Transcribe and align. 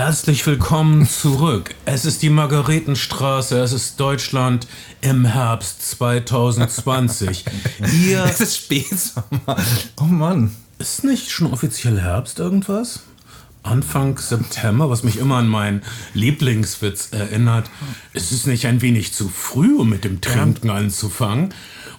Herzlich 0.00 0.46
willkommen 0.46 1.06
zurück. 1.06 1.74
Es 1.84 2.06
ist 2.06 2.22
die 2.22 2.30
Margaretenstraße, 2.30 3.60
es 3.60 3.74
ist 3.74 4.00
Deutschland 4.00 4.66
im 5.02 5.26
Herbst 5.26 5.90
2020. 5.90 7.44
Ihr 8.06 8.24
Es 8.24 8.40
ist 8.40 8.56
Spätsommer. 8.56 9.58
Oh 10.00 10.04
Mann. 10.04 10.56
ist 10.78 11.04
nicht 11.04 11.30
schon 11.30 11.52
offiziell 11.52 12.00
Herbst 12.00 12.38
irgendwas? 12.38 13.00
Anfang 13.62 14.16
September, 14.16 14.88
was 14.88 15.02
mich 15.02 15.18
immer 15.18 15.36
an 15.36 15.48
meinen 15.48 15.82
Lieblingswitz 16.14 17.10
erinnert. 17.10 17.68
Ist 18.14 18.32
es 18.32 18.46
nicht 18.46 18.64
ein 18.64 18.80
wenig 18.80 19.12
zu 19.12 19.28
früh, 19.28 19.76
um 19.76 19.90
mit 19.90 20.04
dem 20.04 20.22
Trinken 20.22 20.70
anzufangen? 20.70 21.52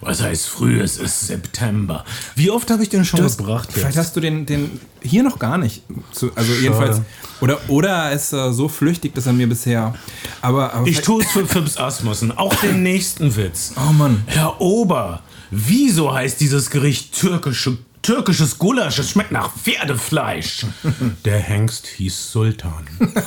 Was 0.04 0.20
heißt 0.20 0.46
früh? 0.48 0.80
Es 0.80 0.96
ist 0.96 1.28
September. 1.28 2.04
Wie 2.34 2.50
oft 2.50 2.68
habe 2.72 2.82
ich 2.82 2.88
den 2.88 3.04
schon 3.04 3.20
Du 3.20 3.24
hast, 3.24 3.38
gebracht 3.38 3.68
jetzt? 3.70 3.78
vielleicht 3.78 3.96
hast 3.98 4.16
du 4.16 4.20
den, 4.20 4.46
den 4.46 4.80
hier 5.00 5.22
noch 5.22 5.38
gar 5.38 5.58
nicht. 5.58 5.82
Zu, 6.10 6.32
also 6.34 6.52
jedenfalls. 6.54 7.00
Oder, 7.40 7.60
oder 7.68 7.88
er 7.88 8.12
ist 8.12 8.32
äh, 8.32 8.52
so 8.52 8.68
flüchtig, 8.68 9.14
dass 9.14 9.26
er 9.26 9.32
mir 9.32 9.48
bisher. 9.48 9.94
Aber, 10.40 10.74
aber 10.74 10.86
Ich 10.88 11.00
tue 11.02 11.22
es 11.22 11.30
für 11.30 11.46
Fips 11.46 11.76
Asmussen. 11.76 12.36
Auch 12.36 12.52
den 12.56 12.82
nächsten 12.82 13.36
Witz. 13.36 13.74
Oh 13.76 13.92
Mann. 13.92 14.22
Herr 14.26 14.60
Ober, 14.60 15.22
wieso 15.52 16.12
heißt 16.12 16.40
dieses 16.40 16.70
Gericht 16.70 17.16
türkische, 17.18 17.78
türkisches 18.02 18.58
Gulasch? 18.58 18.98
Es 18.98 19.10
schmeckt 19.10 19.30
nach 19.30 19.52
Pferdefleisch. 19.56 20.66
Der 21.24 21.38
Hengst 21.38 21.86
hieß 21.86 22.32
Sultan. 22.32 22.86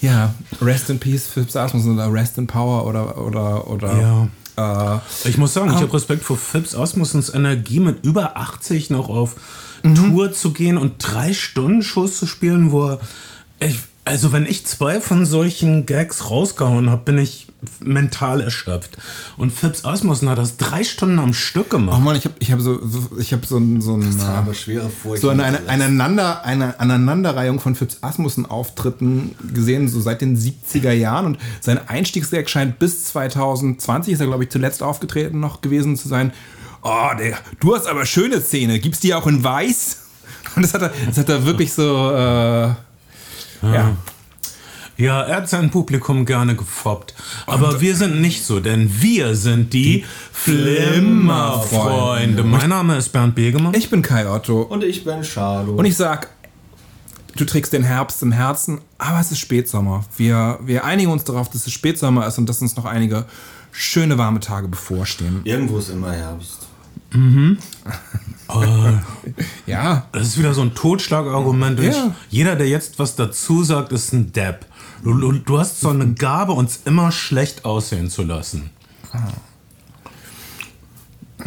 Ja, 0.00 0.34
Rest 0.64 0.90
in 0.90 0.98
Peace, 0.98 1.26
Philipp 1.26 1.54
Asmussen 1.54 1.94
oder 1.94 2.12
Rest 2.12 2.38
in 2.38 2.46
Power 2.46 2.86
oder. 2.86 3.18
oder, 3.18 3.68
oder 3.68 4.28
Ja. 4.56 4.96
äh, 5.24 5.28
Ich 5.28 5.38
muss 5.38 5.54
sagen, 5.54 5.70
ich 5.70 5.80
habe 5.80 5.92
Respekt 5.92 6.22
vor 6.24 6.36
Fips 6.36 6.74
Asmussens 6.74 7.28
Energie, 7.32 7.80
mit 7.80 8.04
über 8.04 8.36
80 8.36 8.90
noch 8.90 9.08
auf 9.08 9.36
Mhm. 9.84 9.94
Tour 9.96 10.32
zu 10.32 10.52
gehen 10.52 10.78
und 10.78 10.94
drei 10.98 11.32
Stunden 11.32 11.82
Shows 11.82 12.16
zu 12.18 12.26
spielen, 12.26 12.70
wo 12.70 12.90
er. 12.90 13.00
Ich, 13.58 13.78
also, 14.04 14.32
wenn 14.32 14.46
ich 14.46 14.66
zwei 14.66 15.00
von 15.00 15.26
solchen 15.26 15.86
Gags 15.86 16.28
rausgehauen 16.28 16.90
habe, 16.90 17.02
bin 17.04 17.18
ich 17.18 17.46
mental 17.78 18.40
erschöpft. 18.40 18.98
Und 19.36 19.52
Fips 19.52 19.84
Asmussen 19.84 20.28
hat 20.28 20.38
das 20.38 20.56
drei 20.56 20.82
Stunden 20.82 21.20
am 21.20 21.32
Stück 21.32 21.66
oh 21.68 21.76
gemacht. 21.76 22.02
Mann, 22.02 22.16
ich 22.16 22.24
habe 22.24 22.34
ich 22.40 22.50
hab 22.50 22.60
so, 22.60 22.84
so, 22.84 23.10
ich 23.18 23.32
hab 23.32 23.46
so 23.46 23.58
ein. 23.58 23.80
So 23.80 23.94
ein 23.94 24.02
äh, 24.02 24.22
aber 24.22 24.54
schwere 24.54 24.90
Furcht. 24.90 25.22
so 25.22 25.28
eine, 25.28 25.44
eine, 25.44 25.68
aneinander, 25.68 26.44
eine 26.44 26.80
Aneinanderreihung 26.80 27.60
von 27.60 27.76
Phipps 27.76 27.98
Asmussen 28.00 28.44
Auftritten 28.44 29.36
gesehen, 29.54 29.88
so 29.88 30.00
seit 30.00 30.20
den 30.20 30.36
70er 30.36 30.92
Jahren. 30.92 31.26
Und 31.26 31.38
sein 31.60 31.78
Einstiegswerk 31.88 32.50
scheint 32.50 32.80
bis 32.80 33.04
2020, 33.04 34.14
ist 34.14 34.20
er, 34.20 34.26
glaube 34.26 34.42
ich, 34.42 34.50
zuletzt 34.50 34.82
aufgetreten 34.82 35.38
noch 35.38 35.60
gewesen 35.60 35.96
zu 35.96 36.08
sein. 36.08 36.32
Oh, 36.82 37.10
Digga, 37.16 37.38
du 37.60 37.76
hast 37.76 37.86
aber 37.86 38.04
schöne 38.04 38.44
Zähne. 38.44 38.80
Gibt's 38.80 38.98
die 38.98 39.14
auch 39.14 39.28
in 39.28 39.44
weiß? 39.44 39.98
Und 40.56 40.62
das 40.62 40.74
hat 40.74 40.82
er, 40.82 40.92
das 41.06 41.18
hat 41.18 41.28
er 41.28 41.46
wirklich 41.46 41.72
so, 41.72 42.10
äh, 42.10 42.72
ja. 43.62 43.96
Ja, 44.98 45.22
er 45.22 45.36
hat 45.36 45.48
sein 45.48 45.70
Publikum 45.70 46.26
gerne 46.26 46.54
gefoppt. 46.54 47.14
Aber 47.46 47.80
wir 47.80 47.96
sind 47.96 48.20
nicht 48.20 48.44
so, 48.44 48.60
denn 48.60 49.00
wir 49.00 49.34
sind 49.34 49.72
die 49.72 50.04
Flimmerfreunde. 50.32 52.44
Mein 52.44 52.68
Name 52.68 52.98
ist 52.98 53.08
Bernd 53.08 53.34
Begemann. 53.34 53.72
Ich 53.74 53.88
bin 53.90 54.02
Kai 54.02 54.28
Otto. 54.28 54.62
Und 54.62 54.84
ich 54.84 55.02
bin 55.02 55.22
Charlo. 55.22 55.72
Und 55.72 55.86
ich 55.86 55.96
sag, 55.96 56.28
du 57.36 57.44
trägst 57.44 57.72
den 57.72 57.82
Herbst 57.82 58.22
im 58.22 58.32
Herzen, 58.32 58.80
aber 58.98 59.18
es 59.18 59.32
ist 59.32 59.38
Spätsommer. 59.38 60.04
Wir, 60.16 60.58
wir 60.62 60.84
einigen 60.84 61.10
uns 61.10 61.24
darauf, 61.24 61.48
dass 61.48 61.66
es 61.66 61.72
Spätsommer 61.72 62.26
ist 62.26 62.38
und 62.38 62.48
dass 62.48 62.60
uns 62.60 62.76
noch 62.76 62.84
einige 62.84 63.24
schöne 63.72 64.18
warme 64.18 64.40
Tage 64.40 64.68
bevorstehen. 64.68 65.40
Irgendwo 65.44 65.78
ist 65.78 65.88
immer 65.88 66.12
Herbst. 66.12 66.68
Ja, 69.66 70.06
Das 70.12 70.28
ist 70.28 70.38
wieder 70.38 70.54
so 70.54 70.62
ein 70.62 70.74
Totschlagargument. 70.74 71.80
Ja. 71.80 72.14
jeder, 72.28 72.56
der 72.56 72.68
jetzt 72.68 72.98
was 72.98 73.16
dazu 73.16 73.64
sagt, 73.64 73.92
ist 73.92 74.12
ein 74.12 74.32
Depp. 74.32 74.66
Du, 75.02 75.32
du, 75.32 75.58
hast 75.58 75.80
so 75.80 75.88
eine 75.88 76.12
Gabe, 76.14 76.52
uns 76.52 76.80
immer 76.84 77.10
schlecht 77.10 77.64
aussehen 77.64 78.08
zu 78.08 78.22
lassen. 78.22 78.70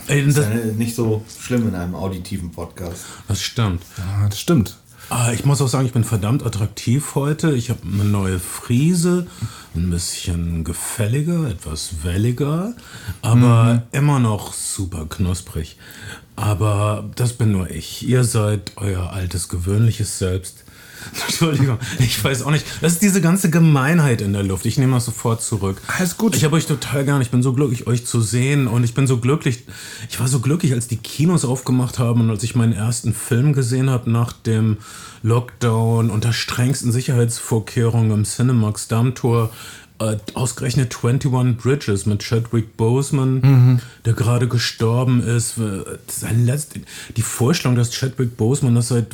Ey, 0.07 0.25
das, 0.25 0.37
Ist 0.37 0.43
ja 0.43 0.49
nicht 0.73 0.95
so 0.95 1.23
schlimm 1.39 1.69
in 1.69 1.75
einem 1.75 1.95
auditiven 1.95 2.51
Podcast. 2.51 3.05
das 3.27 3.41
stimmt. 3.41 3.81
ja 3.97 4.27
das 4.27 4.39
stimmt. 4.39 4.77
Ah, 5.09 5.31
Ich 5.31 5.45
muss 5.45 5.61
auch 5.61 5.67
sagen, 5.67 5.85
ich 5.85 5.93
bin 5.93 6.03
verdammt 6.03 6.43
attraktiv 6.45 7.15
heute. 7.15 7.51
Ich 7.53 7.69
habe 7.69 7.79
eine 7.83 8.03
neue 8.05 8.39
Frise, 8.39 9.27
ein 9.75 9.89
bisschen 9.89 10.63
gefälliger, 10.63 11.47
etwas 11.47 12.03
welliger, 12.03 12.73
aber 13.21 13.83
immer 13.91 14.19
noch 14.19 14.53
super 14.53 15.05
knusprig. 15.07 15.77
Aber 16.35 17.09
das 17.15 17.33
bin 17.33 17.51
nur 17.51 17.69
ich. 17.69 18.05
Ihr 18.07 18.23
seid 18.23 18.73
euer 18.77 19.11
altes, 19.11 19.47
gewöhnliches 19.47 20.17
Selbst. 20.17 20.64
Entschuldigung, 21.27 21.77
ich 21.99 22.23
weiß 22.23 22.43
auch 22.43 22.51
nicht. 22.51 22.65
Das 22.81 22.93
ist 22.93 23.01
diese 23.01 23.21
ganze 23.21 23.49
Gemeinheit 23.49 24.21
in 24.21 24.33
der 24.33 24.43
Luft. 24.43 24.65
Ich 24.65 24.77
nehme 24.77 24.93
das 24.93 25.05
sofort 25.05 25.41
zurück. 25.41 25.81
Alles 25.87 26.17
gut. 26.17 26.35
Ich 26.35 26.43
habe 26.43 26.55
euch 26.55 26.65
total 26.65 27.05
gern. 27.05 27.21
Ich 27.21 27.31
bin 27.31 27.43
so 27.43 27.53
glücklich, 27.53 27.87
euch 27.87 28.05
zu 28.05 28.21
sehen. 28.21 28.67
Und 28.67 28.83
ich 28.83 28.93
bin 28.93 29.07
so 29.07 29.17
glücklich. 29.17 29.63
Ich 30.09 30.19
war 30.19 30.27
so 30.27 30.39
glücklich, 30.39 30.73
als 30.73 30.87
die 30.87 30.97
Kinos 30.97 31.45
aufgemacht 31.45 31.99
haben 31.99 32.21
und 32.21 32.29
als 32.29 32.43
ich 32.43 32.55
meinen 32.55 32.73
ersten 32.73 33.13
Film 33.13 33.53
gesehen 33.53 33.89
habe 33.89 34.09
nach 34.09 34.33
dem 34.33 34.77
Lockdown 35.23 36.09
unter 36.09 36.33
strengsten 36.33 36.91
Sicherheitsvorkehrungen 36.91 38.11
im 38.11 38.23
Cinemax 38.23 38.87
Dammtor. 38.87 39.51
Äh, 39.97 40.17
ausgerechnet 40.33 40.93
21 40.93 41.55
Bridges 41.55 42.05
mit 42.05 42.21
Chadwick 42.21 42.75
Boseman, 42.75 43.79
der 44.03 44.11
gerade 44.13 44.49
gestorben 44.49 45.21
ist. 45.21 45.57
Äh, 45.57 45.83
Sein 46.07 46.45
letzt, 46.45 46.73
die 47.15 47.21
Vorstellung, 47.21 47.77
dass 47.77 47.91
Chadwick 47.91 48.35
Boseman 48.35 48.75
das 48.75 48.89
seit 48.89 49.07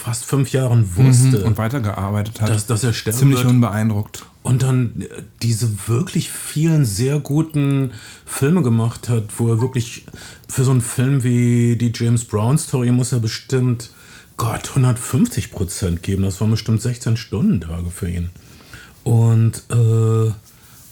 fast 0.00 0.24
fünf 0.24 0.50
Jahren 0.52 0.96
wusste, 0.96 1.44
Und 1.44 1.58
weitergearbeitet 1.58 2.40
hat. 2.40 2.48
dass, 2.48 2.66
dass 2.66 2.82
er 2.82 2.92
sterben 2.92 3.18
Ziemlich 3.18 3.38
wird. 3.40 3.48
unbeeindruckt. 3.48 4.24
Und 4.42 4.62
dann 4.62 5.02
äh, 5.02 5.22
diese 5.42 5.68
wirklich 5.86 6.30
vielen 6.30 6.84
sehr 6.84 7.20
guten 7.20 7.92
Filme 8.24 8.62
gemacht 8.62 9.08
hat, 9.08 9.24
wo 9.38 9.48
er 9.48 9.60
wirklich 9.60 10.06
für 10.48 10.64
so 10.64 10.70
einen 10.70 10.80
Film 10.80 11.22
wie 11.22 11.76
die 11.76 11.92
James 11.94 12.24
Brown 12.24 12.56
Story 12.58 12.90
muss 12.90 13.12
er 13.12 13.20
bestimmt, 13.20 13.90
Gott, 14.36 14.70
150 14.70 15.50
Prozent 15.52 16.02
geben. 16.02 16.22
Das 16.22 16.40
waren 16.40 16.50
bestimmt 16.50 16.80
16 16.80 17.16
Stundentage 17.18 17.90
für 17.90 18.08
ihn. 18.08 18.30
Und 19.04 19.62
äh, 19.70 20.32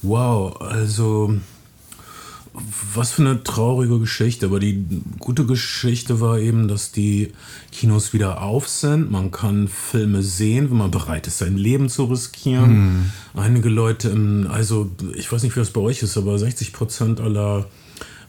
wow, 0.02 0.60
also 0.60 1.34
was 2.94 3.12
für 3.12 3.22
eine 3.22 3.42
traurige 3.42 3.98
Geschichte. 3.98 4.46
Aber 4.46 4.60
die 4.60 4.84
gute 5.18 5.44
Geschichte 5.46 6.20
war 6.20 6.38
eben, 6.38 6.68
dass 6.68 6.92
die 6.92 7.32
Kinos 7.72 8.12
wieder 8.12 8.42
auf 8.42 8.68
sind. 8.68 9.10
Man 9.10 9.30
kann 9.30 9.68
Filme 9.68 10.22
sehen, 10.22 10.70
wenn 10.70 10.78
man 10.78 10.90
bereit 10.90 11.26
ist, 11.26 11.38
sein 11.38 11.56
Leben 11.56 11.88
zu 11.88 12.04
riskieren. 12.04 13.12
Einige 13.34 13.68
Leute, 13.68 14.16
also 14.50 14.90
ich 15.14 15.30
weiß 15.30 15.42
nicht, 15.42 15.56
wie 15.56 15.60
das 15.60 15.70
bei 15.70 15.80
euch 15.80 16.02
ist, 16.02 16.16
aber 16.16 16.38
60 16.38 16.72
Prozent 16.72 17.20
aller 17.20 17.66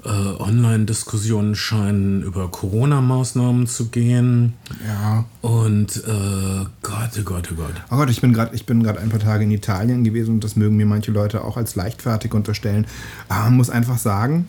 äh, 0.05 0.09
Online-Diskussionen 0.09 1.55
scheinen 1.55 2.23
über 2.23 2.49
Corona-Maßnahmen 2.49 3.67
zu 3.67 3.89
gehen. 3.89 4.53
Ja. 4.87 5.25
Und 5.41 5.97
äh, 5.97 6.65
Gott, 6.81 7.11
oh 7.19 7.23
Gott, 7.23 7.49
oh 7.51 7.55
Gott. 7.55 7.73
Oh 7.91 7.95
Gott, 7.97 8.09
ich 8.09 8.21
bin 8.21 8.33
gerade 8.33 8.55
ich 8.55 8.65
bin 8.65 8.81
gerade 8.81 8.99
ein 8.99 9.09
paar 9.09 9.19
Tage 9.19 9.43
in 9.43 9.51
Italien 9.51 10.03
gewesen 10.03 10.35
und 10.35 10.43
das 10.43 10.55
mögen 10.55 10.77
mir 10.77 10.85
manche 10.85 11.11
Leute 11.11 11.43
auch 11.43 11.57
als 11.57 11.75
leichtfertig 11.75 12.33
unterstellen. 12.33 12.87
Aber 13.27 13.45
man 13.45 13.57
muss 13.57 13.69
einfach 13.69 13.97
sagen, 13.97 14.47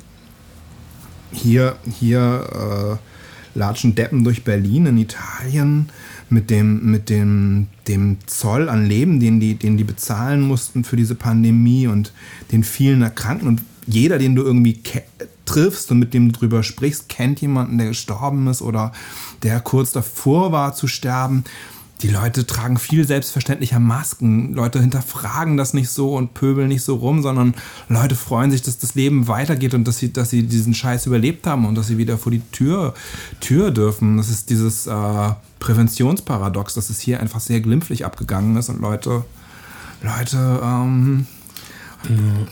hier, 1.32 1.76
hier 1.98 2.98
äh, 3.54 3.58
latschen 3.58 3.94
Deppen 3.94 4.24
durch 4.24 4.44
Berlin 4.44 4.86
in 4.86 4.98
Italien 4.98 5.88
mit 6.28 6.50
dem, 6.50 6.90
mit 6.90 7.08
dem, 7.08 7.66
dem 7.88 8.18
Zoll 8.26 8.68
an 8.68 8.86
Leben, 8.86 9.20
den 9.20 9.40
die, 9.40 9.54
den 9.54 9.76
die 9.76 9.84
bezahlen 9.84 10.42
mussten 10.42 10.84
für 10.84 10.96
diese 10.96 11.16
Pandemie 11.16 11.88
und 11.88 12.12
den 12.52 12.62
vielen 12.62 13.02
Erkrankten. 13.02 13.48
Und 13.48 13.62
jeder, 13.86 14.18
den 14.18 14.36
du 14.36 14.42
irgendwie 14.42 14.80
triffst 15.50 15.90
und 15.90 15.98
mit 15.98 16.14
dem 16.14 16.32
du 16.32 16.38
drüber 16.38 16.62
sprichst, 16.62 17.08
kennt 17.08 17.40
jemanden, 17.40 17.78
der 17.78 17.88
gestorben 17.88 18.46
ist 18.46 18.62
oder 18.62 18.92
der 19.42 19.60
kurz 19.60 19.90
davor 19.90 20.52
war 20.52 20.74
zu 20.74 20.86
sterben. 20.86 21.44
Die 22.02 22.08
Leute 22.08 22.46
tragen 22.46 22.78
viel 22.78 23.06
selbstverständlicher 23.06 23.80
Masken. 23.80 24.54
Leute 24.54 24.80
hinterfragen 24.80 25.56
das 25.56 25.74
nicht 25.74 25.90
so 25.90 26.14
und 26.14 26.32
pöbeln 26.34 26.68
nicht 26.68 26.82
so 26.82 26.94
rum, 26.94 27.20
sondern 27.20 27.54
Leute 27.88 28.14
freuen 28.14 28.50
sich, 28.50 28.62
dass 28.62 28.78
das 28.78 28.94
Leben 28.94 29.28
weitergeht 29.28 29.74
und 29.74 29.86
dass 29.86 29.98
sie, 29.98 30.12
dass 30.12 30.30
sie 30.30 30.44
diesen 30.44 30.72
Scheiß 30.72 31.06
überlebt 31.06 31.46
haben 31.46 31.66
und 31.66 31.74
dass 31.74 31.88
sie 31.88 31.98
wieder 31.98 32.16
vor 32.16 32.32
die 32.32 32.42
Tür, 32.52 32.94
Tür 33.40 33.70
dürfen. 33.70 34.16
Das 34.16 34.30
ist 34.30 34.48
dieses 34.50 34.86
äh, 34.86 35.30
Präventionsparadox, 35.58 36.74
dass 36.74 36.90
es 36.90 37.00
hier 37.00 37.20
einfach 37.20 37.40
sehr 37.40 37.60
glimpflich 37.60 38.06
abgegangen 38.06 38.56
ist 38.56 38.70
und 38.70 38.80
Leute, 38.80 39.24
Leute, 40.02 40.60
ähm, 40.62 41.26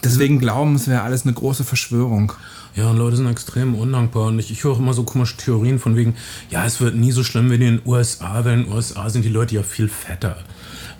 deswegen 0.04 0.40
glauben, 0.40 0.74
es 0.74 0.88
wäre 0.88 1.02
alles 1.02 1.22
eine 1.22 1.32
große 1.32 1.64
Verschwörung. 1.64 2.32
Ja, 2.78 2.92
Leute 2.92 3.16
sind 3.16 3.26
extrem 3.26 3.74
undankbar. 3.74 4.28
Und 4.28 4.38
ich, 4.38 4.52
ich 4.52 4.62
höre 4.62 4.78
immer 4.78 4.94
so 4.94 5.02
komische 5.02 5.36
Theorien 5.36 5.80
von 5.80 5.96
wegen, 5.96 6.14
ja, 6.48 6.64
es 6.64 6.80
wird 6.80 6.94
nie 6.94 7.10
so 7.10 7.24
schlimm 7.24 7.50
wie 7.50 7.56
in 7.56 7.60
den 7.60 7.80
USA, 7.84 8.44
weil 8.44 8.60
in 8.60 8.64
den 8.66 8.72
USA 8.72 9.10
sind 9.10 9.24
die 9.24 9.30
Leute 9.30 9.56
ja 9.56 9.64
viel 9.64 9.88
fetter. 9.88 10.36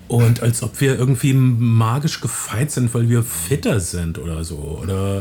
Und 0.08 0.42
als 0.42 0.64
ob 0.64 0.80
wir 0.80 0.98
irgendwie 0.98 1.34
magisch 1.34 2.20
gefeit 2.20 2.72
sind, 2.72 2.92
weil 2.94 3.08
wir 3.08 3.22
fitter 3.22 3.78
sind 3.78 4.18
oder 4.18 4.42
so. 4.42 4.80
Oder 4.82 5.18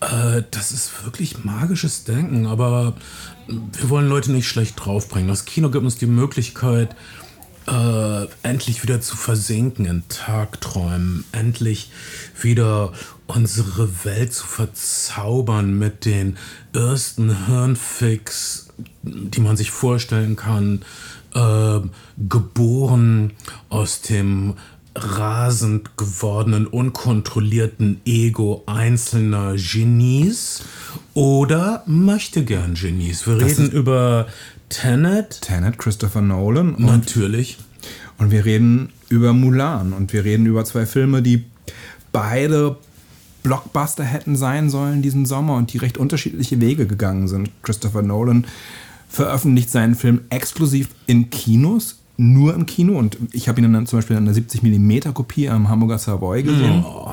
äh, 0.00 0.44
das 0.52 0.70
ist 0.70 1.04
wirklich 1.04 1.42
magisches 1.42 2.04
Denken. 2.04 2.46
Aber 2.46 2.94
wir 3.48 3.90
wollen 3.90 4.08
Leute 4.08 4.30
nicht 4.30 4.46
schlecht 4.46 4.74
draufbringen. 4.78 5.26
Das 5.26 5.46
Kino 5.46 5.68
gibt 5.68 5.82
uns 5.82 5.96
die 5.96 6.06
Möglichkeit, 6.06 6.94
äh, 7.66 8.26
endlich 8.44 8.84
wieder 8.84 9.00
zu 9.00 9.16
versinken 9.16 9.86
in 9.86 10.04
Tagträumen, 10.08 11.24
endlich 11.32 11.90
wieder 12.40 12.92
unsere 13.34 14.04
Welt 14.04 14.32
zu 14.32 14.46
verzaubern 14.46 15.78
mit 15.78 16.04
den 16.04 16.36
ersten 16.74 17.46
Hirnfix, 17.46 18.68
die 19.02 19.40
man 19.40 19.56
sich 19.56 19.70
vorstellen 19.70 20.36
kann, 20.36 20.82
äh, 21.34 21.80
geboren 22.18 23.32
aus 23.68 24.02
dem 24.02 24.54
rasend 24.94 25.96
gewordenen, 25.96 26.66
unkontrollierten 26.66 28.02
Ego 28.04 28.62
einzelner 28.66 29.54
Genies 29.56 30.62
oder 31.14 31.82
möchte 31.86 32.44
gern 32.44 32.74
Genies. 32.74 33.26
Wir 33.26 33.40
reden 33.40 33.70
über 33.70 34.26
Tenet. 34.68 35.40
Tenet, 35.40 35.78
Christopher 35.78 36.20
Nolan. 36.20 36.74
Und, 36.74 36.84
Natürlich. 36.84 37.58
und 38.18 38.30
wir 38.30 38.44
reden 38.44 38.90
über 39.08 39.32
Mulan. 39.32 39.92
Und 39.94 40.12
wir 40.12 40.24
reden 40.24 40.44
über 40.46 40.64
zwei 40.64 40.84
Filme, 40.84 41.22
die 41.22 41.44
beide 42.12 42.76
Blockbuster 43.42 44.04
hätten 44.04 44.36
sein 44.36 44.70
sollen 44.70 45.02
diesen 45.02 45.26
Sommer 45.26 45.56
und 45.56 45.72
die 45.72 45.78
recht 45.78 45.98
unterschiedliche 45.98 46.60
Wege 46.60 46.86
gegangen 46.86 47.28
sind. 47.28 47.50
Christopher 47.62 48.02
Nolan 48.02 48.46
veröffentlicht 49.08 49.70
seinen 49.70 49.94
Film 49.94 50.22
exklusiv 50.30 50.88
in 51.06 51.30
Kinos, 51.30 51.98
nur 52.16 52.54
im 52.54 52.66
Kino. 52.66 52.98
Und 52.98 53.18
ich 53.32 53.48
habe 53.48 53.60
ihn 53.60 53.72
dann 53.72 53.86
zum 53.86 53.98
Beispiel 53.98 54.16
in 54.16 54.28
einer 54.28 54.36
70mm 54.36 55.12
Kopie 55.12 55.48
am 55.48 55.68
Hamburger 55.68 55.98
Savoy 55.98 56.42
gesehen. 56.42 56.84
Oh. 56.84 57.12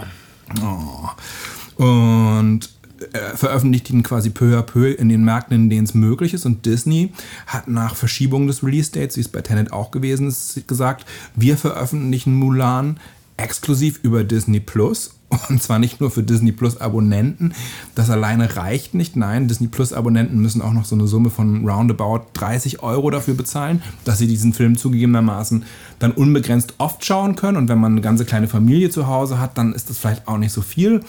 Und 1.83 2.69
äh, 3.13 3.35
veröffentlicht 3.35 3.89
ihn 3.89 4.03
quasi 4.03 4.29
peu 4.29 4.57
à 4.57 4.61
peu 4.61 4.91
in 4.91 5.09
den 5.09 5.23
Märkten, 5.23 5.55
in 5.55 5.69
denen 5.69 5.85
es 5.85 5.93
möglich 5.93 6.33
ist. 6.33 6.45
Und 6.45 6.65
Disney 6.65 7.11
hat 7.47 7.67
nach 7.67 7.95
Verschiebung 7.95 8.47
des 8.47 8.63
Release-Dates, 8.63 9.17
wie 9.17 9.21
es 9.21 9.29
bei 9.29 9.41
Tenet 9.41 9.71
auch 9.71 9.91
gewesen 9.91 10.27
ist, 10.27 10.67
gesagt, 10.67 11.05
wir 11.35 11.57
veröffentlichen 11.57 12.33
Mulan 12.33 12.99
exklusiv 13.39 14.00
über 14.03 14.24
Disney 14.24 14.59
Plus. 14.59 15.15
Und 15.50 15.62
zwar 15.62 15.77
nicht 15.77 16.01
nur 16.01 16.09
für 16.09 16.24
Disney 16.24 16.51
Plus 16.51 16.81
Abonnenten. 16.81 17.53
Das 17.94 18.09
alleine 18.09 18.56
reicht 18.56 18.95
nicht. 18.95 19.15
Nein, 19.15 19.47
Disney 19.47 19.68
Plus 19.68 19.94
Abonnenten 19.94 20.39
müssen 20.39 20.62
auch 20.62 20.74
noch 20.74 20.86
so 20.86 20.95
eine 20.95 21.06
Summe 21.07 21.30
von 21.30 21.69
roundabout 21.69 22.21
30 22.33 22.81
Euro 22.81 23.12
dafür 23.12 23.36
bezahlen, 23.36 23.83
dass 24.06 24.18
sie 24.18 24.27
diesen 24.27 24.53
Film 24.53 24.75
zugegebenermaßen 24.75 25.65
dann 26.00 26.13
unbegrenzt 26.13 26.74
oft 26.80 27.06
schauen 27.06 27.36
können. 27.36 27.57
Und 27.57 27.69
wenn 27.69 27.77
man 27.77 27.91
eine 27.91 28.01
ganze 28.01 28.25
kleine 28.25 28.47
Familie 28.47 28.89
zu 28.89 29.06
Hause 29.06 29.39
hat, 29.39 29.57
dann 29.59 29.74
ist 29.74 29.91
das 29.91 30.00
vielleicht 30.00 30.27
auch 30.27 30.38
nicht 30.39 30.51
so 30.51 30.63
viel. 30.63 31.01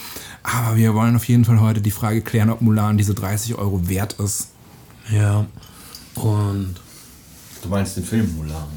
Aber 0.43 0.77
wir 0.77 0.95
wollen 0.95 1.17
auf 1.17 1.25
jeden 1.25 1.47
Fall 1.47 1.61
heute 1.61 1.81
die 1.81 1.91
Frage 1.91 2.21
klären, 2.21 2.51
ob 2.51 2.61
Mulan 2.61 2.99
diese 2.99 3.15
30 3.15 3.55
Euro 3.55 3.89
wert 3.89 4.17
ist. 4.19 4.49
Ja. 5.11 5.47
Und 6.15 6.77
Du 7.63 7.69
meinst 7.69 7.97
den 7.97 8.05
Film 8.05 8.35
Mulan, 8.37 8.69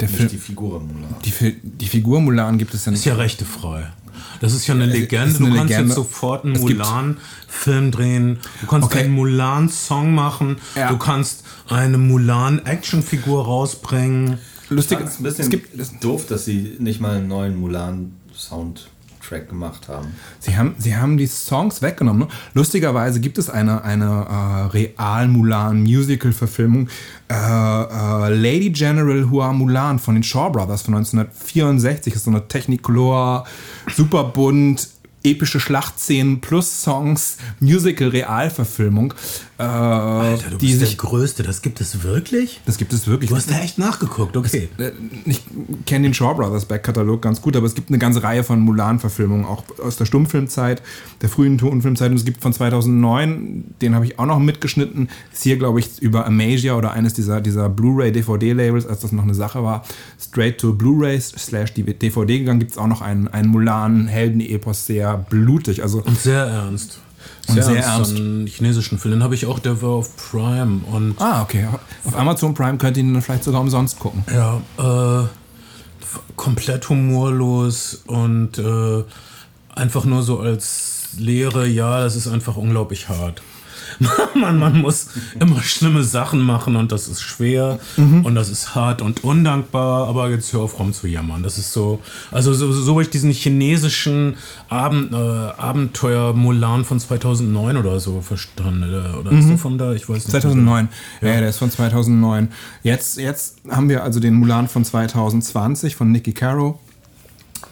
Der 0.00 0.08
nicht 0.08 0.16
Film, 0.16 0.28
die 0.30 0.36
Figur 0.38 0.80
Mulan. 0.80 1.14
die, 1.24 1.30
Fi- 1.30 1.56
die 1.62 1.86
Figur 1.86 2.20
Mulan 2.20 2.58
gibt 2.58 2.74
es 2.74 2.84
ja 2.84 2.90
nicht. 2.92 3.00
ist 3.00 3.04
ja 3.06 3.14
rechtefrei. 3.14 3.86
Das 4.40 4.52
ist 4.54 4.66
ja 4.66 4.74
eine 4.74 4.86
es 4.86 4.92
Legende. 4.92 5.36
eine 5.36 5.48
du 5.48 5.54
kannst 5.54 5.62
Legende. 5.70 5.88
jetzt 5.88 5.94
sofort 5.94 6.44
einen 6.44 6.58
Mulan-Film 6.60 7.90
drehen. 7.90 8.38
Du 8.60 8.66
kannst 8.66 8.86
Okay. 8.86 9.00
einen 9.00 9.12
Mulan-Song 9.14 10.14
machen. 10.14 10.56
Ja. 10.76 10.88
Du 10.90 10.98
kannst 10.98 11.44
eine 11.68 11.98
Mulan-Action-Figur 11.98 13.44
rausbringen. 13.44 14.38
Lustig, 14.68 14.98
Ich 15.00 15.18
ein 15.18 15.22
bisschen 15.22 15.44
es 15.44 15.50
gibt, 15.50 15.78
es, 15.80 15.98
doof, 16.00 16.26
dass 16.26 16.44
sie 16.44 16.76
nicht 16.78 17.00
mal 17.00 17.16
einen 17.16 17.28
neuen 17.28 17.58
Mulan-Soundtrack 19.30 19.48
gemacht 19.48 19.88
haben. 19.88 20.14
Sie 20.38 20.56
haben, 20.56 20.74
sie 20.78 20.96
haben 20.96 21.16
die 21.16 21.26
Songs 21.26 21.82
weggenommen. 21.82 22.20
Ne? 22.22 22.28
Lustigerweise 22.54 23.20
gibt 23.20 23.38
es 23.38 23.48
eine, 23.48 23.82
eine 23.84 24.26
äh, 24.28 24.76
real 24.76 25.28
Mulan-Musical-Verfilmung. 25.28 26.88
Äh, 27.28 27.34
äh, 27.34 28.34
Lady 28.34 28.70
General 28.70 29.30
Hua 29.30 29.52
Mulan 29.52 29.98
von 29.98 30.14
den 30.14 30.22
Shaw 30.22 30.50
Brothers 30.50 30.82
von 30.82 30.94
1964 30.94 32.14
ist 32.14 32.24
so 32.24 32.30
eine 32.30 32.48
Technicolor, 32.48 33.46
super 33.94 34.24
bunt, 34.24 34.88
epische 35.22 35.60
Schlachtszenen 35.60 36.40
plus 36.40 36.82
Songs, 36.82 37.36
Musical-Realverfilmung. 37.60 39.14
Äh, 39.58 39.62
Alter, 39.62 40.50
du 40.50 40.56
die 40.56 40.68
bist 40.68 40.80
sich, 40.80 40.96
der 40.96 40.96
Größte. 40.96 41.42
Das 41.42 41.60
gibt 41.60 41.80
es 41.80 42.02
wirklich? 42.02 42.60
das 42.64 42.78
gibt 42.78 42.92
es 42.94 43.06
wirklich. 43.06 43.28
Du 43.28 43.36
hast 43.36 43.50
da 43.50 43.60
echt 43.60 43.76
nachgeguckt, 43.76 44.36
okay. 44.36 44.68
Äh, 44.78 44.92
Ich 45.26 45.42
kenne 45.84 46.04
den 46.04 46.14
Shaw 46.14 46.34
Brothers 46.34 46.64
Backkatalog 46.64 47.20
ganz 47.20 47.42
gut, 47.42 47.56
aber 47.56 47.66
es 47.66 47.74
gibt 47.74 47.90
eine 47.90 47.98
ganze 47.98 48.22
Reihe 48.22 48.42
von 48.42 48.60
Mulan-Verfilmungen, 48.60 49.44
auch 49.44 49.64
aus 49.78 49.96
der 49.96 50.06
Stummfilmzeit, 50.06 50.82
der 51.20 51.28
frühen 51.28 51.58
Tonfilmzeit. 51.58 52.10
Und 52.10 52.16
es 52.16 52.24
gibt 52.24 52.40
von 52.40 52.54
2009, 52.54 53.74
den 53.82 53.94
habe 53.94 54.06
ich 54.06 54.18
auch 54.18 54.26
noch 54.26 54.38
mitgeschnitten, 54.38 55.10
ist 55.32 55.42
hier, 55.42 55.58
glaube 55.58 55.80
ich, 55.80 56.00
über 56.00 56.26
Amasia 56.26 56.74
oder 56.76 56.92
eines 56.92 57.12
dieser, 57.12 57.42
dieser 57.42 57.68
Blu-ray-DVD-Labels, 57.68 58.86
als 58.86 59.00
das 59.00 59.12
noch 59.12 59.24
eine 59.24 59.34
Sache 59.34 59.62
war, 59.62 59.84
straight 60.18 60.58
to 60.58 60.72
Blu-ray 60.72 61.20
slash 61.20 61.74
DVD 61.74 62.38
gegangen, 62.38 62.60
gibt 62.60 62.72
es 62.72 62.78
auch 62.78 62.86
noch 62.86 63.02
einen, 63.02 63.28
einen 63.28 63.50
Mulan-Helden-Epos, 63.50 64.86
sehr 65.10 65.18
blutig. 65.18 65.82
Also 65.82 66.02
Und 66.02 66.18
sehr 66.18 66.44
ernst. 66.44 67.00
Und 67.48 67.62
sehr 67.62 67.84
ernst. 67.84 68.16
Einen 68.16 68.46
chinesischen 68.46 68.98
Film. 68.98 69.14
Den 69.14 69.22
habe 69.22 69.34
ich 69.34 69.46
auch, 69.46 69.58
der 69.58 69.80
war 69.82 69.90
auf 69.90 70.16
Prime. 70.16 70.80
Und 70.90 71.20
Ah, 71.20 71.42
okay. 71.42 71.66
Auf 72.04 72.16
Amazon 72.16 72.54
Prime 72.54 72.78
könnt 72.78 72.96
ihr 72.96 73.02
ihn 73.02 73.12
dann 73.12 73.22
vielleicht 73.22 73.44
sogar 73.44 73.60
umsonst 73.60 73.98
gucken. 73.98 74.24
Ja, 74.32 74.60
äh, 74.78 75.26
komplett 76.36 76.88
humorlos 76.88 78.02
und 78.06 78.58
äh, 78.58 79.04
einfach 79.74 80.04
nur 80.04 80.22
so 80.22 80.40
als 80.40 81.08
Lehre, 81.18 81.66
ja, 81.66 82.00
das 82.00 82.16
ist 82.16 82.28
einfach 82.28 82.56
unglaublich 82.56 83.08
hart. 83.08 83.42
man, 84.34 84.58
man 84.58 84.80
muss 84.80 85.08
immer 85.38 85.62
schlimme 85.62 86.02
Sachen 86.04 86.40
machen 86.40 86.76
und 86.76 86.90
das 86.90 87.08
ist 87.08 87.20
schwer 87.20 87.78
und 87.96 88.34
das 88.34 88.48
ist 88.48 88.74
hart 88.74 89.02
und 89.02 89.24
undankbar, 89.24 90.08
aber 90.08 90.30
jetzt 90.30 90.52
hör 90.52 90.60
auf 90.60 90.78
rum 90.78 90.92
zu 90.92 91.06
jammern. 91.06 91.42
Das 91.42 91.58
ist 91.58 91.72
so, 91.72 92.00
also 92.30 92.54
so, 92.54 92.72
so 92.72 92.92
habe 92.92 93.02
ich 93.02 93.10
diesen 93.10 93.30
chinesischen 93.30 94.36
Abend, 94.68 95.12
äh, 95.12 95.16
Abenteuer 95.16 96.32
Mulan 96.32 96.84
von 96.84 96.98
2009 96.98 97.76
oder 97.76 98.00
so 98.00 98.20
verstanden. 98.20 98.84
Oder, 98.84 99.18
oder 99.20 99.32
ist 99.32 99.48
der 99.48 99.58
von 99.58 99.78
da? 99.78 99.92
Ich 99.92 100.08
weiß 100.08 100.16
nicht. 100.16 100.30
2009. 100.30 100.88
Ja, 101.20 101.28
ja, 101.28 101.40
der 101.40 101.48
ist 101.50 101.58
von 101.58 101.70
2009. 101.70 102.48
Jetzt, 102.82 103.18
jetzt 103.18 103.58
haben 103.68 103.88
wir 103.88 104.02
also 104.02 104.20
den 104.20 104.34
Mulan 104.34 104.68
von 104.68 104.84
2020 104.84 105.96
von 105.96 106.10
Nikki 106.10 106.32
Caro. 106.32 106.80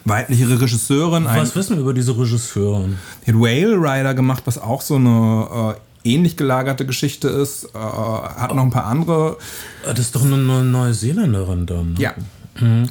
Weibliche 0.05 0.49
Regisseurin. 0.61 1.25
Was 1.25 1.55
wissen 1.55 1.77
wir 1.77 1.83
über 1.83 1.95
diese 1.95 2.17
Regisseurin? 2.17 2.97
die 3.27 3.33
hat 3.33 3.39
Whale 3.39 3.77
Rider 3.77 4.15
gemacht, 4.15 4.43
was 4.47 4.59
auch 4.59 4.81
so 4.81 4.97
eine 4.97 5.75
äh, 5.75 5.88
ähnlich 6.05 6.37
gelagerte 6.37 6.87
Geschichte 6.87 7.29
ist. 7.29 7.65
Äh, 7.75 7.79
hat 7.79 8.55
noch 8.55 8.63
ein 8.63 8.71
paar 8.71 8.87
andere. 8.87 9.37
Ah, 9.85 9.91
Das 9.91 10.01
ist 10.01 10.15
doch 10.15 10.25
eine 10.25 10.37
Neu- 10.37 10.63
Neuseeländerin 10.63 11.67
dann. 11.67 11.93
ne? 11.95 12.01
Ja, 12.01 12.15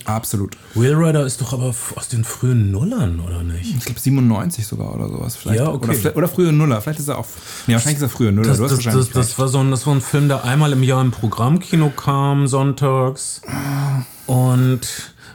absolut. 0.06 0.56
Whale 0.76 0.98
Rider 0.98 1.26
ist 1.26 1.42
doch 1.42 1.52
aber 1.52 1.74
aus 1.96 2.08
den 2.10 2.24
frühen 2.24 2.72
Nullern, 2.72 3.20
oder 3.20 3.44
nicht? 3.44 3.76
Ich 3.78 3.84
glaube 3.86 4.00
97 4.00 4.66
sogar 4.66 4.96
oder 4.96 5.10
sowas. 5.10 5.36
Vielleicht. 5.36 5.60
Ja, 5.60 5.70
okay. 5.70 5.98
oder, 6.00 6.16
oder 6.16 6.28
frühe 6.30 6.54
Nuller. 6.54 6.80
Vielleicht 6.82 7.00
ist 7.00 7.10
er 7.10 7.18
auch. 7.18 7.26
Nee, 7.68 7.74
wahrscheinlich 7.74 7.98
ist 7.98 8.04
er 8.04 8.10
frühe 8.10 8.32
Nuller. 8.32 8.48
Das, 8.48 8.58
du 8.60 8.64
hast 8.64 8.86
das, 8.86 8.94
das, 8.94 9.10
das, 9.10 9.40
war 9.40 9.48
so 9.50 9.60
ein, 9.60 9.70
das 9.72 9.86
war 9.86 9.94
ein 9.94 10.02
Film, 10.02 10.30
der 10.30 10.46
einmal 10.46 10.72
im 10.72 10.84
Jahr 10.84 11.02
im 11.02 11.12
Programmkino 11.12 11.90
kam, 11.90 12.48
sonntags. 12.48 13.42
Und 14.26 14.88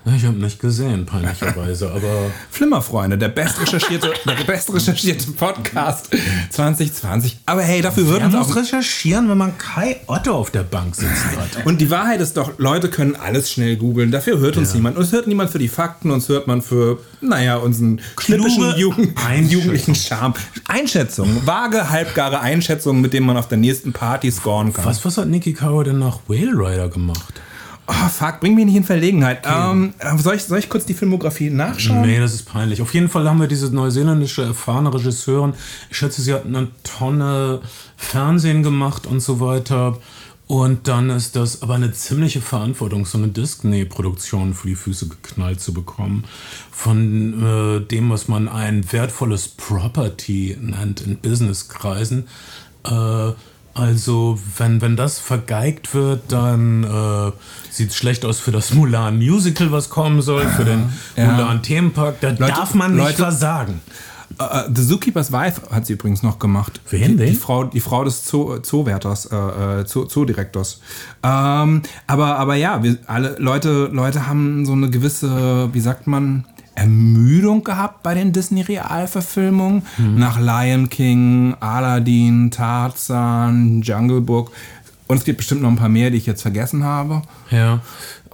ich 0.04 0.24
habe 0.24 0.36
nicht 0.36 0.58
gesehen, 0.58 1.06
peinlicherweise, 1.06 1.90
aber 1.90 2.30
Flimmerfreunde, 2.50 3.16
der 3.16 3.28
bestrecherchierte, 3.28 4.12
der 4.26 4.44
bestrecherchierte 4.44 5.30
Podcast 5.32 6.08
2020. 6.50 7.38
Aber 7.46 7.62
hey, 7.62 7.82
dafür 7.82 8.18
er 8.18 8.26
uns 8.26 8.34
muss 8.34 8.50
auch 8.50 8.56
recherchieren, 8.56 9.28
wenn 9.28 9.38
man 9.38 9.56
Kai 9.58 10.00
Otto 10.08 10.34
auf 10.34 10.50
der 10.50 10.64
Bank 10.64 10.96
sitzen 10.96 11.36
hat. 11.36 11.64
Und 11.64 11.80
die 11.80 11.88
Wahrheit 11.90 12.20
ist 12.20 12.36
doch, 12.36 12.58
Leute 12.58 12.90
können 12.90 13.14
alles 13.14 13.52
schnell 13.52 13.76
googeln. 13.76 14.10
Dafür 14.10 14.40
hört 14.40 14.56
uns 14.56 14.74
niemand. 14.74 14.96
Uns 14.96 15.12
hört 15.12 15.28
niemand 15.28 15.50
für 15.50 15.60
die 15.60 15.68
Fakten, 15.68 16.10
uns 16.10 16.28
hört 16.28 16.48
man 16.48 16.62
für, 16.62 16.98
naja, 17.20 17.56
unseren 17.56 18.00
schnippischen 18.20 18.74
Jugend, 18.76 19.16
jugendlichen 19.48 19.94
Charme. 19.94 20.34
Einschätzungen, 20.66 21.46
vage, 21.46 21.90
halbgare 21.90 22.40
Einschätzungen, 22.40 23.00
mit 23.00 23.12
denen 23.12 23.26
man 23.26 23.36
auf 23.36 23.46
der 23.46 23.58
nächsten 23.58 23.92
Party 23.92 24.32
scoren 24.32 24.72
kann. 24.72 24.84
Was, 24.84 25.04
was 25.04 25.16
hat 25.16 25.28
Nicky 25.28 25.52
Caro 25.52 25.84
denn 25.84 26.00
nach 26.00 26.18
Whale 26.26 26.52
Rider 26.52 26.88
gemacht? 26.88 27.40
Oh, 27.86 28.08
fuck, 28.08 28.40
bring 28.40 28.54
mich 28.54 28.64
nicht 28.64 28.76
in 28.76 28.84
Verlegenheit. 28.84 29.44
Ähm, 29.44 29.92
soll, 30.16 30.36
ich, 30.36 30.44
soll 30.44 30.58
ich 30.58 30.68
kurz 30.68 30.86
die 30.86 30.94
Filmografie 30.94 31.50
nachschauen? 31.50 32.02
Nee, 32.02 32.20
das 32.20 32.32
ist 32.32 32.44
peinlich. 32.44 32.80
Auf 32.80 32.94
jeden 32.94 33.08
Fall 33.08 33.28
haben 33.28 33.40
wir 33.40 33.48
diese 33.48 33.74
neuseeländische 33.74 34.42
erfahrene 34.42 34.94
Regisseurin. 34.94 35.54
Ich 35.90 35.96
schätze, 35.96 36.22
sie 36.22 36.32
hat 36.32 36.46
eine 36.46 36.68
Tonne 36.84 37.60
Fernsehen 37.96 38.62
gemacht 38.62 39.06
und 39.06 39.20
so 39.20 39.40
weiter. 39.40 39.98
Und 40.46 40.86
dann 40.86 41.10
ist 41.10 41.34
das 41.34 41.62
aber 41.62 41.74
eine 41.74 41.92
ziemliche 41.92 42.40
Verantwortung, 42.40 43.06
so 43.06 43.18
eine 43.18 43.28
Disney-Produktion 43.28 44.54
für 44.54 44.68
die 44.68 44.74
Füße 44.74 45.08
geknallt 45.08 45.60
zu 45.60 45.72
bekommen. 45.72 46.24
Von 46.70 47.42
äh, 47.42 47.80
dem, 47.80 48.10
was 48.10 48.28
man 48.28 48.48
ein 48.48 48.92
wertvolles 48.92 49.48
Property 49.48 50.56
nennt 50.60 51.00
in 51.00 51.16
Businesskreisen. 51.16 52.28
Äh, 52.84 53.32
also, 53.74 54.38
wenn, 54.58 54.80
wenn 54.80 54.96
das 54.96 55.18
vergeigt 55.18 55.94
wird, 55.94 56.30
dann 56.30 56.84
äh, 56.84 57.32
sieht 57.70 57.90
es 57.90 57.96
schlecht 57.96 58.24
aus 58.24 58.38
für 58.38 58.52
das 58.52 58.74
Mulan 58.74 59.16
Musical, 59.16 59.72
was 59.72 59.88
kommen 59.90 60.20
soll, 60.22 60.46
für 60.46 60.64
den 60.64 60.92
Ja. 61.16 61.32
Mulan 61.32 61.62
Themenpark. 61.62 62.20
Da 62.20 62.32
darf 62.32 62.74
man 62.74 62.92
nicht 62.94 63.04
Leute- 63.04 63.16
versagen. 63.22 63.80
Äh, 64.38 64.62
The 64.74 64.86
Zookeeper's 64.86 65.30
Wife 65.32 65.60
hat 65.70 65.86
sie 65.86 65.92
übrigens 65.94 66.22
noch 66.22 66.38
gemacht. 66.38 66.80
Wen, 66.90 67.12
die, 67.12 67.18
wen? 67.18 67.26
Die 67.30 67.34
Frau, 67.34 67.64
die 67.64 67.80
Frau 67.80 68.02
des 68.04 68.26
Zoo, 68.26 68.58
Zoowärters, 68.58 69.26
äh, 69.26 69.36
äh, 69.36 69.86
Zoo, 69.86 70.04
Zoodirektors. 70.06 70.80
Ähm, 71.22 71.82
aber, 72.06 72.38
aber 72.38 72.54
ja, 72.54 72.82
wir 72.82 72.96
alle 73.06 73.36
Leute, 73.38 73.90
Leute 73.92 74.26
haben 74.26 74.64
so 74.64 74.72
eine 74.72 74.88
gewisse, 74.90 75.68
wie 75.74 75.80
sagt 75.80 76.06
man, 76.06 76.46
Ermüdung 76.74 77.64
gehabt 77.64 78.02
bei 78.02 78.14
den 78.14 78.32
Disney-Realverfilmungen. 78.32 79.82
Nach 80.16 80.38
Lion 80.38 80.88
King, 80.88 81.54
Aladdin, 81.60 82.50
Tarzan, 82.50 83.82
Jungle 83.82 84.20
Book. 84.20 84.52
Und 85.06 85.18
es 85.18 85.24
gibt 85.24 85.38
bestimmt 85.38 85.62
noch 85.62 85.68
ein 85.68 85.76
paar 85.76 85.88
mehr, 85.88 86.10
die 86.10 86.16
ich 86.16 86.26
jetzt 86.26 86.42
vergessen 86.42 86.84
habe. 86.84 87.22
Ja. 87.50 87.80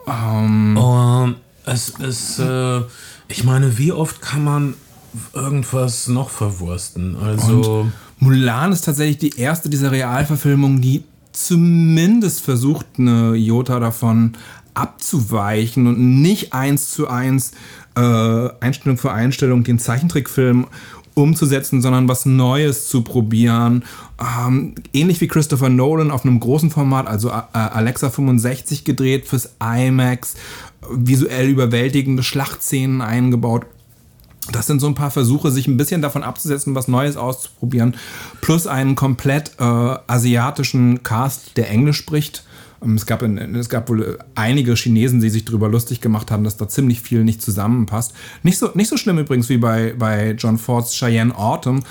Ähm, 0.07 1.35
es 1.65 1.91
ist, 1.91 2.39
äh, 2.39 2.81
ich 3.29 3.45
meine, 3.45 3.79
wie 3.79 3.93
oft 3.93 4.23
kann 4.23 4.45
man 4.45 4.75
irgendwas 5.35 6.09
noch 6.09 6.31
verwursten? 6.31 7.17
Also, 7.17 7.89
Mulan 8.19 8.73
ist 8.73 8.85
tatsächlich 8.85 9.19
die 9.19 9.39
erste 9.39 9.69
dieser 9.69 9.91
Realverfilmungen, 9.91 10.81
die 10.81 11.05
zumindest 11.33 12.41
versucht, 12.41 12.87
eine 12.99 13.35
Jota 13.35 13.79
davon 13.81 14.33
abzuweichen 14.75 15.87
und 15.87 16.21
nicht 16.21 16.53
eins 16.53 16.91
zu 16.91 17.09
eins 17.09 17.53
äh, 17.97 18.49
Einstellung 18.61 18.99
für 18.99 19.13
Einstellung 19.13 19.65
den 19.65 19.79
Zeichentrickfilm 19.79 20.67
umzusetzen, 21.15 21.83
sondern 21.83 22.09
was 22.09 22.27
Neues 22.27 22.89
zu 22.89 23.03
probieren. 23.03 23.85
Ähm, 24.21 24.75
ähnlich 24.93 25.21
wie 25.21 25.29
Christopher 25.29 25.69
Nolan 25.69 26.11
auf 26.11 26.25
einem 26.25 26.41
großen 26.41 26.71
Format, 26.71 27.07
also 27.07 27.31
äh, 27.31 27.33
Alexa 27.53 28.11
65 28.11 28.85
gedreht 28.85 29.27
fürs 29.27 29.51
IMAX, 29.61 30.37
visuell 30.91 31.49
überwältigende 31.49 32.23
Schlachtszenen 32.23 33.01
eingebaut. 33.01 33.67
Das 34.51 34.67
sind 34.67 34.81
so 34.81 34.87
ein 34.87 34.95
paar 34.95 35.11
Versuche, 35.11 35.51
sich 35.51 35.67
ein 35.69 35.77
bisschen 35.77 36.01
davon 36.01 36.23
abzusetzen, 36.23 36.75
was 36.75 36.89
Neues 36.89 37.17
auszuprobieren. 37.17 37.97
Plus 38.41 38.67
einen 38.67 38.95
komplett 38.95 39.53
äh, 39.59 39.65
asiatischen 39.65 41.03
Cast, 41.03 41.57
der 41.57 41.69
Englisch 41.71 41.99
spricht. 41.99 42.45
Ähm, 42.83 42.97
Es 42.97 43.07
gab, 43.07 43.23
es 43.23 43.69
gab 43.69 43.89
wohl 43.89 44.19
einige 44.35 44.75
Chinesen, 44.75 45.21
die 45.21 45.31
sich 45.31 45.45
darüber 45.45 45.69
lustig 45.69 46.01
gemacht 46.01 46.31
haben, 46.31 46.45
dass 46.45 46.57
da 46.57 46.69
ziemlich 46.69 47.01
viel 47.01 47.25
nicht 47.25 47.43
zusammenpasst. 47.43 48.13
Nicht 48.43 48.59
so, 48.59 48.71
nicht 48.75 48.89
so 48.89 48.97
schlimm 48.97 49.19
übrigens 49.19 49.49
wie 49.49 49.59
bei, 49.59 49.95
bei 49.99 50.33
John 50.33 50.59
Fords 50.59 50.95
Cheyenne 50.95 51.37
Autumn. 51.37 51.83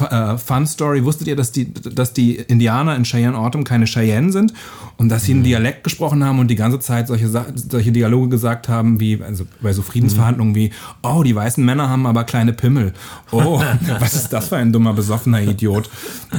Äh, 0.00 0.38
Fun 0.38 0.66
Story, 0.66 1.04
wusstet 1.04 1.28
ihr, 1.28 1.36
dass 1.36 1.52
die, 1.52 1.72
dass 1.72 2.12
die 2.12 2.36
Indianer 2.36 2.96
in 2.96 3.04
Cheyenne 3.04 3.36
Autumn 3.36 3.64
keine 3.64 3.86
Cheyenne 3.86 4.32
sind? 4.32 4.52
Und 4.96 5.10
dass 5.10 5.24
sie 5.24 5.32
einen 5.32 5.44
Dialekt 5.44 5.84
gesprochen 5.84 6.24
haben 6.24 6.40
und 6.40 6.48
die 6.48 6.56
ganze 6.56 6.80
Zeit 6.80 7.06
solche, 7.06 7.28
solche 7.28 7.92
Dialoge 7.92 8.28
gesagt 8.28 8.68
haben, 8.68 8.98
wie, 8.98 9.22
also 9.22 9.46
bei 9.60 9.72
so 9.72 9.82
Friedensverhandlungen 9.82 10.56
wie, 10.56 10.72
oh, 11.02 11.22
die 11.22 11.34
weißen 11.34 11.64
Männer 11.64 11.88
haben 11.88 12.04
aber 12.06 12.24
kleine 12.24 12.52
Pimmel. 12.52 12.92
Oh, 13.30 13.62
was 14.00 14.14
ist 14.14 14.32
das 14.32 14.48
für 14.48 14.56
ein 14.56 14.72
dummer, 14.72 14.94
besoffener 14.94 15.40
Idiot. 15.40 15.88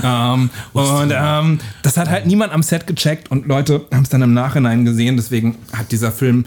Ähm, 0.04 0.50
und 0.74 1.13
ähm, 1.16 1.60
das 1.84 1.96
hat 1.98 2.10
halt 2.10 2.25
niemand 2.25 2.51
am 2.51 2.63
Set 2.63 2.86
gecheckt 2.86 3.32
und 3.32 3.48
Leute 3.48 3.86
haben 3.94 4.04
es 4.04 4.10
dann 4.10 4.22
im 4.22 4.34
Nachhinein 4.34 4.84
gesehen, 4.84 5.16
deswegen 5.16 5.56
hat 5.72 5.92
dieser 5.92 6.12
Film 6.12 6.46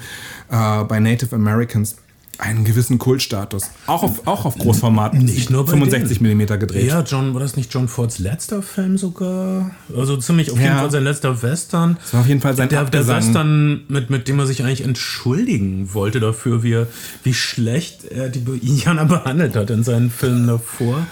äh, 0.51 0.85
bei 0.85 1.01
Native 1.01 1.35
Americans 1.35 1.97
einen 2.43 2.65
gewissen 2.65 2.99
Kultstatus. 2.99 3.71
Auch 3.87 4.03
auf, 4.03 4.27
auch 4.27 4.45
auf 4.45 4.57
Großformat. 4.59 5.15
Nicht 5.15 5.51
nur 5.51 5.65
bei 5.65 5.73
65 5.73 6.19
denen. 6.19 6.37
mm 6.37 6.47
gedreht. 6.59 6.87
ja, 6.89 7.01
John, 7.03 7.33
war 7.35 7.41
das 7.41 7.57
nicht 7.57 7.73
John 7.73 7.89
Fords 7.89 8.19
letzter 8.19 8.63
Film 8.63 8.99
sogar? 8.99 9.71
Also 9.97 10.17
ziemlich 10.17 10.51
auf 10.51 10.59
jeden 10.59 10.73
Ja. 10.73 10.79
Fall 10.81 10.91
sein 10.91 11.05
letzter 11.05 11.43
Western. 11.43 11.97
Das 12.03 12.13
war 12.15 12.21
auf 12.21 12.27
jeden 12.27 12.41
Fall 12.41 12.55
sein 12.57 12.69
der, 12.69 12.85
der. 12.85 13.07
Western, 13.07 13.83
mit, 13.89 14.11
mit 14.11 14.29
dem 14.29 14.39
er 14.39 14.47
sich 14.47 14.63
eigentlich 14.63 14.83
entschuldigen 14.85 15.95
wollte 15.95 16.21
dafür, 16.21 16.63
wie, 16.63 16.73
er, 16.73 16.87
wie 17.23 17.35
schlecht 17.35 18.05
er 18.05 18.29
die 18.29 18.41
Indianer 18.41 19.05
behandelt 19.05 19.55
hat 19.57 19.71
in 19.71 19.85
seinen 19.85 20.11
Filmen 20.11 20.47
davor. 20.47 21.07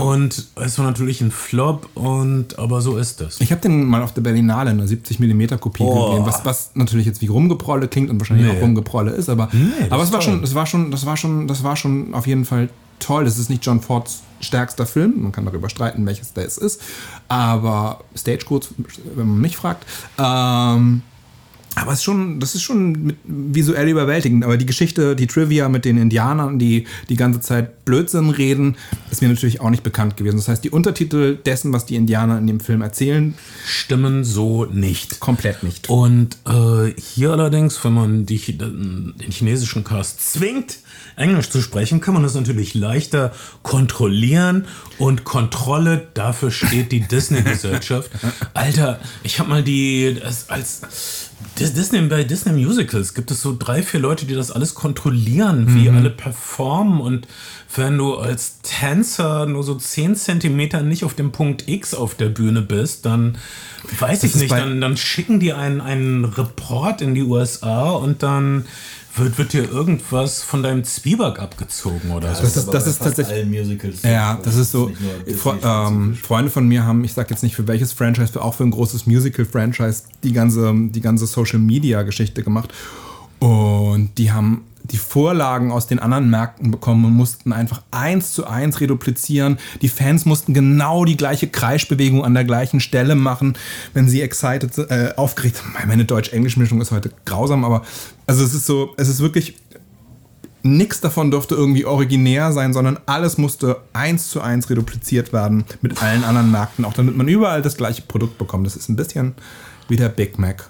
Und 0.00 0.46
es 0.56 0.78
war 0.78 0.86
natürlich 0.86 1.20
ein 1.20 1.30
Flop, 1.30 1.88
und 1.94 2.58
aber 2.58 2.80
so 2.80 2.96
ist 2.96 3.20
es. 3.20 3.40
Ich 3.40 3.50
habe 3.52 3.60
den 3.60 3.84
mal 3.84 4.02
auf 4.02 4.14
der 4.14 4.22
Berlinale 4.22 4.70
in 4.70 4.78
einer 4.78 4.88
70 4.88 5.18
mm 5.20 5.58
Kopie 5.60 5.82
Oh. 5.82 6.10
gesehen, 6.12 6.26
was, 6.26 6.44
was 6.44 6.70
natürlich 6.74 7.06
jetzt 7.06 7.20
wie 7.20 7.26
Rumgeprolle 7.26 7.86
klingt 7.88 8.08
und 8.08 8.18
wahrscheinlich 8.18 8.46
Nee. 8.46 8.56
auch 8.58 8.62
Rumgeprolle 8.62 9.10
ist, 9.12 9.28
aber, 9.28 9.50
das 9.52 9.92
aber 9.92 10.02
es 10.02 10.12
war 10.12 10.20
toll. 10.20 10.32
schon, 10.34 10.42
es 10.44 10.54
war 10.54 10.66
schon, 10.66 10.90
das 10.90 11.04
war 11.04 11.16
schon, 11.16 11.46
das 11.46 11.62
war 11.62 11.76
schon 11.76 12.14
auf 12.14 12.26
jeden 12.26 12.44
Fall 12.46 12.70
toll. 13.00 13.24
Das 13.26 13.38
ist 13.38 13.50
nicht 13.50 13.64
John 13.66 13.80
Fords 13.82 14.22
stärkster 14.40 14.86
Film, 14.86 15.22
man 15.22 15.32
kann 15.32 15.44
darüber 15.44 15.68
streiten, 15.68 16.06
welches 16.06 16.32
der 16.32 16.46
es 16.46 16.56
ist, 16.56 16.80
aber 17.28 18.00
Stagecodes, 18.14 18.70
wenn 19.14 19.26
man 19.28 19.40
mich 19.40 19.56
fragt. 19.56 19.84
Ähm, 20.18 21.02
aber 21.76 21.92
es 21.92 21.98
ist 21.98 22.04
schon, 22.04 22.40
das 22.40 22.54
ist 22.54 22.62
schon 22.62 23.16
visuell 23.24 23.88
überwältigend. 23.88 24.44
Aber 24.44 24.56
die 24.56 24.64
Geschichte, 24.64 25.14
die 25.14 25.26
Trivia 25.26 25.68
mit 25.68 25.84
den 25.84 25.98
Indianern, 25.98 26.58
die 26.58 26.86
die 27.10 27.16
ganze 27.16 27.40
Zeit 27.40 27.84
Blödsinn 27.84 28.30
reden, 28.30 28.76
ist 29.10 29.20
mir 29.20 29.28
natürlich 29.28 29.60
auch 29.60 29.68
nicht 29.68 29.82
bekannt 29.82 30.16
gewesen. 30.16 30.36
Das 30.36 30.48
heißt, 30.48 30.64
die 30.64 30.70
Untertitel 30.70 31.36
dessen, 31.36 31.74
was 31.74 31.84
die 31.84 31.96
Indianer 31.96 32.38
in 32.38 32.46
dem 32.46 32.60
Film 32.60 32.80
erzählen, 32.80 33.34
Stimmen 33.66 34.24
so 34.24 34.64
nicht. 34.64 35.20
komplett 35.20 35.62
nicht. 35.62 35.90
Und 35.90 36.38
äh, 36.46 36.98
hier 36.98 37.32
allerdings, 37.32 37.84
wenn 37.84 37.92
man 37.92 38.24
die, 38.24 38.40
den 38.56 39.14
chinesischen 39.30 39.84
Cast 39.84 40.32
zwingt, 40.32 40.78
Englisch 41.16 41.50
zu 41.50 41.60
sprechen, 41.60 42.00
kann 42.00 42.14
man 42.14 42.22
das 42.22 42.34
natürlich 42.34 42.74
leichter 42.74 43.32
kontrollieren. 43.62 44.64
Und 44.98 45.24
Kontrolle, 45.24 46.08
dafür 46.14 46.50
steht 46.50 46.90
die 46.90 47.00
Disney-Gesellschaft. 47.00 48.10
Alter, 48.54 48.98
ich 49.22 49.38
habe 49.38 49.50
mal 49.50 49.62
die, 49.62 50.18
als, 50.48 51.25
Disney, 51.58 52.00
bei 52.02 52.24
Disney 52.24 52.52
Musicals 52.52 53.14
gibt 53.14 53.30
es 53.30 53.40
so 53.40 53.56
drei, 53.58 53.82
vier 53.82 54.00
Leute, 54.00 54.26
die 54.26 54.34
das 54.34 54.50
alles 54.50 54.74
kontrollieren, 54.74 55.74
wie 55.74 55.88
alle 55.88 56.10
performen. 56.10 57.00
Und 57.00 57.26
wenn 57.74 57.96
du 57.98 58.16
als 58.16 58.60
Tänzer 58.62 59.46
nur 59.46 59.62
so 59.62 59.74
10 59.74 60.16
Zentimeter 60.16 60.82
nicht 60.82 61.04
auf 61.04 61.14
dem 61.14 61.32
Punkt 61.32 61.68
X 61.68 61.94
auf 61.94 62.14
der 62.14 62.28
Bühne 62.28 62.62
bist, 62.62 63.06
dann 63.06 63.38
weiß 63.98 64.24
ich 64.24 64.34
ist 64.34 64.40
nicht, 64.40 64.52
dann, 64.52 64.80
dann 64.80 64.96
schicken 64.96 65.40
die 65.40 65.52
einen, 65.52 65.80
einen 65.80 66.24
Report 66.24 67.00
in 67.02 67.14
die 67.14 67.22
USA 67.22 67.90
und 67.90 68.22
dann 68.22 68.66
wird, 69.16 69.38
wird 69.38 69.52
dir 69.52 69.70
irgendwas 69.70 70.42
von 70.42 70.62
deinem 70.62 70.84
Zwieback 70.84 71.38
abgezogen 71.38 72.10
oder 72.10 72.34
so. 72.34 72.42
Das 72.42 72.54
das 72.54 72.66
bei 72.66 72.90
ist 72.90 73.02
tatsächlich- 73.02 73.46
Musicals. 73.46 74.02
Ja, 74.02 74.38
das 74.42 74.56
ist 74.56 74.72
so. 74.72 74.90
Fre 75.36 75.58
ähm, 75.62 76.14
Freunde 76.14 76.50
von 76.50 76.66
mir 76.68 76.84
haben, 76.84 77.04
ich 77.04 77.12
sag 77.12 77.30
jetzt 77.30 77.42
nicht 77.42 77.56
für 77.56 77.66
welches 77.66 77.92
Franchise, 77.92 78.32
für 78.32 78.42
auch 78.42 78.54
für 78.54 78.64
ein 78.64 78.70
großes 78.70 79.06
Musical-Franchise, 79.06 80.04
die 80.22 80.32
ganze, 80.32 80.72
die 80.74 81.00
ganze 81.00 81.26
Social-Media-Geschichte 81.26 82.42
gemacht. 82.42 82.72
Und 83.38 84.10
die 84.18 84.32
haben 84.32 84.64
die 84.90 84.96
Vorlagen 84.98 85.72
aus 85.72 85.86
den 85.86 85.98
anderen 85.98 86.30
Märkten 86.30 86.70
bekommen 86.70 87.04
und 87.04 87.12
mussten 87.12 87.52
einfach 87.52 87.82
eins 87.90 88.32
zu 88.32 88.46
eins 88.46 88.80
reduplizieren. 88.80 89.58
Die 89.82 89.88
Fans 89.88 90.24
mussten 90.24 90.54
genau 90.54 91.04
die 91.04 91.16
gleiche 91.16 91.48
Kreischbewegung 91.48 92.24
an 92.24 92.34
der 92.34 92.44
gleichen 92.44 92.80
Stelle 92.80 93.14
machen, 93.14 93.54
wenn 93.94 94.08
sie 94.08 94.22
excited, 94.22 94.78
äh, 94.78 95.12
aufgeregt 95.16 95.56
sind. 95.56 95.86
Meine 95.86 96.04
Deutsch-Englisch-Mischung 96.04 96.80
ist 96.80 96.90
heute 96.90 97.10
grausam, 97.24 97.64
aber 97.64 97.82
also 98.26 98.44
es 98.44 98.54
ist 98.54 98.66
so, 98.66 98.94
es 98.96 99.08
ist 99.08 99.20
wirklich 99.20 99.56
Nichts 100.66 101.00
davon 101.00 101.30
durfte 101.30 101.54
irgendwie 101.54 101.84
originär 101.84 102.50
sein, 102.50 102.72
sondern 102.72 102.98
alles 103.06 103.38
musste 103.38 103.82
eins 103.92 104.30
zu 104.30 104.40
eins 104.40 104.68
redupliziert 104.68 105.32
werden 105.32 105.64
mit 105.80 106.02
allen 106.02 106.24
anderen 106.24 106.50
Märkten, 106.50 106.84
auch 106.84 106.92
damit 106.92 107.16
man 107.16 107.28
überall 107.28 107.62
das 107.62 107.76
gleiche 107.76 108.02
Produkt 108.02 108.36
bekommt. 108.36 108.66
Das 108.66 108.74
ist 108.74 108.88
ein 108.88 108.96
bisschen 108.96 109.34
wie 109.86 109.94
der 109.94 110.08
Big 110.08 110.40
Mac. 110.40 110.68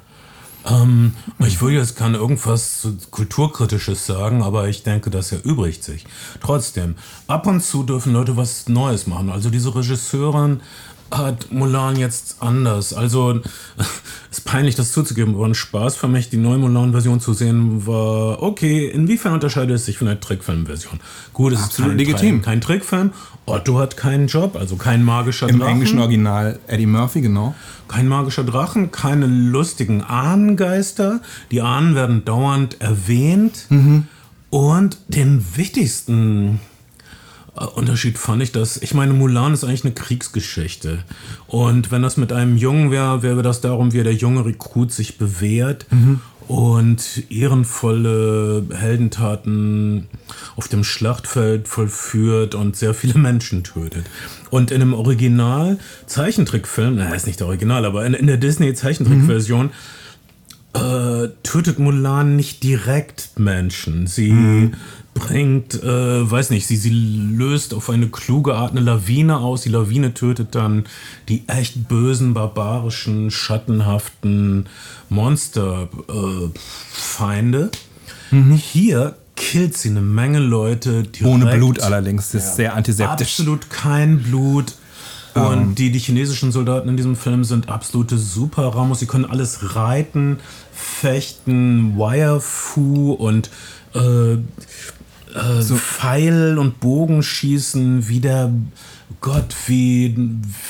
Ähm, 0.67 1.13
ich 1.39 1.63
will 1.63 1.73
jetzt 1.73 1.97
kann 1.97 2.15
irgendwas 2.15 2.89
kulturkritisches 3.11 4.07
sagen, 4.07 4.43
aber 4.43 4.69
ich 4.69 4.83
denke, 4.83 5.11
das 5.11 5.33
erübrigt 5.33 5.85
sich. 5.85 6.05
Trotzdem, 6.41 6.97
ab 7.27 7.47
und 7.47 7.63
zu 7.63 7.83
dürfen 7.83 8.13
Leute 8.13 8.37
was 8.37 8.69
Neues 8.69 9.07
machen. 9.07 9.31
Also 9.31 9.51
diese 9.51 9.75
Regisseurin 9.75 10.61
hat 11.11 11.53
Mulan 11.53 11.97
jetzt 11.97 12.37
anders. 12.41 12.93
Also 12.93 13.41
ist 14.31 14.45
peinlich, 14.45 14.75
das 14.75 14.93
zuzugeben, 14.93 15.35
aber 15.35 15.47
ein 15.47 15.55
Spaß 15.55 15.97
für 15.97 16.09
mich, 16.09 16.31
die 16.31 16.37
neue 16.37 16.59
Mulan-Version 16.59 17.21
zu 17.21 17.33
sehen, 17.33 17.87
war 17.87 18.43
okay. 18.43 18.89
Inwiefern 18.89 19.33
unterscheidet 19.33 19.77
es 19.77 19.87
sich 19.87 19.99
von 19.99 20.07
der 20.07 20.21
Trickfilm-Version? 20.21 21.01
Gut, 21.33 21.53
es 21.53 21.63
Absolut 21.63 21.93
ist 21.93 21.97
kein, 21.97 22.07
legitim. 22.07 22.43
Kein, 22.43 22.43
kein 22.43 22.61
Trickfilm. 22.61 23.13
Otto 23.47 23.79
hat 23.79 23.97
keinen 23.97 24.27
Job, 24.27 24.57
also 24.57 24.77
kein 24.77 25.05
magischer 25.05 25.49
Im 25.49 25.59
Drachen. 25.61 25.73
englischen 25.73 26.01
Original 26.01 26.59
Eddie 26.67 26.87
Murphy, 26.87 27.21
genau. 27.21 27.55
Kein 27.87 28.09
magischer 28.09 28.43
Drachen, 28.43 28.91
keine 28.91 29.27
lustigen 29.27 30.03
Ahnengeister. 30.03 31.21
Die 31.53 31.63
Ahnen 31.63 31.95
werden 31.95 32.25
dauernd 32.25 32.81
erwähnt. 32.81 33.67
Und 34.51 34.99
den 35.09 35.45
wichtigsten 35.57 36.61
Unterschied 37.75 38.19
fand 38.19 38.43
ich, 38.43 38.53
dass, 38.53 38.77
ich 38.77 38.93
meine, 38.93 39.15
Mulan 39.15 39.55
ist 39.55 39.65
eigentlich 39.65 39.85
eine 39.85 39.95
Kriegsgeschichte. 39.95 40.99
Und 41.47 41.91
wenn 41.91 42.03
das 42.03 42.17
mit 42.17 42.33
einem 42.33 42.57
Jungen 42.57 42.91
wäre, 42.91 43.23
wäre 43.23 43.43
das 43.43 43.61
darum, 43.61 43.93
wie 43.93 44.03
der 44.03 44.15
junge 44.15 44.45
Rekrut 44.45 44.93
sich 44.93 45.17
bewährt 45.17 45.87
und 46.49 47.31
ehrenvolle 47.31 48.67
Heldentaten 48.73 50.07
auf 50.55 50.69
dem 50.69 50.85
Schlachtfeld 50.85 51.67
vollführt 51.67 52.55
und 52.55 52.77
sehr 52.77 52.95
viele 52.95 53.19
Menschen 53.19 53.65
tötet. 53.65 54.05
Und 54.51 54.71
in 54.71 54.83
einem 54.83 54.95
Original 54.95 55.79
Zeichentrickfilm, 56.07 56.97
na, 56.97 57.15
ist 57.15 57.27
nicht 57.27 57.41
der 57.41 57.47
Original, 57.47 57.85
aber 57.85 58.07
in, 58.07 58.15
in 58.15 58.27
der 58.27 58.37
Disney 58.37 58.75
Zeichentrickversion 58.75 59.71
äh, 60.75 61.29
tötet 61.43 61.79
Mulan 61.79 62.37
nicht 62.37 62.63
direkt 62.63 63.39
Menschen. 63.39 64.07
Sie 64.07 64.71
bringt, 65.19 65.83
äh, 65.83 66.31
weiß 66.31 66.51
nicht, 66.51 66.67
sie, 66.67 66.77
sie 66.77 66.91
löst 66.91 67.73
auf 67.75 67.91
eine 67.91 68.07
kluge 68.09 68.55
Art 68.55 68.71
eine 68.73 68.81
Lawine 68.81 69.39
aus. 69.39 69.63
Die 69.63 69.71
Lawine 69.71 70.13
tötet 70.15 70.55
dann 70.55 70.85
die 71.29 71.43
echt 71.49 71.89
bösen, 71.89 72.35
barbarischen, 72.35 73.31
schattenhaften 73.31 74.67
Monsterfeinde. 75.09 77.71
Hier 78.57 79.15
killt 79.37 79.77
sie 79.77 79.91
eine 79.91 80.03
Menge 80.03 80.41
Leute. 80.41 81.05
Ohne 81.25 81.57
Blut 81.57 81.81
allerdings. 81.81 82.33
Das 82.33 82.45
ist 82.45 82.57
sehr 82.57 82.75
antiseptisch. 82.75 83.39
Absolut 83.39 83.71
kein 83.71 84.23
Blut. 84.23 84.75
Und 85.35 85.79
die, 85.79 85.91
die 85.91 85.99
chinesischen 85.99 86.51
Soldaten 86.51 86.89
in 86.89 86.97
diesem 86.97 87.15
Film 87.15 87.45
sind 87.45 87.69
absolute 87.69 88.17
Super 88.17 88.69
Ramos. 88.69 89.01
Sie 89.01 89.07
können 89.07 89.27
alles 89.27 89.77
reiten, 89.77 90.39
fechten, 90.73 91.95
Wirefu 91.97 93.13
und 93.13 93.51
äh, 93.95 94.39
äh, 95.37 95.63
Pfeil 95.63 96.59
und 96.59 96.81
Bogen 96.81 97.23
schießen, 97.23 98.09
wie 98.09 98.21
der 98.21 98.51
Gott, 99.21 99.55
wie, 99.67 100.15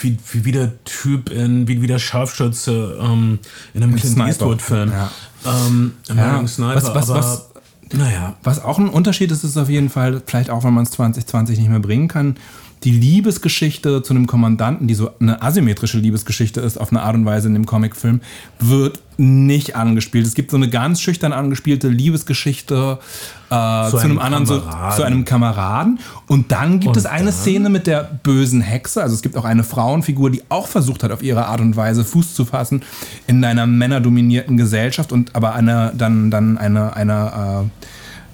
wie, 0.00 0.16
wie, 0.32 0.44
wie 0.44 0.52
der 0.52 0.72
Typ 0.84 1.30
in, 1.30 1.66
wie, 1.68 1.80
wie 1.82 1.86
der 1.86 1.98
Scharfschütze 1.98 2.98
ähm, 3.00 3.38
in 3.74 3.82
einem 3.82 3.96
Clint 3.96 4.14
Sniper. 4.14 4.28
Eastwood-Film. 4.28 4.90
Ja. 4.92 5.10
Ähm, 5.46 5.92
Ja. 6.14 6.46
Sniper, 6.46 6.74
Was- 6.76 6.94
was- 6.94 7.10
aber 7.10 7.18
was- 7.20 7.46
naja. 7.92 8.34
Was 8.42 8.62
auch 8.64 8.78
ein 8.78 8.88
Unterschied 8.88 9.30
ist, 9.30 9.44
ist 9.44 9.56
auf 9.56 9.68
jeden 9.68 9.90
Fall, 9.90 10.20
vielleicht 10.26 10.50
auch, 10.50 10.64
wenn 10.64 10.74
man 10.74 10.84
es 10.84 10.90
2020 10.90 11.58
nicht 11.58 11.70
mehr 11.70 11.78
bringen 11.80 12.08
kann, 12.08 12.36
die 12.84 12.90
Liebesgeschichte 12.90 14.02
zu 14.02 14.12
einem 14.12 14.26
Kommandanten, 14.26 14.86
die 14.86 14.94
so 14.94 15.10
eine 15.20 15.40
asymmetrische 15.40 15.98
Liebesgeschichte 15.98 16.60
ist, 16.60 16.78
auf 16.78 16.90
eine 16.90 17.02
Art 17.02 17.14
und 17.14 17.24
Weise 17.24 17.48
in 17.48 17.54
dem 17.54 17.64
Comicfilm, 17.64 18.20
wird 18.60 19.00
nicht 19.18 19.76
angespielt. 19.76 20.26
Es 20.26 20.34
gibt 20.34 20.50
so 20.50 20.56
eine 20.56 20.68
ganz 20.68 21.00
schüchtern 21.00 21.32
angespielte 21.32 21.88
Liebesgeschichte 21.88 22.98
äh, 23.46 23.50
zu, 23.50 23.98
einem, 23.98 24.18
einem 24.18 24.18
anderen, 24.18 24.46
so, 24.46 24.62
zu 24.94 25.02
einem 25.02 25.24
Kameraden. 25.24 25.98
Und 26.26 26.52
dann 26.52 26.80
gibt 26.80 26.88
Und 26.88 26.96
es 26.96 27.06
eine 27.06 27.26
dann? 27.26 27.32
Szene 27.32 27.68
mit 27.68 27.86
der 27.86 28.02
bösen 28.22 28.60
Hexe. 28.60 29.02
Also 29.02 29.14
es 29.14 29.22
gibt 29.22 29.36
auch 29.36 29.44
eine 29.44 29.64
Frauenfigur, 29.64 30.30
die 30.30 30.42
auch 30.48 30.66
versucht 30.66 31.02
hat, 31.02 31.12
auf 31.12 31.22
ihre 31.22 31.46
Art 31.46 31.60
und 31.60 31.76
Weise 31.76 32.04
Fuß 32.04 32.34
zu 32.34 32.44
fassen 32.44 32.82
in 33.26 33.44
einer 33.44 33.66
männerdominierten 33.66 34.56
Gesellschaft 34.56 35.12
und 35.12 35.34
aber 35.34 35.54
eine, 35.54 35.92
dann, 35.96 36.30
dann 36.30 36.58
eine, 36.58 36.94
eine 36.94 37.64
äh, 37.64 37.86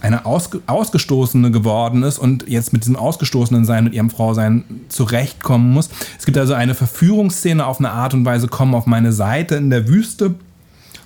eine 0.02 0.26
Ausge 0.26 0.60
Ausgestoßene 0.66 1.50
geworden 1.52 2.02
ist 2.02 2.18
und 2.18 2.48
jetzt 2.48 2.72
mit 2.72 2.82
diesem 2.82 2.96
Ausgestoßenen 2.96 3.64
sein, 3.64 3.84
mit 3.84 3.94
ihrem 3.94 4.10
Frausein 4.10 4.64
zurechtkommen 4.88 5.72
muss. 5.72 5.90
Es 6.18 6.26
gibt 6.26 6.36
also 6.36 6.54
eine 6.54 6.74
Verführungsszene 6.74 7.64
auf 7.64 7.78
eine 7.78 7.92
Art 7.92 8.12
und 8.12 8.24
Weise, 8.24 8.48
komm 8.48 8.74
auf 8.74 8.86
meine 8.86 9.12
Seite 9.12 9.54
in 9.54 9.70
der 9.70 9.86
Wüste. 9.86 10.34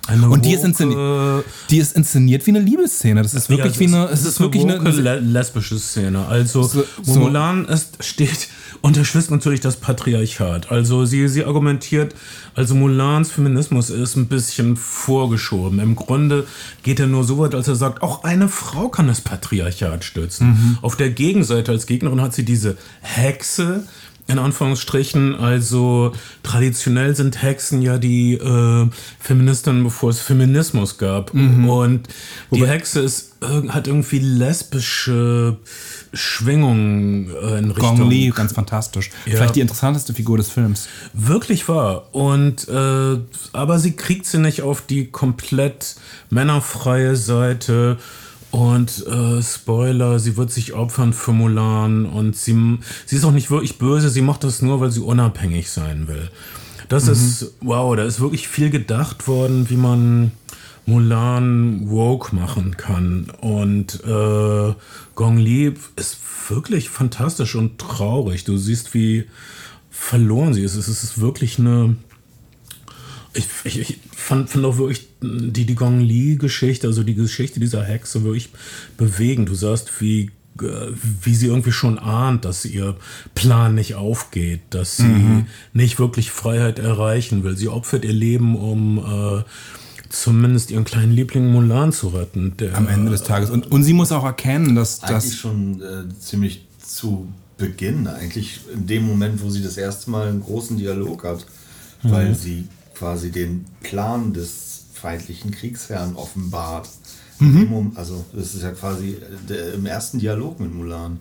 Eine 0.07 0.29
Und 0.29 0.45
die 0.45 0.53
ist, 0.53 0.63
inszeniert, 0.63 1.45
die 1.69 1.77
ist 1.79 1.95
inszeniert 1.95 2.45
wie 2.47 2.51
eine 2.51 2.59
Liebesszene. 2.59 3.21
Das 3.21 3.33
ist 3.33 3.49
wirklich 3.49 3.73
Ja, 3.75 3.79
wie 3.81 3.85
eine, 3.93 4.05
ist- 4.05 4.21
es 4.21 4.25
ist 4.25 4.39
wirklich 4.39 4.63
eine, 4.63 4.79
woke 4.79 4.89
le 4.91 5.19
lesbische 5.19 5.77
Szene. 5.77 6.25
Also 6.27 6.63
So- 6.63 6.85
so- 7.03 7.19
Mulan 7.19 7.65
ist, 7.65 8.03
steht, 8.03 8.47
unterstützt 8.81 9.31
natürlich 9.31 9.59
das 9.59 9.75
Patriarchat. 9.77 10.71
Also 10.71 11.05
sie, 11.05 11.27
sie 11.27 11.43
argumentiert, 11.43 12.15
also 12.55 12.73
Mulans 12.73 13.31
Feminismus 13.31 13.89
ist 13.89 14.15
ein 14.15 14.27
bisschen 14.27 14.77
vorgeschoben. 14.77 15.79
Im 15.79 15.95
Grunde 15.95 16.47
geht 16.83 16.99
er 16.99 17.07
nur 17.07 17.23
so 17.23 17.37
weit, 17.39 17.53
als 17.53 17.67
er 17.67 17.75
sagt, 17.75 18.01
auch 18.01 18.23
eine 18.23 18.47
Frau 18.49 18.87
kann 18.89 19.07
das 19.07 19.21
Patriarchat 19.21 20.03
stützen. 20.03 20.47
Mhm. 20.47 20.77
Auf 20.81 20.95
der 20.95 21.09
Gegenseite 21.11 21.71
als 21.71 21.85
Gegnerin 21.85 22.21
hat 22.21 22.33
sie 22.33 22.45
diese 22.45 22.77
Hexe, 23.01 23.83
in 24.27 24.39
Anführungsstrichen, 24.39 25.35
also 25.35 26.11
traditionell 26.43 27.15
sind 27.15 27.41
Hexen 27.41 27.81
ja 27.81 27.97
die 27.97 28.33
äh, 28.33 28.89
Feministinnen, 29.19 29.83
bevor 29.83 30.09
es 30.09 30.19
Feminismus 30.19 30.97
gab. 30.97 31.33
Mhm. 31.33 31.69
Und 31.69 32.07
die 32.51 32.67
Hexe 32.67 32.99
ist, 32.99 33.35
irg- 33.41 33.69
hat 33.69 33.87
irgendwie 33.87 34.19
lesbische 34.19 35.57
Schwingungen 36.13 37.29
äh, 37.29 37.59
in 37.59 37.71
Richtung. 37.71 37.97
Gong 37.99 38.09
Li, 38.09 38.29
ganz 38.35 38.51
fantastisch. 38.51 39.11
Ja. 39.25 39.37
Vielleicht 39.37 39.55
die 39.55 39.61
interessanteste 39.61 40.13
Figur 40.13 40.37
des 40.37 40.49
Films. 40.49 40.89
Wirklich 41.13 41.69
wahr. 41.69 42.13
Und 42.13 42.67
äh, 42.67 43.17
aber 43.53 43.79
sie 43.79 43.95
kriegt 43.95 44.25
sie 44.25 44.39
nicht 44.39 44.61
auf 44.61 44.81
die 44.81 45.07
komplett 45.07 45.95
männerfreie 46.29 47.15
Seite. 47.15 47.97
Und 48.51 49.05
äh, 49.07 49.41
Spoiler, 49.41 50.19
sie 50.19 50.37
wird 50.37 50.51
sich 50.51 50.73
opfern 50.73 51.13
für 51.13 51.33
Mulan 51.33 52.05
und 52.05 52.35
sie, 52.35 52.79
sie 53.05 53.17
ist 53.17 53.25
auch 53.25 53.31
nicht 53.31 53.51
wirklich 53.51 53.77
böse, 53.77 54.09
sie 54.09 54.21
macht 54.21 54.43
das 54.43 54.61
nur, 54.61 54.79
weil 54.79 54.91
sie 54.91 55.01
unabhängig 55.01 55.69
sein 55.69 56.07
will. 56.07 56.29
Das 56.89 57.09
ist, 57.09 57.53
wow, 57.59 57.95
da 57.95 58.03
ist 58.03 58.21
wirklich 58.21 58.47
viel 58.47 58.69
gedacht 58.69 59.27
worden, 59.27 59.69
wie 59.69 59.75
man 59.75 60.31
Mulan 60.85 61.89
woke 61.89 62.33
machen 62.33 62.77
kann. 62.77 63.29
Und 63.41 64.01
äh, 64.05 64.73
Gong 65.15 65.37
Li 65.37 65.73
ist 65.97 66.17
wirklich 66.47 66.89
fantastisch 66.89 67.55
und 67.55 67.77
traurig. 67.77 68.45
Du 68.45 68.55
siehst, 68.55 68.93
wie 68.93 69.25
verloren 69.91 70.53
sie 70.53 70.63
ist. 70.63 70.75
Es 70.75 70.87
ist 70.87 71.19
wirklich 71.19 71.59
eine. 71.59 71.97
Ich, 73.37 73.47
ich, 73.63 73.79
ich 73.79 73.99
fand, 74.15 74.49
fand 74.49 74.65
auch 74.65 74.77
wirklich 74.77 75.07
die, 75.21 75.65
die 75.65 75.75
Gong 75.75 75.99
Li-Geschichte, 76.01 76.87
also 76.87 77.03
die 77.03 77.15
Geschichte 77.15 77.59
dieser 77.59 77.83
Hexe, 77.83 78.23
wirklich 78.23 78.49
bewegend. 78.97 79.49
Du 79.49 79.55
sagst, 79.55 80.01
wie, 80.01 80.31
äh, 80.61 80.91
wie 81.21 81.35
sie 81.35 81.47
irgendwie 81.47 81.71
schon 81.71 81.99
ahnt, 81.99 82.45
dass 82.45 82.65
ihr 82.65 82.95
Plan 83.35 83.75
nicht 83.75 83.95
aufgeht, 83.95 84.61
dass 84.71 84.97
sie 84.97 85.45
nicht 85.73 85.99
wirklich 85.99 86.31
Freiheit 86.31 86.79
erreichen 86.79 87.43
will. 87.43 87.55
Sie 87.57 87.69
opfert 87.69 88.05
ihr 88.05 88.13
Leben, 88.13 88.55
um 88.55 88.97
äh, 88.97 89.43
zumindest 90.09 90.71
ihren 90.71 90.83
kleinen 90.83 91.11
Liebling 91.11 91.51
Mulan 91.51 91.91
zu 91.91 92.09
retten. 92.09 92.55
Der, 92.57 92.75
Am 92.75 92.87
Ende 92.87 93.11
des 93.11 93.23
Tages. 93.23 93.49
Und, 93.49 93.71
und 93.71 93.83
sie 93.83 93.93
muss 93.93 94.11
auch 94.11 94.23
erkennen, 94.23 94.75
dass 94.75 95.03
Eigentlich 95.03 95.31
das. 95.31 95.35
schon 95.35 95.81
äh, 95.81 96.19
ziemlich 96.19 96.65
zu 96.83 97.27
Beginn, 97.57 98.07
eigentlich 98.07 98.61
in 98.71 98.85
dem 98.85 99.07
Moment, 99.07 99.41
wo 99.41 99.49
sie 99.49 99.63
das 99.63 99.77
erste 99.77 100.11
Mal 100.11 100.27
einen 100.27 100.41
großen 100.41 100.77
Dialog 100.77 101.23
hat, 101.23 101.45
weil 102.03 102.35
sie 102.35 102.65
quasi 102.97 103.31
den 103.31 103.65
Plan 103.81 104.33
des 104.33 104.85
feindlichen 104.93 105.51
Kriegsherrn 105.51 106.15
offenbart. 106.15 106.89
Mom- 107.39 107.91
Also 107.95 108.25
das 108.33 108.55
ist 108.55 108.63
ja 108.63 108.71
quasi 108.71 109.11
äh, 109.11 109.19
der, 109.47 109.73
im 109.75 109.85
ersten 109.85 110.17
Dialog 110.19 110.59
mit 110.59 110.73
Mulan. 110.73 111.19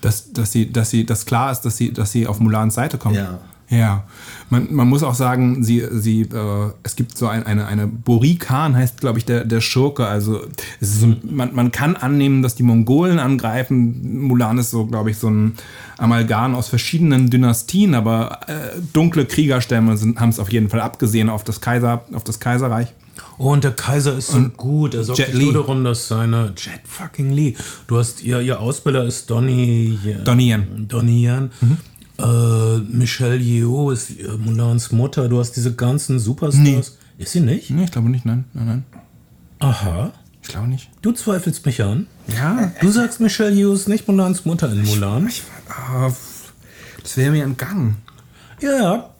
dass, 0.00 0.32
dass 0.32 0.52
sie, 0.52 0.72
dass 0.72 0.88
sie, 0.90 1.04
dass 1.04 1.26
klar 1.26 1.52
ist, 1.52 1.60
dass 1.62 1.76
sie, 1.76 1.92
dass 1.92 2.10
sie 2.12 2.26
auf 2.26 2.40
Mulans 2.40 2.74
Seite 2.74 2.96
kommt. 2.96 3.16
Ja. 3.16 3.38
Ja. 3.70 4.04
Man, 4.50 4.74
man 4.74 4.88
muss 4.88 5.04
auch 5.04 5.14
sagen, 5.14 5.62
sie, 5.62 5.86
sie, 5.92 6.22
äh, 6.22 6.70
es 6.82 6.96
gibt 6.96 7.16
so 7.16 7.28
ein, 7.28 7.46
eine, 7.46 7.66
eine 7.66 7.86
Bori 7.86 8.34
Khan 8.34 8.74
heißt, 8.76 9.00
glaube 9.00 9.20
ich, 9.20 9.24
der, 9.24 9.44
der 9.44 9.60
Schurke. 9.60 10.06
Also 10.06 10.40
es 10.80 10.88
ist 10.88 11.00
so, 11.00 11.14
man, 11.22 11.54
man 11.54 11.70
kann 11.70 11.94
annehmen, 11.94 12.42
dass 12.42 12.56
die 12.56 12.64
Mongolen 12.64 13.20
angreifen. 13.20 14.22
Mulan 14.26 14.58
ist 14.58 14.70
so, 14.70 14.86
glaube 14.86 15.12
ich, 15.12 15.18
so 15.18 15.30
ein 15.30 15.54
Amalgam 15.98 16.56
aus 16.56 16.68
verschiedenen 16.68 17.30
Dynastien, 17.30 17.94
aber 17.94 18.40
äh, 18.48 18.80
dunkle 18.92 19.24
Kriegerstämme 19.24 19.96
haben 20.16 20.30
es 20.30 20.40
auf 20.40 20.50
jeden 20.50 20.68
Fall 20.68 20.80
abgesehen 20.80 21.28
auf 21.28 21.44
das 21.44 21.60
Kaiser, 21.60 22.04
auf 22.12 22.24
das 22.24 22.40
Kaiserreich. 22.40 22.88
Oh, 23.38 23.52
und 23.52 23.64
der 23.64 23.72
Kaiser 23.72 24.16
ist 24.16 24.28
so 24.28 24.40
gut. 24.56 24.94
Er 24.94 25.04
sorgt 25.04 25.18
Jet 25.18 25.32
sich 25.32 25.42
nur 25.42 25.52
darum, 25.52 25.84
dass 25.84 26.08
seine 26.08 26.52
Jet 26.56 26.80
fucking 26.84 27.30
Lee. 27.30 27.54
Du 27.86 27.98
hast 27.98 28.22
ihr, 28.22 28.40
ihr 28.40 28.60
Ausbilder 28.60 29.04
ist 29.04 29.30
Donnie. 29.30 29.98
Donnie 30.24 30.50
Yen. 30.52 30.88
Donnie 30.88 31.26
Yen. 31.26 31.50
Äh, 32.22 32.78
Michelle 32.96 33.36
Yeoh 33.36 33.90
ist 33.90 34.10
äh, 34.10 34.28
Mulans 34.38 34.92
Mutter. 34.92 35.28
Du 35.28 35.38
hast 35.38 35.52
diese 35.52 35.74
ganzen 35.74 36.18
Superstars. 36.18 36.62
Nee. 36.62 36.80
Ist 37.18 37.32
sie 37.32 37.40
nicht? 37.40 37.70
Nee, 37.70 37.84
ich 37.84 37.90
glaube 37.92 38.08
nicht, 38.10 38.24
nein, 38.24 38.44
nein, 38.54 38.66
nein. 38.66 38.84
Aha. 39.58 40.12
Ich 40.42 40.48
glaube 40.48 40.68
nicht. 40.68 40.88
Du 41.02 41.12
zweifelst 41.12 41.66
mich 41.66 41.82
an. 41.82 42.06
Ja, 42.34 42.72
Du 42.80 42.90
sagst, 42.90 43.20
Michelle 43.20 43.54
Yeoh 43.54 43.74
ist 43.74 43.88
nicht 43.88 44.08
Mulans 44.08 44.44
Mutter 44.44 44.72
in 44.72 44.82
Mulan. 44.84 45.30
ah, 45.68 46.10
das 47.02 47.16
wäre 47.16 47.30
mir 47.30 47.44
entgangen. 47.44 47.96
Ja. 48.60 49.10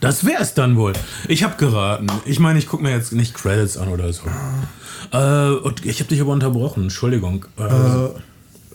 Das 0.00 0.24
wär's 0.26 0.54
dann 0.54 0.76
wohl. 0.76 0.92
Ich 1.28 1.44
habe 1.44 1.56
geraten. 1.56 2.06
Ich 2.24 2.38
meine, 2.40 2.58
ich 2.58 2.66
gucke 2.66 2.82
mir 2.82 2.90
jetzt 2.90 3.12
nicht 3.12 3.34
Credits 3.34 3.76
an 3.76 3.88
oder 3.88 4.12
so. 4.12 4.22
Äh, 5.12 5.50
und 5.62 5.84
ich 5.84 6.00
habe 6.00 6.08
dich 6.08 6.20
aber 6.20 6.32
unterbrochen. 6.32 6.84
Entschuldigung. 6.84 7.44
Äh, 7.58 8.08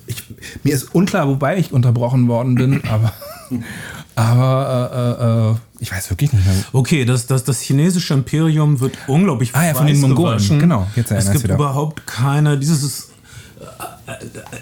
ich, 0.09 0.23
mir 0.63 0.73
ist 0.73 0.93
unklar, 0.95 1.27
wobei 1.27 1.57
ich 1.57 1.71
unterbrochen 1.71 2.27
worden 2.27 2.55
bin, 2.55 2.81
aber, 2.89 3.13
aber 4.15 4.91
äh, 4.93 5.51
äh, 5.51 5.51
äh, 5.51 5.55
ich 5.79 5.91
weiß 5.91 6.09
wirklich 6.09 6.33
nicht 6.33 6.45
mehr. 6.45 6.55
Okay, 6.73 7.05
das, 7.05 7.25
das, 7.27 7.43
das 7.45 7.61
chinesische 7.61 8.13
Imperium 8.13 8.79
wird 8.81 8.97
unglaublich 9.07 9.55
Ah 9.55 9.67
ja, 9.67 9.73
von 9.73 9.87
den 9.87 9.99
Mongolen. 10.01 10.37
gewaschen. 10.37 10.59
Genau, 10.59 10.87
jetzt 10.95 11.11
Es 11.11 11.31
gibt 11.31 11.43
wieder. 11.45 11.55
überhaupt 11.55 12.05
keine. 12.05 12.57
Dieses 12.57 12.83
ist 12.83 13.09
äh, 14.07 14.11
äh, 14.11 14.15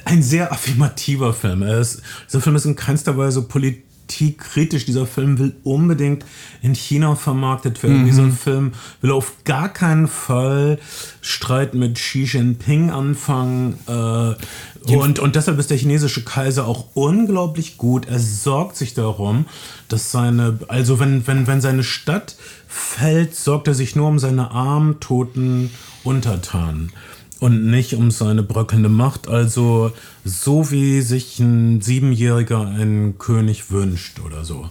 ein 0.06 0.22
sehr 0.22 0.52
affirmativer 0.52 1.34
Film. 1.34 1.64
Er 1.64 1.80
ist, 1.80 2.02
dieser 2.28 2.42
Film 2.42 2.56
ist 2.56 2.66
in 2.66 2.76
keinster 2.76 3.18
Weise 3.18 3.42
politisch 3.42 3.84
antikritisch. 4.08 4.86
Dieser 4.86 5.06
Film 5.06 5.38
will 5.38 5.56
unbedingt 5.64 6.26
in 6.62 6.74
China 6.74 7.16
vermarktet 7.16 7.84
werden. 7.84 8.02
Mhm. 8.02 8.06
Dieser 8.06 8.30
Film 8.32 8.72
will 9.02 9.12
auf 9.12 9.34
gar 9.44 9.70
keinen 9.70 10.08
Fall 10.08 10.80
Streit 11.22 11.74
mit 11.74 11.96
Xi 11.96 12.24
Jinping 12.24 12.90
anfangen. 12.90 13.78
Äh, 13.88 14.94
und, 14.94 15.20
und 15.20 15.36
deshalb 15.36 15.60
ist 15.60 15.70
der 15.70 15.78
chinesische 15.78 16.24
Kaiser 16.24 16.66
auch 16.66 16.86
unglaublich 16.94 17.78
gut. 17.78 18.08
Er 18.08 18.20
sorgt 18.20 18.78
sich 18.78 18.94
darum, 18.94 19.46
dass 19.90 20.12
seine, 20.12 20.60
also 20.70 21.00
wenn, 21.00 21.28
wenn, 21.28 21.46
wenn 21.46 21.60
seine 21.60 21.84
Stadt 21.84 22.38
fällt, 22.68 23.36
sorgt 23.36 23.68
er 23.68 23.74
sich 23.74 23.96
nur 23.96 24.08
um 24.08 24.20
seine 24.20 24.52
armen, 24.52 25.02
toten 25.02 25.72
Untertanen 26.04 26.94
und 27.40 27.70
nicht 27.70 27.94
um 27.94 28.12
seine 28.12 28.44
bröckelnde 28.44 28.90
Macht. 28.90 29.28
Also 29.28 29.92
so 30.24 30.72
wie 30.72 31.02
sich 31.02 31.40
ein 31.40 31.82
Siebenjähriger 31.82 32.68
einen 32.68 33.18
König 33.18 33.72
wünscht 33.72 34.20
oder 34.26 34.44
so. 34.44 34.70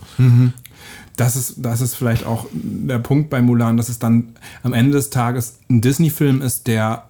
das 1.17 1.35
ist, 1.35 1.55
das 1.59 1.81
ist 1.81 1.95
vielleicht 1.95 2.27
auch 2.27 2.47
der 2.53 2.99
Punkt 2.99 3.31
bei 3.31 3.41
Mulan, 3.41 3.77
dass 3.77 3.89
es 3.89 3.99
dann 3.99 4.35
am 4.63 4.75
Ende 4.75 4.93
des 4.93 5.11
Tages 5.11 5.59
ein 5.71 5.81
Disney-Film 5.81 6.43
ist, 6.43 6.67
der 6.67 7.05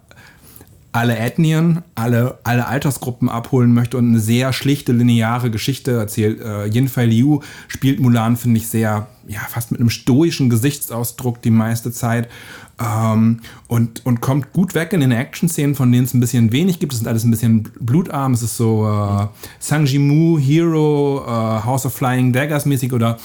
alle 0.92 1.18
Ethnien, 1.18 1.82
alle, 1.94 2.38
alle 2.42 2.66
Altersgruppen 2.66 3.28
abholen 3.28 3.74
möchte 3.74 3.98
und 3.98 4.08
eine 4.08 4.20
sehr 4.20 4.54
schlichte, 4.54 4.92
lineare 4.92 5.50
Geschichte 5.50 5.90
erzählt. 5.90 6.40
Äh, 6.40 6.68
Yin 6.68 6.88
Fei 6.88 7.04
Liu 7.04 7.40
spielt 7.68 8.00
Mulan, 8.00 8.38
finde 8.38 8.58
ich, 8.58 8.68
sehr, 8.68 9.06
ja, 9.28 9.40
fast 9.40 9.72
mit 9.72 9.80
einem 9.80 9.90
stoischen 9.90 10.48
Gesichtsausdruck 10.48 11.42
die 11.42 11.50
meiste 11.50 11.92
Zeit. 11.92 12.30
Ähm, 12.78 13.40
und, 13.68 14.04
und 14.04 14.20
kommt 14.20 14.52
gut 14.52 14.74
weg 14.74 14.92
in 14.92 15.00
den 15.00 15.12
Action-Szenen, 15.12 15.74
von 15.74 15.90
denen 15.90 16.04
es 16.04 16.12
ein 16.12 16.20
bisschen 16.20 16.52
wenig 16.52 16.78
gibt. 16.78 16.92
Es 16.92 16.98
sind 16.98 17.08
alles 17.08 17.24
ein 17.24 17.30
bisschen 17.30 17.62
blutarm. 17.80 18.34
Es 18.34 18.42
ist 18.42 18.56
so 18.56 18.86
äh, 18.86 19.26
Sang 19.58 19.86
Jimu, 19.86 20.38
Hero, 20.38 21.24
äh, 21.26 21.64
House 21.64 21.86
of 21.86 21.94
Flying 21.94 22.32
Daggers 22.32 22.66
mäßig 22.66 22.92
oder 22.92 23.16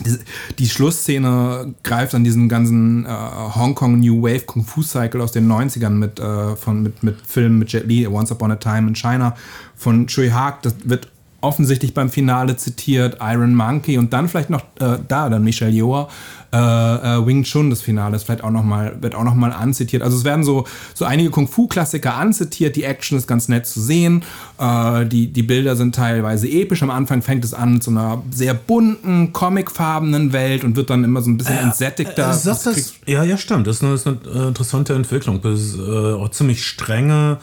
die, 0.00 0.18
die 0.58 0.68
Schlussszene 0.68 1.74
greift 1.82 2.14
an 2.14 2.24
diesen 2.24 2.48
ganzen 2.48 3.04
äh, 3.04 3.08
Hongkong 3.08 4.00
New 4.00 4.22
Wave 4.22 4.46
Kung 4.46 4.64
Fu 4.64 4.82
Cycle 4.82 5.20
aus 5.20 5.32
den 5.32 5.50
90ern 5.50 5.90
mit, 5.90 6.18
äh, 6.18 6.56
von, 6.56 6.82
mit, 6.82 7.02
mit 7.02 7.16
Filmen 7.26 7.58
mit 7.58 7.72
Jet 7.72 7.86
Li, 7.86 8.06
Once 8.06 8.32
Upon 8.32 8.52
a 8.52 8.56
Time 8.56 8.88
in 8.88 8.94
China 8.94 9.36
von 9.76 10.06
Chui 10.06 10.30
Haag. 10.30 10.62
Das 10.62 10.74
wird 10.84 11.08
offensichtlich 11.42 11.92
beim 11.92 12.08
Finale 12.08 12.56
zitiert, 12.56 13.18
Iron 13.20 13.54
Monkey 13.54 13.98
und 13.98 14.12
dann 14.12 14.28
vielleicht 14.28 14.50
noch 14.50 14.62
äh, 14.80 14.98
da, 15.06 15.28
dann 15.28 15.44
Michelle 15.44 15.72
Yeoh, 15.72 16.08
äh, 16.52 16.56
äh, 16.56 17.26
Wing 17.26 17.44
Chun, 17.44 17.70
das 17.70 17.80
Finale, 17.80 18.16
ist 18.16 18.24
vielleicht 18.24 18.44
auch 18.44 18.50
noch 18.50 18.62
mal, 18.62 18.96
wird 19.00 19.14
auch 19.14 19.24
noch 19.24 19.34
mal 19.34 19.52
anzitiert. 19.52 20.02
Also 20.02 20.18
es 20.18 20.24
werden 20.24 20.44
so, 20.44 20.66
so 20.94 21.04
einige 21.04 21.30
Kung-Fu-Klassiker 21.30 22.14
anzitiert, 22.14 22.76
die 22.76 22.84
Action 22.84 23.16
ist 23.16 23.26
ganz 23.26 23.48
nett 23.48 23.66
zu 23.66 23.80
sehen, 23.80 24.22
äh, 24.58 25.06
die, 25.06 25.28
die 25.28 25.42
Bilder 25.42 25.76
sind 25.76 25.94
teilweise 25.94 26.48
episch. 26.48 26.82
Am 26.82 26.90
Anfang 26.90 27.22
fängt 27.22 27.44
es 27.44 27.54
an 27.54 27.74
mit 27.74 27.82
so 27.82 27.90
einer 27.90 28.22
sehr 28.30 28.54
bunten, 28.54 29.32
comicfarbenen 29.32 30.32
Welt 30.32 30.62
und 30.62 30.76
wird 30.76 30.90
dann 30.90 31.04
immer 31.04 31.22
so 31.22 31.30
ein 31.30 31.38
bisschen 31.38 31.58
entsättigter. 31.58 32.30
Äh, 32.30 32.34
sagt 32.34 32.66
das, 32.66 32.94
ja, 33.06 33.24
ja, 33.24 33.36
stimmt. 33.36 33.66
Das 33.66 33.76
ist 33.76 33.82
eine, 33.82 33.92
das 33.92 34.00
ist 34.02 34.06
eine 34.06 34.44
äh, 34.44 34.48
interessante 34.48 34.94
Entwicklung. 34.94 35.40
Das 35.42 35.58
ist 35.58 35.78
äh, 35.78 36.12
auch 36.12 36.30
ziemlich 36.30 36.64
strenge 36.64 37.38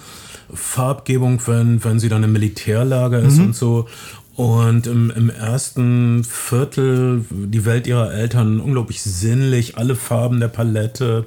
Farbgebung, 0.54 1.42
wenn, 1.48 1.84
wenn 1.84 2.00
sie 2.00 2.10
dann 2.10 2.24
im 2.24 2.32
Militärlager 2.32 3.20
ist 3.20 3.40
und 3.40 3.56
so. 3.56 3.88
Und 4.36 4.88
im, 4.88 5.12
im 5.12 5.30
ersten 5.30 6.24
Viertel 6.24 7.26
die 7.30 7.66
Welt 7.66 7.88
ihrer 7.88 8.14
Eltern 8.14 8.62
unglaublich 8.62 9.02
sinnlich, 9.02 9.78
alle 9.78 9.96
Farben 9.98 10.40
der 10.40 10.48
Palette. 10.48 11.26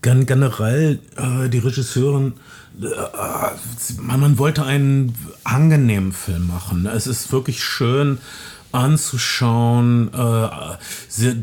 Gen 0.00 0.24
generell 0.24 0.98
äh, 1.16 1.50
die 1.50 1.58
Regisseurin, 1.58 2.32
äh, 2.80 2.86
man, 4.00 4.20
man 4.20 4.38
wollte 4.38 4.64
einen 4.64 5.14
angenehmen 5.44 6.12
Film 6.12 6.46
machen. 6.46 6.86
Es 6.86 7.06
ist 7.06 7.30
wirklich 7.32 7.62
schön 7.62 8.16
anzuschauen. 8.72 10.12
Äh, 10.12 10.48
sehr, 11.08 11.32
äh, 11.32 11.36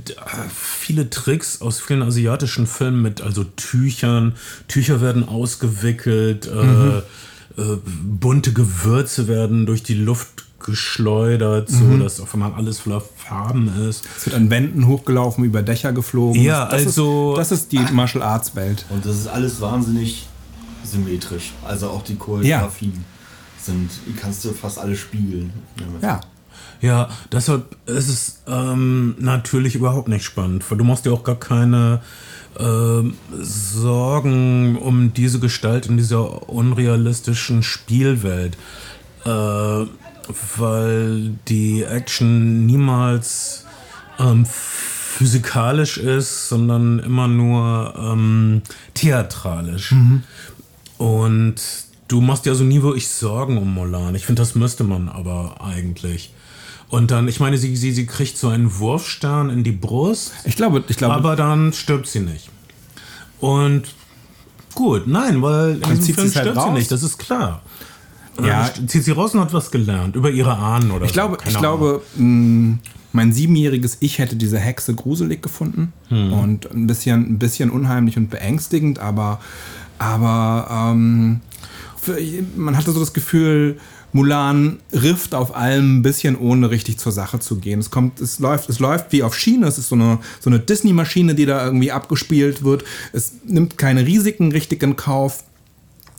viele 0.53 1.09
Tricks 1.09 1.61
aus 1.61 1.79
vielen 1.79 2.01
asiatischen 2.03 2.67
Filmen 2.67 3.01
mit 3.01 3.21
also 3.21 3.43
Tüchern. 3.43 4.35
Tücher 4.67 5.01
werden 5.01 5.27
ausgewickelt, 5.27 6.47
äh, 6.47 6.97
äh, 6.97 7.77
bunte 7.83 8.53
Gewürze 8.53 9.27
werden 9.27 9.65
durch 9.65 9.83
die 9.83 9.95
Luft 9.95 10.45
geschleudert, 10.59 11.69
so 11.69 11.97
dass 11.97 12.19
auf 12.19 12.33
einmal 12.33 12.53
alles 12.53 12.79
voller 12.79 13.01
Farben 13.01 13.87
ist. 13.87 14.03
Es 14.17 14.25
wird 14.25 14.35
an 14.35 14.49
Wänden 14.49 14.87
hochgelaufen, 14.87 15.43
über 15.43 15.61
Dächer 15.61 15.93
geflogen. 15.93 16.41
Ja, 16.41 16.65
das 16.65 16.87
also- 16.87 17.33
Ist, 17.33 17.51
das 17.51 17.59
ist 17.59 17.71
die 17.71 17.79
Martial 17.93 18.23
Arts 18.23 18.55
Welt. 18.55 18.83
Und 18.89 19.05
das 19.05 19.15
ist 19.15 19.27
alles 19.27 19.61
wahnsinnig 19.61 20.27
symmetrisch. 20.83 21.53
Also 21.63 21.89
auch 21.89 22.03
die 22.03 22.15
Choreografien 22.15 23.05
sind, 23.61 23.91
die 24.07 24.13
kannst 24.13 24.43
du 24.43 24.53
fast 24.53 24.79
alle 24.79 24.95
spiegeln. 24.95 25.53
Ja. 26.01 26.07
Ja, 26.07 26.21
deshalb 27.31 27.75
ist 27.85 28.09
es 28.09 28.41
ähm, 28.47 29.15
natürlich 29.19 29.75
überhaupt 29.75 30.07
nicht 30.07 30.23
spannend, 30.23 30.69
weil 30.69 30.77
du 30.77 30.83
machst 30.83 31.05
dir 31.05 31.13
auch 31.13 31.23
gar 31.23 31.39
keine 31.39 32.01
ähm, 32.59 33.15
Sorgen 33.41 34.77
um 34.77 35.13
diese 35.13 35.39
Gestalt 35.39 35.87
in 35.87 35.97
dieser 35.97 36.49
unrealistischen 36.49 37.63
Spielwelt, 37.63 38.57
äh, 39.25 39.29
weil 40.57 41.35
die 41.47 41.83
Action 41.83 42.65
niemals 42.65 43.65
ähm, 44.19 44.45
physikalisch 44.45 45.97
ist, 45.97 46.49
sondern 46.49 46.99
immer 46.99 47.27
nur 47.27 47.93
ähm, 47.97 48.61
theatralisch. 48.93 49.91
Und 50.97 51.55
du 52.07 52.21
machst 52.21 52.45
dir 52.45 52.51
also 52.51 52.63
nie 52.63 52.81
wirklich 52.81 53.07
Sorgen 53.07 53.57
um 53.57 53.73
Mulan. 53.73 54.15
Ich 54.15 54.25
finde, 54.25 54.41
das 54.41 54.55
müsste 54.55 54.83
man 54.83 55.09
aber 55.09 55.61
eigentlich. 55.61 56.33
Und 56.89 57.11
dann, 57.11 57.27
ich 57.27 57.39
meine, 57.39 57.57
sie, 57.57 57.75
sie, 57.75 57.91
sie 57.91 58.05
kriegt 58.05 58.37
so 58.37 58.49
einen 58.49 58.77
Wurfstern 58.79 59.49
in 59.49 59.63
die 59.63 59.71
Brust, 59.71 60.33
Ich 60.45 60.55
glaube, 60.55 60.83
ich 60.87 60.97
glaube, 60.97 61.15
aber 61.15 61.35
dann 61.35 61.73
stirbt 61.73 62.07
sie 62.07 62.19
nicht. 62.19 62.49
Und 63.39 63.83
gut, 64.75 65.07
nein, 65.07 65.41
weil 65.41 65.75
in 65.81 65.81
diesem 65.99 66.15
Film 66.15 66.17
halt 66.27 66.31
stirbt 66.31 66.53
sie 66.55 66.59
raus. 66.59 66.73
nicht, 66.77 66.91
das 66.91 67.03
ist 67.03 67.17
klar. 67.17 67.61
Ja. 68.43 68.69
Dann 68.75 68.87
zieht 68.87 69.03
sie 69.03 69.11
raus 69.11 69.33
und 69.33 69.39
hat 69.41 69.53
was 69.53 69.71
gelernt 69.71 70.15
über 70.15 70.29
ihre 70.29 70.55
Ahnen 70.57 70.91
oder 70.91 71.05
ich 71.05 71.13
glaube, 71.13 71.37
so. 71.43 71.49
Ich 71.49 71.57
glaube, 71.57 72.01
mh, 72.17 72.77
mein 73.13 73.31
siebenjähriges 73.33 73.97
Ich 74.01 74.19
hätte 74.19 74.35
diese 74.35 74.59
Hexe 74.59 74.93
gruselig 74.93 75.41
gefunden 75.41 75.93
Hm. 76.09 76.33
und 76.33 76.71
ein 76.71 76.85
bisschen, 76.85 77.21
ein 77.33 77.39
bisschen 77.39 77.69
unheimlich 77.71 78.17
und 78.17 78.29
beängstigend, 78.29 78.99
aber, 78.99 79.39
aber 79.99 80.91
ähm, 80.91 81.39
man 82.55 82.77
hatte 82.77 82.91
so 82.91 82.99
das 82.99 83.13
Gefühl, 83.13 83.77
Mulan 84.15 84.79
rifft 84.93 85.35
auf 85.35 85.55
allem 85.55 85.97
ein 85.97 86.01
bisschen, 86.01 86.37
ohne 86.37 86.71
richtig 86.71 86.97
zur 86.97 87.11
Sache 87.11 87.39
zu 87.39 87.57
gehen. 87.57 87.79
Es 87.79 87.91
kommt, 87.91 88.21
es 88.21 88.39
läuft, 88.39 88.69
es 88.69 88.79
läuft 88.79 89.11
wie 89.11 89.23
auf 89.23 89.37
Schiene. 89.37 89.67
Es 89.67 89.77
ist 89.77 89.89
so 89.89 89.95
eine, 89.95 90.19
so 90.39 90.49
eine 90.49 90.59
Disney-Maschine, 90.59 91.35
die 91.35 91.45
da 91.45 91.65
irgendwie 91.65 91.91
abgespielt 91.91 92.63
wird. 92.63 92.85
Es 93.11 93.33
nimmt 93.45 93.77
keine 93.77 94.05
Risiken 94.05 94.51
richtig 94.51 94.81
in 94.83 94.95
Kauf. 94.95 95.43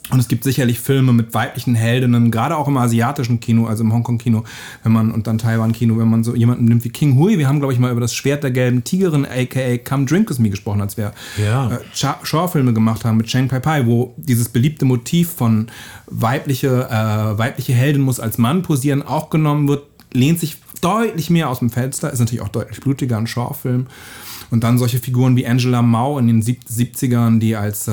Und 0.09 0.19
es 0.19 0.27
gibt 0.29 0.43
sicherlich 0.45 0.79
Filme 0.79 1.11
mit 1.11 1.33
weiblichen 1.33 1.75
Heldinnen, 1.75 2.31
gerade 2.31 2.55
auch 2.55 2.67
im 2.69 2.77
asiatischen 2.77 3.41
Kino, 3.41 3.65
also 3.65 3.83
im 3.83 3.91
Hongkong-Kino, 3.91 4.43
wenn 4.83 4.91
man 4.93 5.11
und 5.11 5.27
dann 5.27 5.37
Taiwan-Kino, 5.37 5.97
wenn 5.97 6.09
man 6.09 6.23
so 6.23 6.33
jemanden 6.33 6.63
nimmt 6.65 6.85
wie 6.85 6.89
King 6.89 7.15
Hui. 7.17 7.37
Wir 7.37 7.47
haben, 7.49 7.59
glaube 7.59 7.73
ich, 7.73 7.79
mal 7.79 7.91
über 7.91 7.99
das 7.99 8.13
Schwert 8.15 8.43
der 8.43 8.51
gelben 8.51 8.83
Tigerin, 8.85 9.25
aka 9.25 9.77
Come 9.77 10.05
Drink 10.05 10.29
With 10.29 10.39
Me, 10.39 10.49
gesprochen, 10.49 10.79
als 10.81 10.95
wir 10.95 11.11
Ja. 11.43 11.71
äh, 11.71 11.79
Shaw-Filme 12.23 12.71
gemacht 12.73 13.03
haben 13.03 13.17
mit 13.17 13.27
Cheng 13.27 13.49
Pai 13.49 13.59
Pai, 13.59 13.85
wo 13.85 14.13
dieses 14.17 14.47
beliebte 14.49 14.85
Motiv 14.85 15.29
von 15.29 15.67
weibliche, 16.09 16.87
äh, 16.89 17.37
weibliche 17.37 17.73
Heldin 17.73 18.01
muss 18.01 18.19
als 18.19 18.37
Mann 18.37 18.63
posieren 18.63 19.01
auch 19.03 19.29
genommen 19.29 19.67
wird, 19.67 19.83
lehnt 20.13 20.39
sich 20.39 20.57
deutlich 20.81 21.29
mehr 21.29 21.49
aus 21.49 21.59
dem 21.59 21.69
Fenster, 21.69 22.11
ist 22.13 22.19
natürlich 22.19 22.41
auch 22.41 22.49
deutlich 22.49 22.79
blutiger 22.79 23.17
ein 23.17 23.27
Shaw-Film. 23.27 23.87
Und 24.51 24.63
dann 24.63 24.77
solche 24.77 24.99
Figuren 24.99 25.35
wie 25.35 25.45
Angela 25.45 25.81
Mao 25.81 26.17
in 26.17 26.27
den 26.27 26.41
sieb- 26.41 26.63
70ern, 26.69 27.39
die 27.39 27.55
als 27.57 27.87
äh, 27.89 27.91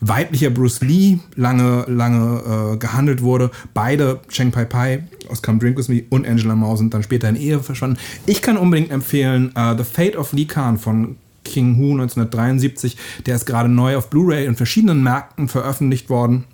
weiblicher 0.00 0.50
Bruce 0.50 0.80
Lee 0.80 1.18
lange, 1.36 1.84
lange 1.88 2.74
äh, 2.74 2.76
gehandelt 2.76 3.22
wurde. 3.22 3.50
Beide, 3.74 4.20
Cheng 4.28 4.50
Pai 4.50 4.64
Pai 4.64 5.04
aus 5.28 5.42
Come 5.42 5.58
Drink 5.58 5.76
With 5.76 5.88
Me 5.88 6.02
und 6.10 6.26
Angela 6.26 6.54
Mao 6.54 6.76
sind 6.76 6.94
dann 6.94 7.02
später 7.02 7.28
in 7.28 7.36
Ehe 7.36 7.60
verschwunden. 7.60 7.98
Ich 8.26 8.42
kann 8.42 8.56
unbedingt 8.56 8.90
empfehlen 8.90 9.54
äh, 9.54 9.76
The 9.76 9.84
Fate 9.84 10.16
of 10.16 10.32
Lee 10.32 10.46
Khan 10.46 10.78
von 10.78 11.16
King 11.44 11.76
Hu 11.76 11.92
1973. 11.92 12.96
Der 13.26 13.36
ist 13.36 13.46
gerade 13.46 13.68
neu 13.68 13.96
auf 13.96 14.10
Blu-ray 14.10 14.46
in 14.46 14.56
verschiedenen 14.56 15.02
Märkten 15.02 15.48
veröffentlicht 15.48 16.10
worden 16.10 16.44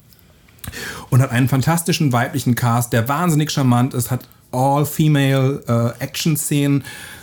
und 1.11 1.21
hat 1.21 1.31
einen 1.31 1.49
fantastischen 1.49 2.13
weiblichen 2.13 2.55
Cast, 2.55 2.93
der 2.93 3.09
wahnsinnig 3.09 3.51
charmant 3.51 3.95
ist, 3.95 4.11
hat 4.11 4.29
all-female 4.53 5.95
äh, 6.01 6.05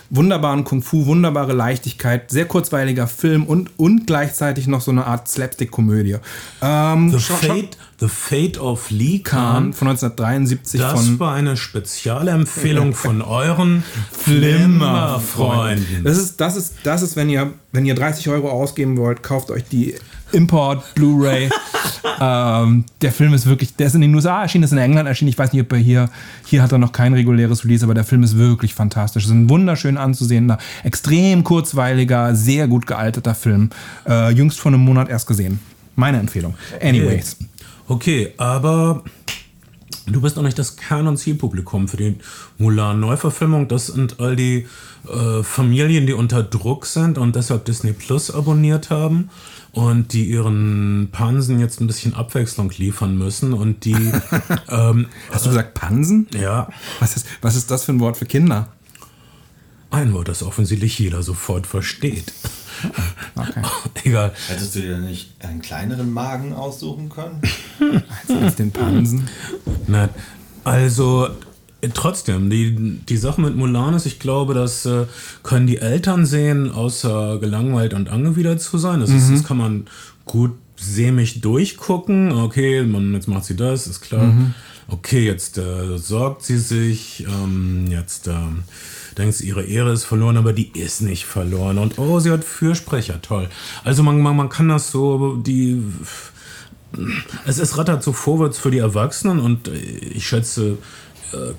Wunderbaren 0.09 0.63
Kung-Fu, 0.63 1.05
wunderbare 1.05 1.53
Leichtigkeit, 1.53 2.29
sehr 2.29 2.45
kurzweiliger 2.45 3.07
Film 3.07 3.45
und, 3.45 3.71
und 3.77 4.05
gleichzeitig 4.07 4.67
noch 4.67 4.81
so 4.81 4.91
eine 4.91 5.05
Art 5.05 5.27
Slapstick-Komödie. 5.27 6.17
Ähm, 6.61 7.09
The 7.11 7.19
Fate, 7.19 7.77
The 7.99 8.07
Fate 8.07 8.59
of 8.59 8.89
Lee 8.89 9.19
Khan 9.19 9.73
von 9.73 9.87
1973 9.87 10.81
Das 10.81 10.93
von 10.93 11.19
war 11.19 11.33
eine 11.33 11.57
spezielle 11.57 12.31
Empfehlung 12.31 12.93
von 12.93 13.21
euren 13.21 13.83
Flimmerfreunden. 14.11 16.03
Das 16.03 16.17
ist, 16.17 16.41
das 16.41 16.55
ist, 16.55 16.75
das 16.83 17.01
ist, 17.01 17.15
wenn 17.15 17.29
ihr, 17.29 17.53
wenn 17.71 17.85
ihr 17.85 17.95
30 17.95 18.29
Euro 18.29 18.49
ausgeben 18.49 18.97
wollt, 18.97 19.23
kauft 19.23 19.51
euch 19.51 19.63
die 19.63 19.95
Import 20.33 20.83
Blu-ray. 20.95 21.49
ähm, 22.19 22.85
der 23.01 23.11
Film 23.11 23.33
ist 23.33 23.45
wirklich, 23.45 23.75
der 23.75 23.87
ist 23.87 23.95
in 23.95 24.01
den 24.01 24.13
USA 24.13 24.41
erschienen, 24.41 24.63
ist 24.63 24.71
in 24.71 24.77
England 24.77 25.07
erschienen. 25.07 25.29
Ich 25.29 25.37
weiß 25.37 25.53
nicht, 25.53 25.61
ob 25.61 25.71
er 25.71 25.79
hier, 25.79 26.09
hier 26.45 26.61
hat 26.61 26.71
er 26.71 26.77
noch 26.77 26.91
kein 26.91 27.13
reguläres 27.13 27.63
Release, 27.63 27.85
aber 27.85 27.93
der 27.93 28.03
Film 28.03 28.23
ist 28.23 28.37
wirklich 28.37 28.73
fantastisch. 28.73 29.23
Es 29.23 29.29
ist 29.29 29.35
ein 29.35 29.49
wunderschön 29.49 29.97
anzusehender, 29.97 30.57
extrem 30.83 31.43
kurzweiliger, 31.43 32.35
sehr 32.35 32.67
gut 32.67 32.87
gealterter 32.87 33.35
Film. 33.35 33.69
Äh, 34.07 34.31
jüngst 34.31 34.59
vor 34.59 34.71
einem 34.71 34.81
Monat 34.81 35.09
erst 35.09 35.27
gesehen. 35.27 35.59
Meine 35.95 36.19
Empfehlung. 36.19 36.55
Anyways. 36.81 37.37
Okay, 37.87 38.33
aber 38.37 39.03
du 40.07 40.21
bist 40.21 40.37
auch 40.37 40.43
nicht 40.43 40.57
das 40.57 40.75
Kern- 40.75 41.07
und 41.07 41.17
Zielpublikum 41.17 41.87
für 41.87 41.97
die 41.97 42.15
Mulan-Neuverfilmung. 42.57 43.67
Das 43.67 43.87
sind 43.87 44.19
all 44.19 44.35
die 44.35 44.67
äh, 45.07 45.43
Familien, 45.43 46.07
die 46.07 46.13
unter 46.13 46.43
Druck 46.43 46.85
sind 46.85 47.17
und 47.17 47.35
deshalb 47.35 47.65
Disney 47.65 47.93
Plus 47.93 48.31
abonniert 48.31 48.89
haben 48.89 49.29
und 49.73 50.13
die 50.13 50.25
ihren 50.29 51.09
Pansen 51.11 51.59
jetzt 51.59 51.81
ein 51.81 51.87
bisschen 51.87 52.13
Abwechslung 52.13 52.71
liefern 52.77 53.17
müssen 53.17 53.53
und 53.53 53.83
die. 53.85 53.93
ähm, 54.69 55.07
Hast 55.31 55.45
du 55.45 55.49
gesagt 55.49 55.73
Pansen? 55.73 56.27
ja, 56.33 56.69
Was 56.99 57.17
ist, 57.17 57.27
was 57.41 57.55
ist 57.55 57.69
das 57.69 57.83
für 57.83 57.91
ein 57.91 57.99
Wort 57.99 58.15
für 58.17 58.25
Kinder? 58.25 58.69
ein 59.89 60.11
Wort, 60.13 60.27
das 60.27 60.41
offensichtlich 60.41 60.97
jeder 60.97 61.21
sofort 61.23 61.67
versteht. 61.67 62.33
Okay. 63.35 63.61
Egal. 64.03 64.33
Hättest 64.49 64.75
du 64.75 64.81
dir 64.81 64.97
nicht 64.97 65.31
einen 65.39 65.61
kleineren 65.61 66.11
Magen 66.11 66.53
aussuchen 66.53 67.07
können? 67.09 67.39
Als 68.41 68.55
den 68.55 68.71
Pansen. 68.71 69.29
Nein. 69.87 70.09
Also 70.65 71.29
trotzdem, 71.93 72.49
die, 72.49 72.99
die 73.07 73.17
Sache 73.17 73.41
mit 73.41 73.55
Mulan 73.55 73.93
ist, 73.93 74.05
ich 74.05 74.19
glaube, 74.19 74.53
das 74.53 74.85
äh, 74.85 75.05
können 75.43 75.67
die 75.67 75.77
Eltern 75.77 76.25
sehen, 76.25 76.71
außer 76.71 77.39
gelangweilt 77.39 77.93
und 77.93 78.09
angewidert 78.09 78.61
zu 78.61 78.77
sein. 78.77 78.99
Das, 78.99 79.09
ist, 79.09 79.31
das 79.31 79.43
kann 79.43 79.57
man 79.57 79.85
gut 80.25 80.51
sämig 80.77 81.41
durchgucken. 81.41 82.31
Okay, 82.31 82.83
man, 82.83 83.13
jetzt 83.13 83.27
macht 83.27 83.45
sie 83.45 83.55
das, 83.55 83.87
ist 83.87 84.01
klar. 84.01 84.33
Okay, 84.87 85.25
jetzt 85.25 85.57
äh, 85.57 85.97
sorgt 85.97 86.43
sie 86.43 86.57
sich, 86.57 87.25
ähm, 87.27 87.87
jetzt 87.89 88.27
ähm, 88.27 88.63
denkt 89.17 89.35
sie, 89.35 89.47
ihre 89.47 89.63
Ehre 89.63 89.93
ist 89.93 90.03
verloren, 90.03 90.37
aber 90.37 90.53
die 90.53 90.71
ist 90.77 91.01
nicht 91.01 91.25
verloren. 91.25 91.77
Und 91.77 91.97
oh, 91.97 92.19
sie 92.19 92.31
hat 92.31 92.43
Fürsprecher, 92.43 93.21
toll. 93.21 93.49
Also 93.83 94.03
man, 94.03 94.19
man, 94.21 94.35
man 94.35 94.49
kann 94.49 94.67
das 94.69 94.91
so, 94.91 95.37
die 95.37 95.81
es, 97.45 97.59
es 97.59 97.77
rattert 97.77 98.03
so 98.03 98.13
vorwärts 98.13 98.59
für 98.59 98.71
die 98.71 98.77
Erwachsenen 98.79 99.39
und 99.39 99.67
äh, 99.67 99.71
ich 99.71 100.27
schätze 100.27 100.71
äh, 100.71 100.75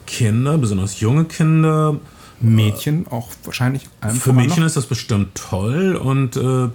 Kinder, 0.07 0.59
besonders 0.59 1.01
junge 1.01 1.25
Kinder. 1.25 1.99
Mädchen 2.41 3.07
auch 3.09 3.31
wahrscheinlich. 3.45 3.89
allem 4.01 4.17
Für 4.17 4.33
Mädchen 4.33 4.61
noch. 4.61 4.67
ist 4.67 4.77
das 4.77 4.87
bestimmt 4.87 5.35
toll 5.35 5.97
und 5.97 6.37
äh, 6.37 6.69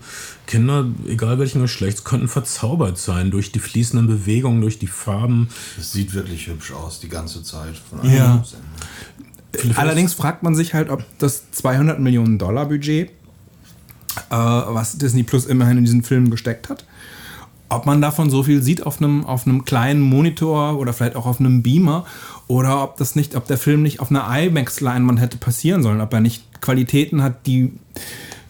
Kinder, 0.47 0.85
egal 1.07 1.37
welchen 1.37 1.61
Geschlechts, 1.61 2.03
könnten 2.03 2.27
verzaubert 2.27 2.97
sein 2.97 3.29
durch 3.29 3.51
die 3.51 3.59
fließenden 3.59 4.07
Bewegungen, 4.07 4.61
durch 4.61 4.79
die 4.79 4.87
Farben. 4.87 5.49
Es 5.77 5.91
sieht 5.91 6.13
wirklich 6.13 6.47
hübsch 6.47 6.71
aus, 6.71 6.99
die 6.99 7.09
ganze 7.09 7.43
Zeit. 7.43 7.75
Von 7.77 8.09
Ja. 8.09 8.43
Allerdings 9.75 10.13
fragt 10.13 10.43
man 10.43 10.55
sich 10.55 10.73
halt, 10.73 10.89
ob 10.89 11.03
das 11.17 11.51
200 11.51 11.99
Millionen 11.99 12.37
Dollar 12.37 12.65
Budget, 12.67 13.09
äh, 13.09 13.11
was 14.31 14.97
Disney 14.97 15.23
Plus 15.23 15.45
immerhin 15.45 15.77
in 15.77 15.85
diesen 15.85 16.03
Film 16.03 16.29
gesteckt 16.29 16.69
hat, 16.69 16.85
ob 17.67 17.85
man 17.85 18.01
davon 18.01 18.29
so 18.29 18.43
viel 18.43 18.63
sieht 18.63 18.85
auf 18.85 18.99
einem, 18.99 19.25
auf 19.25 19.45
einem 19.45 19.65
kleinen 19.65 20.01
Monitor 20.01 20.77
oder 20.77 20.93
vielleicht 20.93 21.15
auch 21.15 21.25
auf 21.25 21.39
einem 21.39 21.61
Beamer 21.61 22.05
oder 22.49 22.83
ob 22.83 22.97
das 22.97 23.15
nicht, 23.15 23.35
ob 23.35 23.45
der 23.47 23.57
Film 23.59 23.83
nicht 23.83 23.99
auf 23.99 24.09
einer 24.09 24.25
IMAX-Leinwand 24.27 25.19
hätte 25.21 25.37
passieren 25.37 25.83
sollen, 25.83 26.01
ob 26.01 26.11
er 26.13 26.19
nicht 26.19 26.61
Qualitäten 26.61 27.21
hat, 27.23 27.45
die 27.45 27.73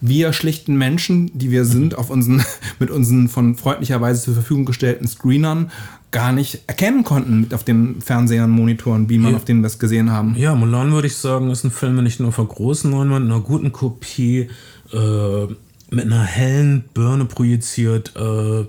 wir 0.00 0.32
schlichten 0.32 0.76
Menschen, 0.78 1.30
die 1.38 1.50
wir 1.50 1.66
sind, 1.66 1.96
auf 1.98 2.08
unseren, 2.08 2.42
mit 2.78 2.90
unseren 2.90 3.28
von 3.28 3.54
freundlicherweise 3.56 4.22
zur 4.22 4.32
Verfügung 4.34 4.64
gestellten 4.64 5.06
Screenern 5.06 5.70
gar 6.12 6.32
nicht 6.32 6.62
erkennen 6.66 7.04
konnten 7.04 7.46
auf 7.54 7.62
den 7.62 8.00
Fernsehern, 8.00 8.50
Monitoren, 8.50 9.06
Beamern, 9.06 9.32
Ja. 9.32 9.36
auf 9.36 9.44
denen 9.44 9.60
wir 9.60 9.66
es 9.66 9.78
gesehen 9.78 10.10
haben. 10.10 10.34
Ja, 10.36 10.54
Mulan 10.54 10.90
würde 10.92 11.06
ich 11.06 11.16
sagen, 11.16 11.50
ist 11.50 11.62
ein 11.64 11.70
Film, 11.70 11.98
wenn 11.98 12.06
ich 12.06 12.18
nur 12.18 12.30
auf 12.30 12.38
einer 12.38 12.48
großen 12.48 12.90
Leinwand, 12.90 13.26
einer 13.30 13.40
guten 13.40 13.70
Kopie, 13.70 14.48
äh, 14.92 15.46
mit 15.92 16.06
einer 16.06 16.22
hellen 16.22 16.84
Birne 16.94 17.26
projiziert 17.26 18.14
äh, 18.16 18.64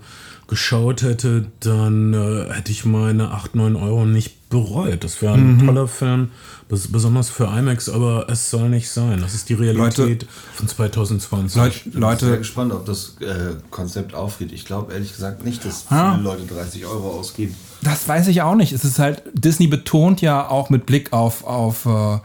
geschaut 0.47 1.03
hätte, 1.03 1.47
dann 1.61 2.13
äh, 2.13 2.53
hätte 2.53 2.71
ich 2.73 2.83
meine 2.83 3.31
8, 3.31 3.55
9 3.55 3.75
Euro 3.77 4.05
nicht 4.05 4.35
bereut. 4.51 5.03
Das 5.03 5.19
wäre 5.23 5.33
ein 5.33 5.65
toller 5.65 5.87
Film, 5.87 6.29
bes 6.69 6.91
besonders 6.91 7.31
für 7.31 7.45
IMAX, 7.45 7.89
aber 7.89 8.27
es 8.29 8.51
soll 8.51 8.69
nicht 8.69 8.89
sein. 8.91 9.19
Das 9.21 9.33
ist 9.33 9.49
die 9.49 9.55
Realität 9.55 10.27
von 10.53 10.67
2020. 10.67 11.55
Leute, 11.57 11.75
Ich 11.75 11.83
bin 11.85 11.91
sehr 11.93 12.01
Leute 12.01 12.37
gespannt, 12.37 12.71
ob 12.73 12.85
das 12.85 13.15
äh, 13.21 13.55
Konzept 13.71 14.13
aufgeht. 14.13 14.51
Ich 14.51 14.65
glaube 14.65 14.93
ehrlich 14.93 15.11
gesagt 15.13 15.43
nicht, 15.43 15.65
dass 15.65 15.85
Ah. 15.89 16.11
viele 16.11 16.23
Leute 16.23 16.43
30 16.45 16.85
Euro 16.85 17.09
ausgeben. 17.19 17.55
Das 17.81 18.07
weiß 18.07 18.27
ich 18.27 18.43
auch 18.43 18.53
nicht. 18.55 18.73
Es 18.73 18.85
ist 18.85 18.99
halt, 18.99 19.23
Disney 19.33 19.65
betont 19.65 20.21
ja 20.21 20.47
auch 20.47 20.69
mit 20.69 20.85
Blick 20.85 21.11
auf, 21.13 21.43
auf, 21.45 21.87
äh, 21.87 22.19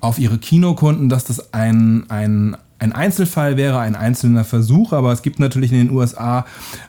auf 0.00 0.18
ihre 0.18 0.38
Kinokunden, 0.38 1.08
dass 1.08 1.24
das 1.24 1.54
ein, 1.54 2.06
ein, 2.10 2.56
ein 2.78 2.92
Einzelfall 2.92 3.56
wäre, 3.56 3.78
ein 3.78 3.96
einzelner 3.96 4.44
Versuch, 4.44 4.92
aber 4.92 5.12
es 5.12 5.22
gibt 5.22 5.38
natürlich 5.38 5.72
in 5.72 5.78
den 5.78 5.90
USA 5.90 6.44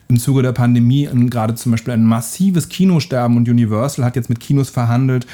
im 0.10 0.19
Zuge 0.19 0.41
der 0.41 0.52
Pandemie 0.52 1.08
gerade 1.30 1.56
zum 1.56 1.71
Beispiel 1.71 1.93
ein 1.93 2.04
massives 2.04 2.69
Kinosterben 2.69 3.38
und 3.38 3.47
Universal 3.47 4.04
hat 4.04 4.15
jetzt 4.15 4.30
mit 4.30 4.39
Kinos 4.39 4.69
verhandelt, 4.69 5.26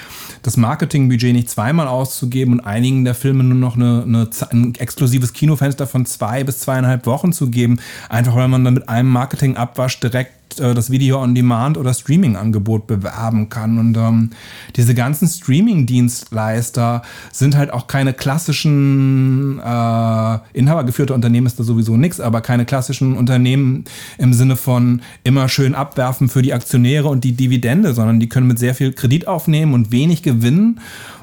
das 0.43 0.57
Marketingbudget 0.57 1.33
nicht 1.33 1.49
zweimal 1.49 1.87
auszugeben 1.87 2.53
und 2.53 2.59
einigen 2.59 3.05
der 3.05 3.15
Filme 3.15 3.43
nur 3.43 3.57
noch 3.57 3.75
eine, 3.75 4.03
eine, 4.05 4.29
ein 4.51 4.75
exklusives 4.75 5.33
Kinofenster 5.33 5.87
von 5.87 6.05
zwei 6.05 6.43
bis 6.43 6.59
zweieinhalb 6.59 7.05
Wochen 7.05 7.33
zu 7.33 7.49
geben, 7.49 7.79
einfach 8.09 8.35
weil 8.35 8.49
man 8.49 8.63
dann 8.63 8.75
mit 8.75 8.89
einem 8.89 9.09
Marketingabwasch 9.09 9.99
direkt 9.99 10.43
äh, 10.59 10.73
das 10.73 10.91
Video-on-Demand 10.91 11.77
oder 11.77 11.93
Streaming-Angebot 11.93 12.87
bewerben 12.87 13.49
kann. 13.49 13.77
Und 13.77 13.97
ähm, 13.97 14.31
diese 14.75 14.93
ganzen 14.95 15.27
Streaming-Dienstleister 15.27 17.01
sind 17.31 17.55
halt 17.55 17.71
auch 17.71 17.87
keine 17.87 18.13
klassischen 18.13 19.59
äh, 19.59 20.39
inhabergeführte 20.53 21.13
Unternehmen 21.13 21.47
ist 21.47 21.59
da 21.59 21.63
sowieso 21.63 21.97
nichts, 21.97 22.19
aber 22.19 22.41
keine 22.41 22.65
klassischen 22.65 23.15
Unternehmen 23.15 23.85
im 24.17 24.33
Sinne 24.33 24.55
von 24.55 25.01
immer 25.23 25.49
schön 25.49 25.75
abwerfen 25.75 26.29
für 26.29 26.41
die 26.41 26.53
Aktionäre 26.53 27.07
und 27.07 27.23
die 27.23 27.33
Dividende, 27.33 27.93
sondern 27.93 28.19
die 28.19 28.29
können 28.29 28.47
mit 28.47 28.59
sehr 28.59 28.75
viel 28.75 28.93
Kredit 28.93 29.27
aufnehmen 29.27 29.73
und 29.73 29.91
wenig 29.91 30.23
Gewinn 30.23 30.32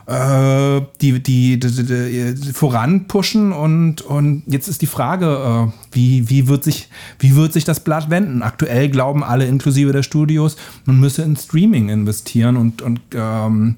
äh, 0.07 0.81
die, 1.01 1.23
die, 1.23 1.61
die, 1.61 1.71
die, 1.71 2.35
die 2.35 2.53
voranpushen 2.53 3.53
und, 3.53 4.03
und 4.03 4.43
jetzt 4.47 4.69
ist 4.69 4.83
die 4.83 4.87
Frage, 4.87 5.71
äh, 5.71 5.73
wie, 5.93 6.29
wie, 6.29 6.49
wird 6.49 6.65
sich, 6.65 6.89
wie 7.19 7.37
wird 7.37 7.53
sich 7.53 7.65
das 7.65 7.81
Blatt 7.81 8.11
wenden? 8.11 8.43
Aktuell 8.43 8.89
glauben 8.89 9.23
alle, 9.23 9.47
inklusive 9.47 9.93
der 9.93 10.03
Studios, 10.03 10.57
man 10.85 10.99
müsse 10.99 11.23
in 11.23 11.37
Streaming 11.37 11.91
investieren 11.91 12.57
und, 12.57 12.83
und 12.83 13.01
ähm, 13.15 13.77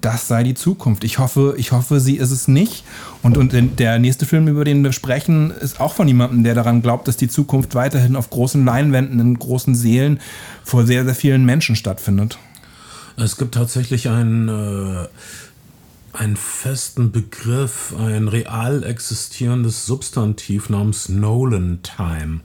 das 0.00 0.28
sei 0.28 0.44
die 0.44 0.54
Zukunft. 0.54 1.04
Ich 1.04 1.18
hoffe, 1.18 1.54
ich 1.56 1.72
hoffe, 1.72 2.00
sie 2.00 2.16
ist 2.16 2.30
es 2.30 2.48
nicht. 2.48 2.84
Und, 3.22 3.36
und 3.36 3.52
der 3.78 3.98
nächste 3.98 4.24
Film, 4.24 4.46
über 4.46 4.64
den 4.64 4.84
wir 4.84 4.92
sprechen, 4.92 5.50
ist 5.50 5.80
auch 5.80 5.94
von 5.94 6.06
jemandem, 6.06 6.44
der 6.44 6.54
daran 6.54 6.80
glaubt, 6.80 7.08
dass 7.08 7.16
die 7.16 7.28
Zukunft 7.28 7.74
weiterhin 7.74 8.14
auf 8.14 8.30
großen 8.30 8.64
Leinwänden, 8.64 9.18
in 9.18 9.38
großen 9.38 9.74
Seelen 9.74 10.20
vor 10.62 10.86
sehr, 10.86 11.04
sehr 11.04 11.14
vielen 11.14 11.44
Menschen 11.44 11.76
stattfindet. 11.76 12.38
Es 13.16 13.36
gibt 13.36 13.54
tatsächlich 13.54 14.08
einen, 14.08 14.48
äh, 14.48 15.08
einen 16.12 16.36
festen 16.36 17.12
Begriff, 17.12 17.94
ein 17.98 18.28
real 18.28 18.82
existierendes 18.84 19.86
Substantiv 19.86 20.68
namens 20.68 21.08
Nolan 21.08 21.80
Time. 21.82 22.40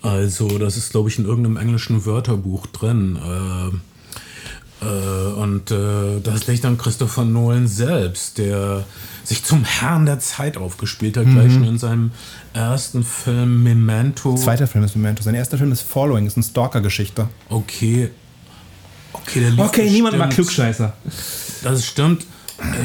Also, 0.00 0.58
das 0.58 0.76
ist, 0.76 0.90
glaube 0.90 1.08
ich, 1.08 1.18
in 1.18 1.24
irgendeinem 1.24 1.56
englischen 1.56 2.06
Wörterbuch 2.06 2.66
drin. 2.68 3.16
Äh, 3.16 3.76
äh, 4.80 5.32
und 5.34 5.70
äh, 5.70 6.20
das 6.22 6.46
liegt 6.46 6.64
an 6.64 6.78
Christopher 6.78 7.24
Nolan 7.24 7.66
selbst, 7.66 8.38
der 8.38 8.84
sich 9.24 9.44
zum 9.44 9.64
Herrn 9.64 10.06
der 10.06 10.20
Zeit 10.20 10.56
aufgespielt 10.56 11.16
hat, 11.16 11.26
gleich 11.26 11.52
schon 11.52 11.64
in 11.64 11.78
seinem 11.78 12.12
ersten 12.54 13.04
Film 13.04 13.62
Memento. 13.62 14.36
Zweiter 14.36 14.66
Film 14.66 14.84
ist 14.84 14.96
Memento. 14.96 15.22
Sein 15.22 15.34
erster 15.34 15.58
Film 15.58 15.72
ist 15.72 15.82
Following, 15.82 16.26
ist 16.26 16.36
eine 16.36 16.44
Stalker-Geschichte. 16.44 17.28
Okay. 17.50 18.10
Okay, 19.28 19.40
der 19.40 19.50
lief 19.50 19.60
Okay, 19.60 19.90
niemand 19.90 20.18
mag 20.18 20.30
Klugscheißer. 20.30 20.92
Das 21.62 21.84
stimmt. 21.86 22.26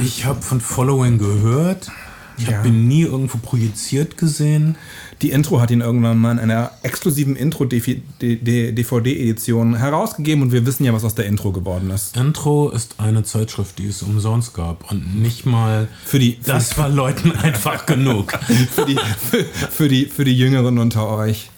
Ich 0.03 0.25
habe 0.25 0.41
von 0.41 0.61
Following 0.61 1.17
gehört. 1.17 1.89
Ich 2.37 2.47
Ja. 2.47 2.57
habe 2.57 2.67
ihn 2.69 2.87
nie 2.87 3.03
irgendwo 3.03 3.37
projiziert 3.37 4.17
gesehen. 4.17 4.75
Die 5.21 5.29
Intro 5.31 5.61
hat 5.61 5.69
ihn 5.71 5.81
irgendwann 5.81 6.17
mal 6.17 6.31
in 6.31 6.39
einer 6.39 6.71
exklusiven 6.81 7.35
Intro-DVD-Edition 7.35 9.75
herausgegeben 9.77 10.41
und 10.43 10.51
wir 10.51 10.65
wissen 10.65 10.83
ja, 10.83 10.93
was 10.93 11.03
aus 11.03 11.13
der 11.15 11.25
Intro 11.27 11.51
geworden 11.51 11.89
ist. 11.91 12.17
Intro 12.17 12.69
ist 12.71 12.95
eine 12.97 13.23
Zeitschrift, 13.23 13.77
die 13.79 13.87
es 13.87 14.01
umsonst 14.03 14.53
gab. 14.53 14.89
Und 14.91 15.21
nicht 15.21 15.45
mal. 15.45 15.87
Für 16.05 16.19
die- 16.19 16.37
für 16.41 16.51
Das 16.51 16.77
war 16.77 16.89
Leuten 16.89 17.31
einfach 17.41 17.85
genug. 17.85 18.33
Für 18.75 18.85
die, 18.85 18.97
für, 19.29 19.43
für 19.45 19.87
die, 19.87 20.05
für 20.05 20.23
die 20.25 20.37
Jüngeren 20.37 20.77
unter 20.79 21.07
euch. 21.09 21.49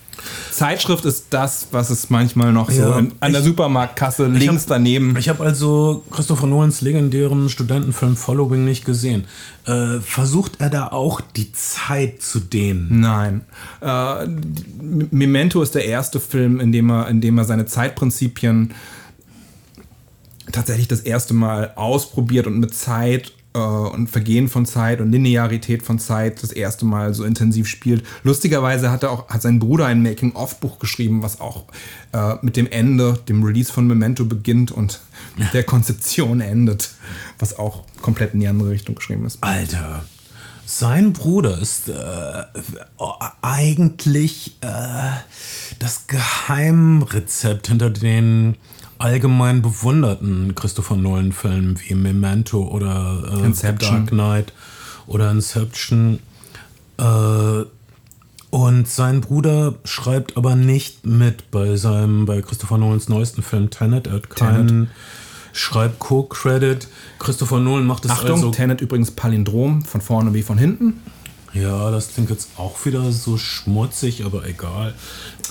Zeitschrift 0.51 1.05
ist 1.05 1.27
das, 1.31 1.67
was 1.71 1.89
es 1.89 2.09
manchmal 2.09 2.53
noch 2.53 2.69
so 2.71 2.81
Ja, 2.81 2.99
in, 2.99 3.11
an 3.19 3.31
der 3.31 3.41
ich- 3.41 3.47
Supermarktkasse 3.47 4.27
links 4.27 4.63
hab- 4.63 4.69
daneben. 4.69 5.15
Ich 5.17 5.29
habe 5.29 5.43
also 5.43 6.03
Christopher 6.11 6.47
Nolans 6.47 6.81
legendären 6.81 7.49
Studentenfilm 7.49 8.15
Following 8.15 8.65
nicht 8.65 8.85
gesehen. 8.85 9.25
Äh, 9.65 9.99
versucht 9.99 10.53
er 10.59 10.69
da 10.69 10.87
auch 10.87 11.21
die 11.21 11.51
Zeit 11.51 12.21
zu 12.21 12.39
dehnen? 12.39 12.99
Nein. 12.99 13.41
Äh, 13.81 14.27
Memento 15.11 15.61
ist 15.61 15.75
der 15.75 15.85
erste 15.85 16.19
Film, 16.19 16.59
in 16.59 16.71
dem 16.71 16.89
er, 16.89 17.07
in 17.09 17.21
dem 17.21 17.37
er 17.37 17.45
seine 17.45 17.65
Zeitprinzipien 17.65 18.73
tatsächlich 20.51 20.87
das 20.87 20.99
erste 21.01 21.33
Mal 21.33 21.71
ausprobiert 21.75 22.47
und 22.47 22.59
mit 22.59 22.73
Zeit 22.75 23.33
äh, 23.55 23.57
und 23.57 24.09
Vergehen 24.09 24.49
von 24.49 24.65
Zeit 24.65 25.01
und 25.01 25.11
Linearität 25.11 25.81
von 25.81 25.97
Zeit 25.97 26.43
das 26.43 26.51
erste 26.51 26.85
Mal 26.85 27.13
so 27.13 27.23
intensiv 27.23 27.67
spielt. 27.67 28.05
Lustigerweise 28.23 28.91
hat 28.91 29.03
er 29.03 29.11
auch 29.11 29.29
hat 29.29 29.41
sein 29.41 29.59
Bruder 29.59 29.85
ein 29.85 30.03
Making-of-Buch 30.03 30.77
geschrieben, 30.77 31.23
was 31.23 31.39
auch 31.39 31.65
äh, 32.11 32.35
mit 32.41 32.57
dem 32.57 32.67
Ende, 32.69 33.13
dem 33.29 33.43
Release 33.43 33.71
von 33.71 33.87
Memento 33.87 34.25
beginnt 34.25 34.71
und 34.71 34.99
mit 35.37 35.53
der 35.53 35.63
Konzeption 35.63 36.41
endet, 36.41 36.91
was 37.39 37.57
auch 37.57 37.83
komplett 38.01 38.33
in 38.33 38.41
die 38.41 38.47
andere 38.47 38.69
Richtung 38.69 38.95
geschrieben 38.95 39.25
ist. 39.25 39.37
Alter, 39.41 40.03
sein 40.65 41.13
Bruder 41.13 41.59
ist 41.59 41.89
äh, 41.89 42.43
eigentlich 43.41 44.57
äh, 44.61 45.11
das 45.79 46.07
Geheimrezept 46.07 47.67
hinter 47.67 47.89
den 47.89 48.57
allgemein 48.97 49.61
bewunderten 49.61 50.55
Christopher 50.55 50.95
Nolan-Filmen 50.95 51.79
wie 51.81 51.95
Memento 51.95 52.63
oder 52.63 53.23
äh, 53.31 53.45
Inception. 53.45 53.91
Dark 53.91 54.07
Knight 54.09 54.53
oder 55.07 55.31
Inception. 55.31 56.19
Äh, 56.97 57.63
und 58.49 58.87
sein 58.87 59.21
Bruder 59.21 59.75
schreibt 59.83 60.37
aber 60.37 60.55
nicht 60.55 61.05
mit 61.05 61.51
bei 61.51 61.75
seinem, 61.75 62.25
bei 62.25 62.41
Christopher 62.41 62.77
Nolans 62.77 63.09
neuesten 63.09 63.43
Film 63.43 63.69
Tenet. 63.69 64.07
Er 64.07 64.13
hat 64.13 64.29
keinen 64.29 64.89
Schreib-Co-Credit. 65.51 66.87
Christopher 67.19 67.59
Nolan 67.59 67.85
macht 67.85 68.05
es 68.05 68.11
Achtung, 68.11 68.31
also 68.31 68.51
Tenet 68.51 68.81
übrigens 68.81 69.11
Palindrom, 69.11 69.83
von 69.83 70.01
vorne 70.01 70.33
wie 70.33 70.41
von 70.41 70.57
hinten. 70.57 71.01
Ja, 71.55 71.89
das 71.91 72.09
klingt 72.13 72.29
jetzt 72.29 72.49
auch 72.57 72.85
wieder 72.85 73.11
so 73.11 73.37
schmutzig, 73.37 74.25
aber 74.25 74.45
egal. 74.45 74.93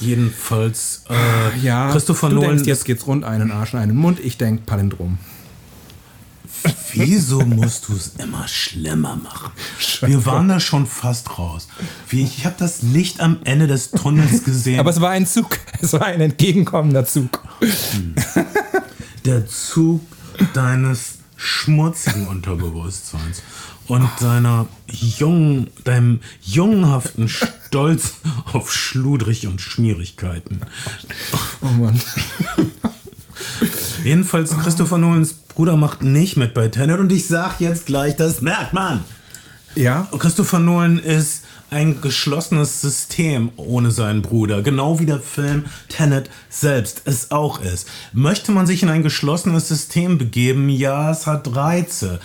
Jedenfalls, 0.01 1.03
äh, 1.09 1.59
Ja, 1.65 1.91
Christopher 1.91 2.29
du 2.29 2.37
Nolan. 2.37 2.51
denkst, 2.57 2.67
jetzt 2.69 2.85
geht's 2.85 3.07
rund, 3.07 3.25
einen 3.25 3.51
Arsch, 3.51 3.75
einen 3.75 3.97
Mund. 3.97 4.21
Ich 4.21 4.37
denk 4.37 4.67
Palindrom. 4.67 5.19
wieso 6.93 7.41
musst 7.41 7.89
du 7.89 7.95
es 7.95 8.13
immer 8.19 8.47
schlimmer 8.49 9.17
machen? 9.17 9.51
Wir 10.03 10.25
waren 10.27 10.49
da 10.49 10.61
schon 10.61 10.87
fast 10.87 11.39
raus. 11.39 11.69
Ich 12.11 12.45
habe 12.47 12.55
das 12.59 12.83
Licht 12.83 13.21
am 13.21 13.39
Ende 13.45 13.67
des 13.67 13.91
Tunnels 13.91 14.45
gesehen. 14.45 14.81
Aber 14.81 14.91
es 14.91 15.01
war 15.01 15.11
ein 15.11 15.27
Zug. 15.27 15.59
Es 15.81 15.93
war 15.93 16.07
ein 16.07 16.21
entgegenkommender 16.23 17.05
Zug. 17.05 17.43
der 19.27 19.47
Zug 19.47 20.01
deines 20.55 21.19
schmutzigen 21.37 22.27
Unterbewusstseins 22.27 23.43
und 23.89 24.09
deiner 24.21 24.67
jungen, 24.89 25.69
deinem 25.85 26.21
jungenhaften 26.43 27.29
Stolz 27.29 28.15
auf 28.53 28.73
Schludrig 28.73 29.47
und 29.47 29.61
Schmierigkeiten. 29.61 30.61
Oh 31.61 31.67
Mann. 31.67 32.01
Jedenfalls 34.05 34.57
Christopher 34.59 34.99
Nolans 34.99 35.33
Bruder 35.33 35.77
macht 35.77 36.03
nicht 36.03 36.37
mit 36.37 36.53
bei 36.55 36.69
Tenet 36.69 36.99
und 36.99 37.13
ich 37.13 37.27
sag 37.27 37.61
jetzt 37.61 37.87
gleich, 37.87 38.17
das 38.17 38.41
merkt 38.41 38.73
man. 38.73 39.05
Ja? 39.75 40.09
Christopher 40.19 40.59
Nolan 40.59 40.99
ist 40.99 41.44
ein 41.75 42.01
geschlossenes 42.01 42.81
System 42.81 43.51
ohne 43.57 43.91
seinen 43.91 44.23
Bruder, 44.23 44.63
genau 44.63 45.01
wie 45.01 45.07
der 45.07 45.19
Film 45.19 45.65
Tenet 45.89 46.31
selbst 46.49 47.03
es 47.05 47.33
auch 47.33 47.61
ist. 47.61 47.89
Möchte 48.13 48.53
man 48.53 48.67
sich 48.67 48.85
in 48.85 48.89
ein 48.89 49.03
geschlossenes 49.03 49.67
System 49.69 50.17
begeben? 50.17 50.69
Ja, 50.69 51.11
es 51.11 51.27
hat 51.27 51.55
Reize. 51.57 52.21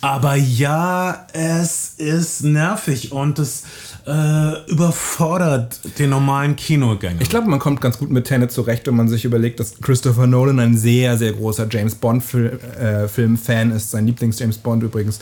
Aber 0.00 0.36
ja, 0.36 1.26
es 1.32 1.94
ist 1.96 2.44
nervig 2.44 3.10
und 3.10 3.40
es 3.40 3.64
äh, 4.06 4.70
überfordert 4.70 5.80
den 5.98 6.10
normalen 6.10 6.54
Kinogänger. 6.54 7.20
Ich 7.20 7.28
glaube, 7.28 7.48
man 7.48 7.58
kommt 7.58 7.80
ganz 7.80 7.98
gut 7.98 8.10
mit 8.10 8.26
Tenet 8.26 8.52
zurecht, 8.52 8.86
wenn 8.86 8.94
man 8.94 9.08
sich 9.08 9.24
überlegt, 9.24 9.58
dass 9.58 9.80
Christopher 9.80 10.28
Nolan 10.28 10.60
ein 10.60 10.76
sehr, 10.76 11.18
sehr 11.18 11.32
großer 11.32 11.66
James 11.68 11.96
Bond-Film-Fan 11.96 13.72
ist. 13.72 13.90
Sein 13.90 14.06
Lieblings-James 14.06 14.58
Bond 14.58 14.84
übrigens. 14.84 15.18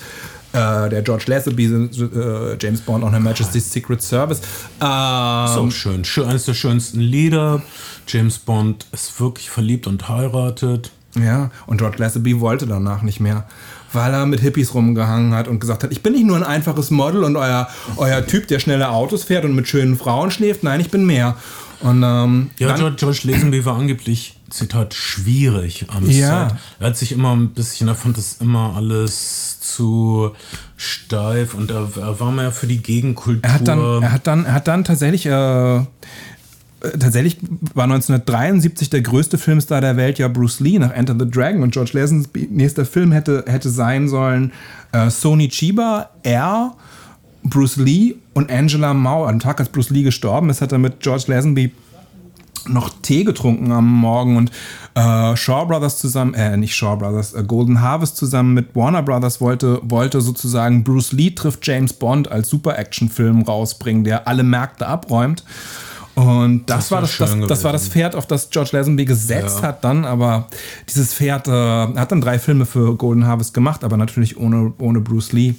Äh, 0.53 0.89
der 0.89 1.03
George 1.03 1.25
Lazenby, 1.29 1.65
äh, 1.67 2.57
James 2.61 2.81
Bond 2.81 3.05
on 3.05 3.11
Her 3.11 3.21
Majesty's 3.21 3.73
Secret 3.73 4.03
Service. 4.03 4.41
Ähm, 4.81 5.47
so 5.55 5.71
schön. 5.71 6.05
Schön. 6.05 6.27
Eines 6.29 6.45
der 6.45 6.55
schönsten 6.55 7.01
Lieder. 7.01 7.63
James 8.09 8.39
Bond 8.39 8.87
ist 8.93 9.21
wirklich 9.21 9.49
verliebt 9.51 9.87
und 9.87 10.09
heiratet. 10.09 10.91
Ja, 11.17 11.51
und 11.67 11.79
George 11.79 11.99
Lazenby 11.99 12.41
wollte 12.41 12.67
danach 12.69 13.03
nicht 13.03 13.19
mehr, 13.19 13.45
weil 13.93 14.13
er 14.13 14.27
mit 14.27 14.41
Hippies 14.41 14.75
rumgehangen 14.75 15.35
hat 15.35 15.49
und 15.49 15.59
gesagt 15.59 15.83
hat, 15.83 15.91
ich 15.91 16.03
bin 16.05 16.13
nicht 16.13 16.25
nur 16.25 16.37
ein 16.37 16.45
einfaches 16.45 16.91
Model 16.93 17.25
und 17.25 17.35
euer, 17.37 17.69
euer 17.97 18.25
Typ, 18.27 18.47
der 18.47 18.61
schnelle 18.61 18.91
Autos 18.91 19.25
fährt 19.25 19.45
und 19.45 19.57
mit 19.57 19.67
schönen 19.67 19.97
Frauen 19.99 20.31
schläft. 20.31 20.63
Nein, 20.63 20.81
ich 20.81 20.91
bin 20.91 21.05
mehr. 21.07 21.37
Und 21.81 22.03
ähm, 22.05 22.51
Ja, 22.59 22.69
dann, 22.69 22.77
George, 22.79 22.97
George 22.99 23.21
Lazenby 23.25 23.65
war 23.65 23.77
angeblich, 23.77 24.37
Zitat, 24.51 24.95
schwierig 24.95 25.87
am 25.89 26.09
Ja. 26.09 26.49
Set. 26.51 26.59
Er 26.79 26.87
hat 26.89 26.97
sich 26.97 27.11
immer 27.13 27.35
ein 27.35 27.49
bisschen, 27.51 27.89
er 27.89 27.95
fand 27.97 28.17
das 28.17 28.37
immer 28.41 28.75
alles 28.77 29.59
zu 29.75 30.31
steif 30.77 31.55
und 31.55 31.71
er, 31.71 31.89
er 31.97 32.21
war 32.21 32.33
mehr 32.33 32.53
für 32.53 32.67
die 32.67 32.83
Gegenkultur. 32.83 33.43
er 33.43 33.55
hat 33.55 33.69
dann, 33.69 34.03
er 34.03 34.13
hat 34.13 34.27
dann, 34.27 34.45
er 34.45 34.55
hat 34.55 34.69
dann 34.69 34.85
tatsächlich, 34.85 35.27
äh, 35.27 35.81
tatsächlich 36.81 37.39
war 37.75 37.85
1973 37.85 38.91
der 38.91 39.03
größte 39.03 39.39
Filmstar 39.39 39.81
der 39.81 39.97
Welt 39.97 40.19
ja 40.19 40.29
Bruce 40.29 40.61
Lee 40.61 40.79
nach 40.79 40.93
Enter 40.93 41.17
the 41.19 41.31
Dragon 41.31 41.63
und 41.63 41.73
George 41.73 41.91
Lazenby 41.95 42.49
nächster 42.51 42.85
Film 42.85 43.13
hätte, 43.13 43.45
hätte 43.47 43.71
sein 43.71 44.09
sollen 44.09 44.53
äh, 44.93 45.11
Sony 45.11 45.49
Chiba, 45.49 46.11
er, 46.23 46.75
Bruce 47.43 47.77
Lee 47.77 48.17
und 48.35 48.51
Angela 48.51 48.95
Mao. 48.95 49.27
Am 49.27 49.41
Tag, 49.41 49.61
als 49.61 49.69
Bruce 49.69 49.91
Lee 49.91 50.03
gestorben 50.03 50.51
ist, 50.51 50.61
hat 50.61 50.73
er 50.73 50.79
mit 50.79 51.01
George 51.01 51.25
Lazenby 51.29 51.73
noch 52.69 52.91
Tee 53.03 53.25
getrunken 53.25 53.73
am 53.73 53.89
Morgen 53.89 54.37
und 54.37 54.51
äh, 54.95 55.37
Shaw 55.37 55.67
Brothers 55.67 55.99
zusammen, 55.99 56.35
äh, 56.35 56.57
nicht 56.57 56.75
Shaw 56.75 56.97
Brothers, 56.97 57.33
äh, 57.35 57.43
Golden 57.45 57.81
Harvest 57.81 58.17
zusammen 58.17 58.55
mit 58.55 58.75
Warner 58.75 59.03
Brothers 59.03 59.41
wollte, 59.41 59.81
wollte 59.83 60.21
sozusagen 60.21 60.85
Bruce 60.85 61.13
Lee 61.13 61.31
trifft 61.31 61.67
James 61.67 61.93
Bond 61.93 62.31
als 62.31 62.49
Super-Action-Film 62.49 63.43
rausbringen, 63.43 64.05
der 64.05 64.27
alle 64.29 64.43
Märkte 64.43 64.87
abräumt. 64.87 65.45
Und 66.17 66.69
das, 66.69 66.89
Das 66.89 66.91
war 66.91 67.01
das, 67.03 67.17
das, 67.17 67.37
das 67.49 67.65
war 67.65 67.73
das. 67.73 67.89
Pferd, 67.89 68.15
auf 68.15 68.27
das 68.27 68.51
George 68.51 68.71
Lazenby 68.73 69.05
gesetzt 69.05 69.61
Ja. 69.63 69.69
hat 69.69 69.85
dann, 69.85 70.05
aber 70.05 70.49
dieses 70.89 71.15
Pferd 71.15 71.47
äh, 71.49 71.51
hat 71.51 72.13
dann 72.13 72.21
drei 72.21 72.39
Filme 72.39 72.67
für 72.67 72.97
Golden 72.97 73.27
Harvest 73.27 73.55
gemacht, 73.55 73.85
aber 73.85 73.97
natürlich 73.97 74.37
ohne, 74.37 74.73
ohne 74.79 75.01
Bruce 75.01 75.33
Lee. 75.33 75.55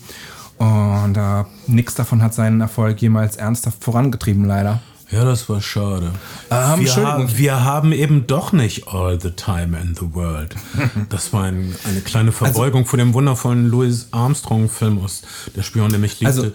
Und 0.58 1.16
äh, 1.18 1.44
nichts 1.68 1.96
davon 1.96 2.22
hat 2.22 2.36
seinen 2.36 2.62
Erfolg 2.62 3.02
jemals 3.02 3.38
ernsthaft 3.38 3.84
vorangetrieben, 3.84 4.46
leider. 4.46 4.80
Ja, 5.12 5.26
das 5.26 5.50
war 5.50 5.62
schade. 5.62 6.12
Ähm, 6.50 6.52
wir, 6.52 6.78
Entschuldigung. 6.80 7.28
ha 7.28 7.38
wir 7.38 7.64
haben 7.66 7.92
eben 7.92 8.28
doch 8.28 8.54
nicht 8.54 8.88
all 8.88 9.20
the 9.20 9.32
time 9.32 9.78
in 9.80 9.94
the 9.96 10.14
world. 10.14 10.56
Das 11.10 11.34
war 11.34 11.44
ein, 11.44 11.76
eine 11.86 12.02
kleine 12.02 12.32
Verbeugung 12.32 12.86
vor 12.86 12.98
dem 12.98 13.14
wundervollen 13.14 13.70
Louis 13.70 14.08
Armstrong-Film 14.12 15.04
aus 15.04 15.22
Der 15.56 15.64
Spion, 15.64 15.90
der 15.90 16.00
mich 16.00 16.20
liebte. 16.20 16.28
Also- 16.36 16.52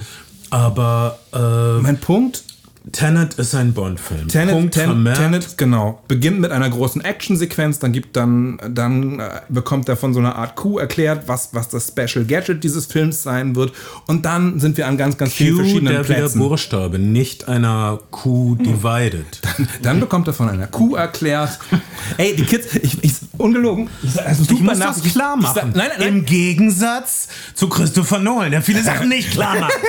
Aber 0.50 1.18
äh, 1.34 1.82
Mein 1.82 1.98
Punkt 2.00 2.44
Tenet 2.92 3.34
ist 3.34 3.52
ein 3.54 3.72
Bond-Film. 3.74 4.28
Tenet, 4.28 4.54
Punkt 4.54 4.74
Ten. 4.74 5.04
Tenet, 5.14 5.58
genau. 5.58 6.02
Beginnt 6.06 6.38
mit 6.40 6.52
einer 6.52 6.70
großen 6.70 7.02
Actionsequenz, 7.04 7.80
dann 7.80 7.90
gibt 7.92 8.16
dann, 8.16 8.58
dann 8.70 9.18
äh, 9.18 9.28
bekommt 9.48 9.88
er 9.88 9.96
von 9.96 10.14
so 10.14 10.20
einer 10.20 10.36
Art 10.36 10.54
Q 10.54 10.78
erklärt, 10.78 11.24
was, 11.26 11.48
was 11.52 11.68
das 11.68 11.88
Special 11.88 12.24
Gadget 12.24 12.62
dieses 12.62 12.86
Films 12.86 13.24
sein 13.24 13.56
wird. 13.56 13.72
Und 14.06 14.24
dann 14.24 14.60
sind 14.60 14.76
wir 14.76 14.86
an 14.86 14.96
ganz, 14.96 15.18
ganz 15.18 15.32
vielen 15.32 15.56
Q, 15.56 15.62
verschiedenen 15.62 15.94
der 15.94 16.04
Plätzen. 16.04 16.38
Buchstabe, 16.38 17.00
nicht 17.00 17.48
einer 17.48 17.98
Q 18.12 18.54
divided. 18.56 19.40
Dann 19.82 19.98
bekommt 20.00 20.28
er 20.28 20.34
von 20.34 20.48
einer 20.48 20.68
Q 20.68 20.94
erklärt. 20.94 21.58
Ey, 22.18 22.36
die 22.36 22.44
Kids, 22.44 22.74
ich, 22.76 23.02
ich 23.02 23.14
ungelogen. 23.36 23.88
Ich, 24.02 24.12
sag, 24.12 24.26
also 24.28 24.42
Ich 24.42 24.48
super 24.48 24.62
muss 24.62 24.78
nach- 24.78 24.94
das 24.94 25.02
klar 25.02 25.36
ich 25.40 25.46
sag- 25.46 25.56
machen. 25.56 25.72
Nein, 25.74 25.88
nein, 25.88 25.98
nein. 25.98 26.08
Im 26.18 26.24
Gegensatz 26.24 27.28
zu 27.54 27.68
Christopher 27.68 28.20
Nolan, 28.20 28.52
der 28.52 28.62
viele 28.62 28.82
Sachen 28.82 29.08
nicht 29.08 29.32
klar 29.32 29.58
macht. 29.58 29.72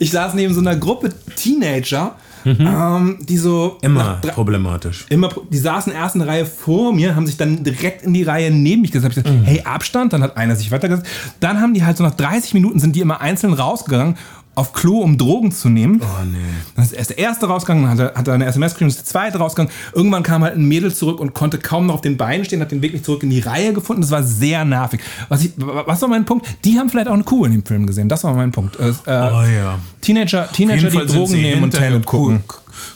Ich 0.00 0.10
saß 0.10 0.32
neben 0.34 0.54
so 0.54 0.60
einer 0.60 0.74
Gruppe 0.74 1.10
Teenager, 1.36 2.16
ähm, 2.46 3.18
die 3.26 3.38
so 3.38 3.78
Immer 3.80 4.18
drei- 4.20 4.30
problematisch. 4.32 5.06
immer, 5.08 5.30
die 5.50 5.56
saßen 5.58 5.92
erst 5.92 6.14
eine 6.16 6.26
Reihe 6.26 6.44
vor 6.44 6.92
mir, 6.92 7.16
haben 7.16 7.26
sich 7.26 7.36
dann 7.38 7.64
direkt 7.64 8.02
in 8.02 8.12
die 8.12 8.22
Reihe 8.22 8.50
neben 8.50 8.82
mich 8.82 8.92
gesetzt. 8.92 9.16
Hab 9.16 9.24
ich 9.26 9.30
gesagt, 9.32 9.46
hey, 9.46 9.62
Abstand, 9.64 10.12
dann 10.12 10.22
hat 10.22 10.36
einer 10.36 10.54
sich 10.54 10.70
weitergesetzt. 10.70 11.08
Dann 11.40 11.60
haben 11.60 11.72
die 11.74 11.84
halt 11.84 11.96
so 11.96 12.04
nach 12.04 12.14
30 12.14 12.52
Minuten 12.54 12.78
sind 12.80 12.94
die 12.96 13.00
immer 13.00 13.20
einzeln 13.22 13.54
rausgegangen 13.54 14.16
auf 14.56 14.72
Klo, 14.72 14.98
um 15.00 15.18
Drogen 15.18 15.50
zu 15.52 15.68
nehmen. 15.68 16.00
Oh 16.02 16.24
nee. 16.24 16.38
Dann 16.76 16.84
ist 16.84 17.10
der 17.10 17.18
erste 17.18 17.46
rausgegangen, 17.46 17.84
dann 17.84 17.92
hat 17.98 18.12
er, 18.14 18.18
hat 18.18 18.28
er 18.28 18.34
eine 18.34 18.46
SMS 18.46 18.74
dann 18.74 18.88
ist 18.88 18.98
der 18.98 19.04
zweite 19.04 19.38
rausgegangen. 19.38 19.72
Irgendwann 19.92 20.22
kam 20.22 20.44
halt 20.44 20.56
ein 20.56 20.64
Mädel 20.66 20.94
zurück 20.94 21.18
und 21.20 21.34
konnte 21.34 21.58
kaum 21.58 21.86
noch 21.86 21.94
auf 21.94 22.00
den 22.00 22.16
Beinen 22.16 22.44
stehen, 22.44 22.60
hat 22.60 22.70
den 22.70 22.82
Weg 22.82 22.92
nicht 22.92 23.04
zurück 23.04 23.22
in 23.22 23.30
die 23.30 23.40
Reihe 23.40 23.72
gefunden. 23.72 24.02
Das 24.02 24.10
war 24.10 24.22
sehr 24.22 24.64
nervig. 24.64 25.00
Was, 25.28 25.44
ich, 25.44 25.52
was 25.56 26.00
war 26.02 26.08
mein 26.08 26.24
Punkt? 26.24 26.46
Die 26.64 26.78
haben 26.78 26.88
vielleicht 26.88 27.08
auch 27.08 27.14
eine 27.14 27.24
Kuh 27.24 27.44
in 27.44 27.52
dem 27.52 27.64
Film 27.64 27.86
gesehen. 27.86 28.08
Das 28.08 28.22
war 28.24 28.34
mein 28.34 28.52
Punkt. 28.52 28.78
Äh, 28.78 28.88
äh, 28.90 28.92
Oh 29.06 29.42
ja. 29.42 29.78
Teenager, 30.00 30.50
Teenager 30.52 30.90
die 30.90 31.06
Drogen 31.06 31.32
nehmen 31.40 31.62
und 31.64 31.70
Tenet 31.72 32.06
gucken. 32.06 32.44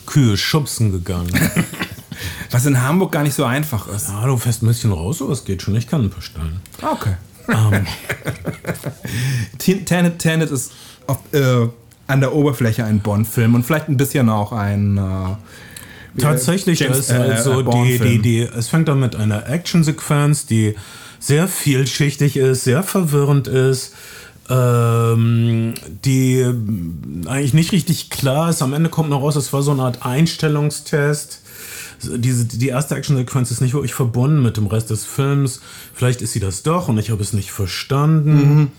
Kühe 0.05 0.37
schubsen 0.37 0.91
gegangen. 0.91 1.29
Was 2.51 2.65
in 2.65 2.81
Hamburg 2.81 3.11
gar 3.11 3.23
nicht 3.23 3.33
so 3.35 3.45
einfach 3.45 3.87
ist. 3.87 4.09
Ja, 4.09 4.25
du 4.25 4.35
fährst 4.37 4.63
ein 4.63 4.67
bisschen 4.67 4.91
raus, 4.91 5.21
aber 5.21 5.31
es 5.31 5.45
geht 5.45 5.61
schon. 5.61 5.75
Ich 5.75 5.87
kann 5.87 6.01
ein 6.01 6.09
paar 6.09 6.21
Steine. 6.21 6.59
Okay. 6.81 7.13
Ähm, 7.47 7.85
Ten- 9.57 9.85
Tenet, 9.85 10.19
Tenet 10.19 10.51
ist 10.51 10.71
auf, 11.09 11.19
äh, 11.33 11.67
an 12.07 12.21
der 12.21 12.33
Oberfläche 12.33 12.83
ein 12.85 12.99
Bond-Film 12.99 13.55
und 13.55 13.63
vielleicht 13.63 13.89
ein 13.89 13.97
bisschen 13.97 14.29
auch 14.29 14.51
ein. 14.51 14.97
Äh, 14.97 15.01
Tatsächlich 16.21 16.79
James- 16.79 16.99
ist 16.99 17.11
also 17.11 17.61
äh, 17.61 17.63
die, 17.63 17.99
die, 17.99 18.19
die, 18.19 18.39
es 18.41 18.67
fängt 18.67 18.89
an 18.89 18.99
mit 18.99 19.15
einer 19.15 19.47
Actionsequenz, 19.47 20.47
die 20.47 20.75
sehr 21.19 21.47
vielschichtig 21.47 22.35
ist, 22.35 22.63
sehr 22.63 22.81
verwirrend 22.81 23.47
ist, 23.47 23.93
ähm, 24.49 25.75
die 26.03 26.43
eigentlich 27.27 27.53
nicht 27.53 27.71
richtig 27.71 28.09
klar 28.09 28.49
ist. 28.49 28.61
Am 28.61 28.73
Ende 28.73 28.89
kommt 28.89 29.09
noch 29.11 29.21
raus, 29.21 29.35
es 29.35 29.53
war 29.53 29.61
so 29.61 29.71
eine 29.71 29.83
Art 29.83 30.03
Einstellungstest. 30.05 31.41
Diese, 32.01 32.45
die 32.45 32.69
erste 32.69 32.95
Actionsequenz 32.95 33.51
ist 33.51 33.61
nicht 33.61 33.73
wirklich 33.73 33.93
verbunden 33.93 34.41
mit 34.41 34.57
dem 34.57 34.67
Rest 34.67 34.89
des 34.89 35.05
Films. 35.05 35.61
Vielleicht 35.93 36.21
ist 36.21 36.31
sie 36.31 36.39
das 36.39 36.63
doch 36.63 36.87
und 36.87 36.97
ich 36.97 37.11
habe 37.11 37.21
es 37.21 37.33
nicht 37.33 37.51
verstanden. 37.51 38.71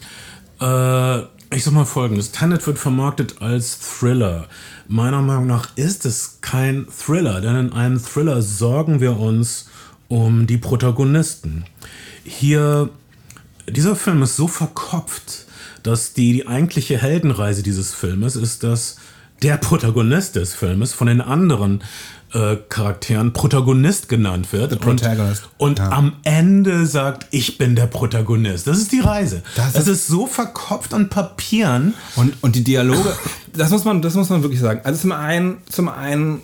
Äh, 0.60 1.20
ich 1.52 1.64
sag 1.64 1.72
mal 1.72 1.84
folgendes: 1.84 2.30
Tenet 2.30 2.66
wird 2.66 2.78
vermarktet 2.78 3.42
als 3.42 3.78
Thriller. 3.78 4.46
Meiner 4.88 5.20
Meinung 5.20 5.46
nach 5.46 5.76
ist 5.76 6.06
es 6.06 6.38
kein 6.40 6.86
Thriller, 6.86 7.40
denn 7.40 7.56
in 7.56 7.72
einem 7.72 8.02
Thriller 8.02 8.40
sorgen 8.42 9.00
wir 9.00 9.18
uns 9.18 9.68
um 10.08 10.46
die 10.46 10.58
Protagonisten. 10.58 11.64
Hier, 12.24 12.90
dieser 13.68 13.96
Film 13.96 14.22
ist 14.22 14.36
so 14.36 14.48
verkopft, 14.48 15.46
dass 15.82 16.12
die, 16.12 16.32
die 16.32 16.46
eigentliche 16.46 16.98
Heldenreise 16.98 17.62
dieses 17.62 17.94
Filmes 17.94 18.36
ist, 18.36 18.62
dass 18.62 18.96
der 19.42 19.56
Protagonist 19.56 20.36
des 20.36 20.54
Filmes 20.54 20.92
von 20.92 21.06
den 21.06 21.20
anderen 21.20 21.82
äh, 22.32 22.56
Charakteren 22.68 23.32
Protagonist 23.32 24.08
genannt 24.08 24.52
wird. 24.52 24.80
Protagonist. 24.80 25.44
Und, 25.58 25.70
und 25.70 25.78
Ja. 25.78 25.90
am 25.90 26.12
Ende 26.22 26.86
sagt, 26.86 27.26
ich 27.30 27.58
bin 27.58 27.74
der 27.76 27.86
Protagonist. 27.86 28.66
Das 28.66 28.78
ist 28.78 28.92
die 28.92 29.00
Reise. 29.00 29.42
Das 29.56 29.72
Das, 29.72 29.82
ist- 29.88 29.88
ist 30.02 30.06
so 30.08 30.26
verkopft 30.26 30.94
an 30.94 31.08
Papieren. 31.08 31.94
Und, 32.16 32.34
und 32.42 32.54
die 32.56 32.64
Dialoge, 32.64 33.14
das 33.54 33.70
muss 33.70 33.84
man, 33.84 34.00
das 34.02 34.14
muss 34.14 34.28
man 34.28 34.42
wirklich 34.42 34.60
sagen. 34.60 34.80
Also 34.84 35.00
zum 35.00 35.12
einen, 35.12 35.58
zum 35.68 35.88
einen, 35.88 36.42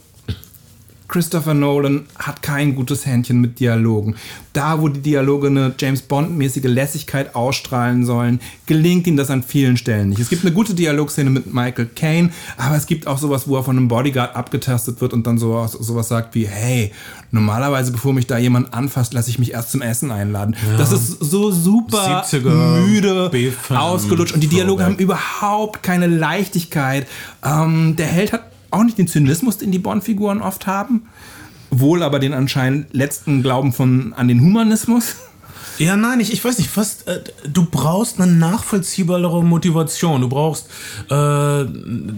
Christopher 1.09 1.55
Nolan 1.55 2.07
hat 2.19 2.43
kein 2.43 2.75
gutes 2.75 3.07
Händchen 3.07 3.41
mit 3.41 3.61
Dialogen. 3.61 4.17
Da, 4.53 4.81
wo 4.81 4.89
die 4.89 5.01
Dialoge 5.01 5.49
eine 5.49 5.75
James 5.79 6.03
Bond-mäßige 6.03 6.65
Lässigkeit 6.65 7.35
ausstrahlen 7.35 8.05
sollen, 8.05 8.41
gelingt 8.67 9.07
ihm 9.07 9.17
das 9.17 9.31
an 9.31 9.43
vielen 9.43 9.77
Stellen 9.77 10.09
nicht. 10.09 10.21
Es 10.21 10.29
gibt 10.29 10.45
eine 10.45 10.53
gute 10.55 10.75
Dialogszene 10.75 11.31
mit 11.31 11.53
Michael 11.53 11.87
Caine, 11.95 12.31
aber 12.57 12.77
es 12.77 12.87
gibt 12.87 13.07
auch 13.07 13.19
sowas, 13.19 13.47
wo 13.47 13.57
er 13.57 13.63
von 13.63 13.77
einem 13.77 13.89
Bodyguard 13.89 14.35
abgetastet 14.35 15.01
wird 15.01 15.13
und 15.13 15.27
dann 15.27 15.39
sowas, 15.39 15.73
sowas 15.73 16.09
sagt 16.09 16.35
wie, 16.35 16.47
hey, 16.47 16.93
normalerweise, 17.31 17.93
bevor 17.93 18.13
mich 18.13 18.27
da 18.27 18.39
jemand 18.39 18.75
anfasst, 18.75 19.15
lasse 19.15 19.31
ich 19.31 19.39
mich 19.39 19.53
erst 19.53 19.71
zum 19.71 19.83
Essen 19.83 20.11
einladen. 20.11 20.57
Das 20.79 20.91
ist 20.91 21.19
so 21.21 21.51
super 21.51 22.25
70er 22.25 22.81
müde, 22.81 23.31
ausgelutscht 23.71 24.35
und 24.35 24.41
die 24.41 24.49
Dialoge 24.49 24.85
haben 24.85 24.97
überhaupt 24.97 25.83
keine 25.83 26.07
Leichtigkeit. 26.07 27.07
Ähm, 27.45 27.95
der 27.97 28.07
Held 28.07 28.33
hat 28.33 28.56
auch 28.71 28.85
nicht 28.85 28.99
den 28.99 29.09
Zynismus, 29.09 29.59
den 29.59 29.71
die 29.71 29.79
Bond-Figuren 29.79 30.43
oft 30.43 30.67
haben. 30.67 31.07
Wohl 31.71 32.03
aber 32.03 32.19
den 32.19 32.33
anscheinend 32.33 32.95
letzten 32.95 33.43
Glauben 33.43 33.73
von, 33.73 34.13
an 34.15 34.29
den 34.29 34.41
Humanismus. 34.41 35.17
Ja, 35.79 35.97
nein, 35.97 36.21
ich, 36.21 36.33
ich 36.33 36.43
weiß 36.45 36.59
nicht, 36.59 36.75
was, 36.77 37.03
äh, 37.03 37.21
du 37.53 37.65
brauchst 37.65 38.21
eine 38.21 38.33
nachvollziehbare 38.33 39.45
Motivation. 39.45 40.21
Du 40.23 40.29
brauchst, 40.29 40.67
äh, 41.11 41.65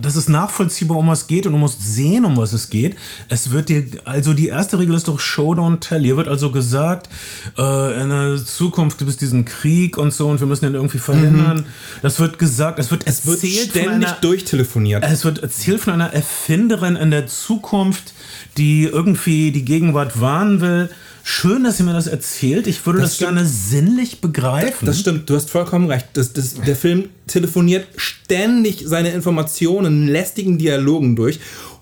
das 0.02 0.16
ist 0.16 0.28
nachvollziehbar, 0.28 0.96
um 0.96 1.08
was 1.08 1.22
es 1.22 1.26
geht 1.26 1.46
und 1.46 1.52
du 1.52 1.58
musst 1.58 1.82
sehen, 1.82 2.24
um 2.24 2.36
was 2.36 2.52
es 2.52 2.70
geht. 2.70 2.96
Es 3.28 3.50
wird 3.50 3.68
dir, 3.68 3.84
also 4.04 4.32
die 4.32 4.48
erste 4.48 4.78
Regel 4.78 4.94
ist 4.94 5.08
doch 5.08 5.18
Show, 5.18 5.52
don't 5.54 5.80
tell. 5.80 6.02
Hier 6.02 6.16
wird 6.16 6.28
also 6.28 6.50
gesagt, 6.52 7.08
äh, 7.56 8.02
in 8.02 8.10
der 8.10 8.36
Zukunft 8.44 8.98
gibt 8.98 9.10
es 9.10 9.16
diesen 9.16 9.44
Krieg 9.44 9.98
und 9.98 10.12
so 10.12 10.28
und 10.28 10.40
wir 10.40 10.46
müssen 10.46 10.64
den 10.66 10.74
irgendwie 10.74 10.98
verhindern. 10.98 11.66
Das 12.02 12.20
wird 12.20 12.38
gesagt, 12.38 12.78
es 12.78 12.90
wird 12.90 13.06
Es 13.06 13.26
wird 13.26 13.40
ständig 13.40 13.88
einer, 14.08 14.12
durchtelefoniert. 14.20 15.04
es 15.04 15.24
wird 15.24 15.38
erzählt 15.42 15.80
von 15.80 15.92
einer 15.94 16.12
Erfinderin 16.12 16.96
in 16.96 17.10
der 17.10 17.26
Zukunft, 17.26 18.12
die 18.56 18.84
irgendwie 18.84 19.50
die 19.50 19.64
Gegenwart 19.64 20.20
wahren 20.20 20.60
will. 20.60 20.90
Schön, 21.30 21.62
dass 21.62 21.76
sie 21.76 21.82
mir 21.82 21.92
das 21.92 22.06
erzählt. 22.06 22.66
Ich 22.66 22.86
würde 22.86 23.00
Das 23.00 23.10
das, 23.10 23.18
gerne 23.18 23.44
sinnlich 23.44 24.22
begreifen. 24.22 24.86
Das 24.86 24.98
stimmt, 24.98 25.28
du 25.28 25.34
hast 25.34 25.50
vollkommen 25.50 25.86
recht. 25.86 26.06
Das, 26.14 26.32
das, 26.32 26.54
der 26.54 26.74
Film 26.74 27.10
telefoniert 27.26 27.86
ständig 27.96 28.84
seine 28.86 29.10
Informationen 29.10 30.04
in 30.04 30.08
lästigen 30.08 30.56
Dialogen 30.56 31.16
durch. 31.16 31.38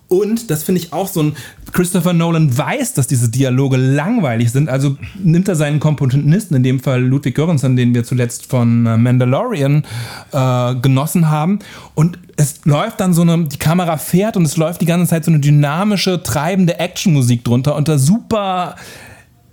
Und 0.08 0.50
das 0.50 0.64
finde 0.64 0.80
ich 0.80 0.92
auch 0.92 1.06
so 1.06 1.22
ein. 1.22 1.36
Christopher 1.72 2.12
Nolan 2.12 2.58
weiß, 2.58 2.94
dass 2.94 3.06
diese 3.06 3.28
Dialoge 3.28 3.76
langweilig 3.76 4.50
sind. 4.50 4.68
Also 4.68 4.96
nimmt 5.22 5.46
er 5.46 5.54
seinen 5.54 5.78
Komponisten, 5.78 6.56
in 6.56 6.64
dem 6.64 6.80
Fall 6.80 7.00
Ludwig 7.04 7.36
Göransson, 7.36 7.76
den 7.76 7.94
wir 7.94 8.02
zuletzt 8.02 8.46
von 8.46 8.84
äh, 8.84 8.96
Mandalorian 8.96 9.84
äh, 10.32 10.74
genossen 10.74 11.30
haben. 11.30 11.60
Und 11.94 12.18
es 12.36 12.64
läuft 12.64 12.98
dann 12.98 13.14
so 13.14 13.22
eine. 13.22 13.44
Die 13.44 13.58
Kamera 13.58 13.96
fährt 13.96 14.36
und 14.36 14.44
es 14.44 14.56
läuft 14.56 14.80
die 14.80 14.86
ganze 14.86 15.08
Zeit 15.08 15.24
so 15.24 15.30
eine 15.30 15.38
dynamische, 15.38 16.20
treibende 16.20 16.80
Actionmusik 16.80 17.44
drunter 17.44 17.76
unter 17.76 18.00
super 18.00 18.74